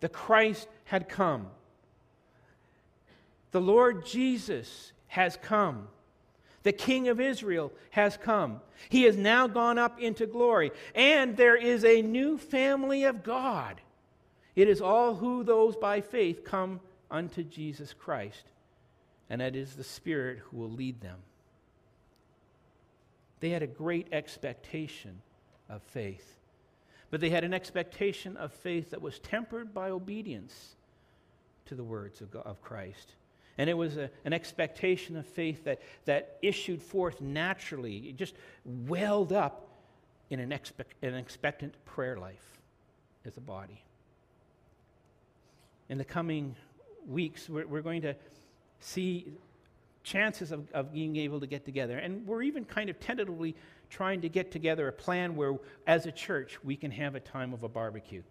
The 0.00 0.08
Christ 0.08 0.68
had 0.84 1.08
come. 1.08 1.48
The 3.52 3.60
Lord 3.60 4.06
Jesus 4.06 4.92
has 5.08 5.36
come. 5.42 5.88
The 6.62 6.72
King 6.72 7.08
of 7.08 7.20
Israel 7.20 7.72
has 7.90 8.18
come. 8.18 8.60
He 8.90 9.04
has 9.04 9.16
now 9.16 9.46
gone 9.46 9.78
up 9.78 9.98
into 9.98 10.26
glory. 10.26 10.72
And 10.94 11.36
there 11.36 11.56
is 11.56 11.84
a 11.84 12.02
new 12.02 12.36
family 12.36 13.04
of 13.04 13.22
God. 13.22 13.80
It 14.54 14.68
is 14.68 14.82
all 14.82 15.14
who 15.14 15.42
those 15.42 15.74
by 15.74 16.02
faith 16.02 16.44
come 16.44 16.80
unto 17.10 17.42
Jesus 17.42 17.94
Christ. 17.94 18.44
And 19.30 19.40
it 19.40 19.56
is 19.56 19.74
the 19.74 19.84
Spirit 19.84 20.40
who 20.50 20.58
will 20.58 20.70
lead 20.70 21.00
them. 21.00 21.18
They 23.40 23.50
had 23.50 23.62
a 23.62 23.66
great 23.66 24.08
expectation 24.12 25.20
of 25.68 25.82
faith. 25.82 26.36
But 27.10 27.20
they 27.20 27.30
had 27.30 27.42
an 27.42 27.52
expectation 27.52 28.36
of 28.36 28.52
faith 28.52 28.90
that 28.90 29.02
was 29.02 29.18
tempered 29.18 29.74
by 29.74 29.90
obedience 29.90 30.76
to 31.66 31.74
the 31.74 31.82
words 31.82 32.20
of, 32.20 32.30
God, 32.30 32.46
of 32.46 32.62
Christ. 32.62 33.14
And 33.58 33.68
it 33.68 33.74
was 33.74 33.96
a, 33.96 34.10
an 34.24 34.32
expectation 34.32 35.16
of 35.16 35.26
faith 35.26 35.64
that, 35.64 35.80
that 36.04 36.38
issued 36.42 36.82
forth 36.82 37.20
naturally, 37.20 38.08
it 38.08 38.16
just 38.16 38.34
welled 38.64 39.32
up 39.32 39.66
in 40.30 40.38
an, 40.38 40.52
expect, 40.52 40.94
an 41.02 41.14
expectant 41.14 41.74
prayer 41.84 42.16
life 42.16 42.58
as 43.24 43.36
a 43.36 43.40
body. 43.40 43.82
In 45.88 45.98
the 45.98 46.04
coming 46.04 46.54
weeks, 47.06 47.48
we're, 47.48 47.66
we're 47.66 47.82
going 47.82 48.02
to 48.02 48.14
see 48.78 49.26
chances 50.02 50.52
of, 50.52 50.70
of 50.72 50.92
being 50.92 51.16
able 51.16 51.40
to 51.40 51.46
get 51.46 51.64
together. 51.64 51.98
And 51.98 52.26
we're 52.26 52.42
even 52.42 52.64
kind 52.64 52.90
of 52.90 52.98
tentatively 53.00 53.54
trying 53.90 54.20
to 54.22 54.28
get 54.28 54.50
together 54.50 54.88
a 54.88 54.92
plan 54.92 55.36
where, 55.36 55.56
as 55.86 56.06
a 56.06 56.12
church, 56.12 56.58
we 56.64 56.76
can 56.76 56.90
have 56.90 57.14
a 57.14 57.20
time 57.20 57.52
of 57.52 57.62
a 57.62 57.68
barbecue. 57.68 58.22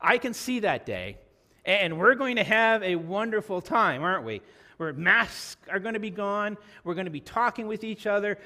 I 0.00 0.18
can 0.18 0.32
see 0.32 0.60
that 0.60 0.86
day, 0.86 1.18
and 1.64 1.98
we're 1.98 2.14
going 2.14 2.36
to 2.36 2.44
have 2.44 2.82
a 2.82 2.94
wonderful 2.94 3.60
time, 3.60 4.02
aren't 4.02 4.24
we? 4.24 4.42
Where 4.76 4.92
masks 4.92 5.56
are 5.68 5.80
going 5.80 5.94
to 5.94 6.00
be 6.00 6.10
gone, 6.10 6.56
we're 6.84 6.94
going 6.94 7.06
to 7.06 7.10
be 7.10 7.20
talking 7.20 7.66
with 7.66 7.82
each 7.82 8.06
other. 8.06 8.38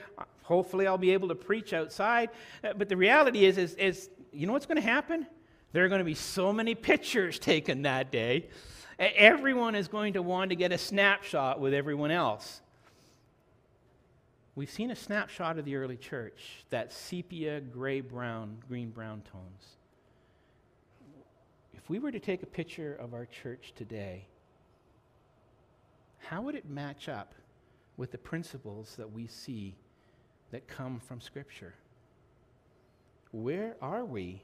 Hopefully, 0.43 0.87
I'll 0.87 0.99
be 0.99 1.11
able 1.11 1.29
to 1.29 1.35
preach 1.35 1.73
outside. 1.73 2.31
Uh, 2.65 2.73
but 2.73 2.89
the 2.89 2.97
reality 2.97 3.45
is, 3.45 3.59
is, 3.59 3.75
is 3.75 4.09
you 4.33 4.47
know 4.47 4.55
what's 4.55 4.67
going 4.67 4.77
to 4.77 4.83
happen? 4.83 5.27
There 5.73 5.85
are 5.85 5.89
going 5.89 6.01
to 6.01 6.05
be 6.05 6.15
so 6.15 6.53
many 6.53 6.75
pictures 6.75 7.39
taken 7.39 7.83
that 7.83 8.11
day. 8.11 8.49
Everyone 8.99 9.75
is 9.75 9.89
going 9.89 10.15
to 10.15 10.23
want 10.23 10.51
to 10.51 10.57
get 10.57 10.73
a 10.73 10.79
snapshot 10.79 11.61
with 11.61 11.75
everyone 11.75 12.11
else. 12.11 12.62
We've 14.55 14.71
seen 14.71 14.91
a 14.91 14.97
snapshot 14.97 15.59
of 15.59 15.65
the 15.65 15.77
early 15.77 15.97
church, 15.97 16.67
that 16.69 16.93
sepia, 16.93 17.61
gray 17.61 18.03
brown, 18.03 18.59
green 18.69 18.91
brown 18.91 19.23
tones. 19.23 19.77
If 21.73 21.89
we 21.89 21.99
were 21.99 22.13
to 22.13 22.21
take 22.21 22.43
a 22.43 22.47
picture 22.47 22.95
of 22.95 23.15
our 23.15 23.25
church 23.25 23.73
today, 23.75 24.27
how 26.19 26.43
would 26.43 26.55
it 26.55 26.69
match 26.69 27.09
up 27.09 27.35
with 27.97 28.13
the 28.13 28.19
principles 28.19 28.95
that 28.97 29.11
we 29.11 29.27
see 29.27 29.75
that 30.51 30.69
come 30.69 31.01
from 31.01 31.21
Scripture? 31.21 31.75
Where 33.31 33.77
are 33.81 34.05
we 34.05 34.43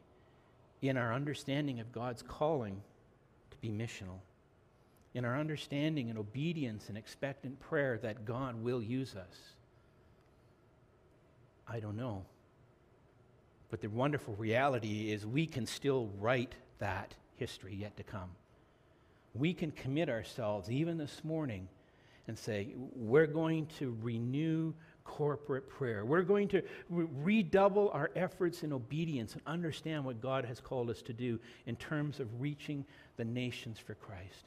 in 0.81 0.97
our 0.97 1.13
understanding 1.13 1.81
of 1.81 1.93
God's 1.93 2.23
calling 2.23 2.81
to 3.51 3.57
be 3.59 3.69
missional? 3.69 4.21
In 5.13 5.27
our 5.27 5.39
understanding 5.39 6.09
and 6.09 6.19
obedience 6.19 6.89
and 6.89 6.97
expectant 6.97 7.61
prayer 7.61 7.99
that 7.99 8.25
God 8.25 8.63
will 8.63 8.83
use 8.83 9.15
us? 9.15 9.37
I 11.69 11.81
don't 11.81 11.97
know. 11.97 12.25
But 13.71 13.81
the 13.81 13.89
wonderful 13.89 14.35
reality 14.35 15.13
is 15.13 15.27
we 15.27 15.47
can 15.47 15.67
still 15.67 16.09
write 16.19 16.55
that 16.79 17.15
history 17.37 17.75
yet 17.75 17.97
to 17.99 18.03
come. 18.03 18.31
We 19.35 19.53
can 19.53 19.71
commit 19.71 20.09
ourselves, 20.09 20.71
even 20.71 20.97
this 20.97 21.23
morning, 21.23 21.69
and 22.27 22.39
say, 22.39 22.69
we're 22.95 23.27
going 23.27 23.67
to 23.79 23.97
renew 24.03 24.73
corporate 25.05 25.69
prayer. 25.69 26.05
We're 26.05 26.23
going 26.23 26.49
to 26.49 26.63
re- 26.91 27.07
redouble 27.23 27.91
our 27.93 28.11
efforts 28.17 28.63
in 28.63 28.73
obedience 28.73 29.35
and 29.35 29.43
understand 29.47 30.05
what 30.05 30.21
God 30.21 30.45
has 30.45 30.61
called 30.61 30.91
us 30.91 31.03
to 31.03 31.13
do 31.13 31.39
in 31.67 31.77
terms 31.77 32.21
of 32.21 32.41
reaching 32.41 32.85
the 33.17 33.25
nations 33.25 33.79
for 33.79 33.95
Christ. 33.95 34.45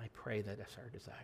I 0.00 0.08
pray 0.12 0.42
that 0.42 0.58
that's 0.58 0.76
our 0.76 0.90
desire. 0.90 1.14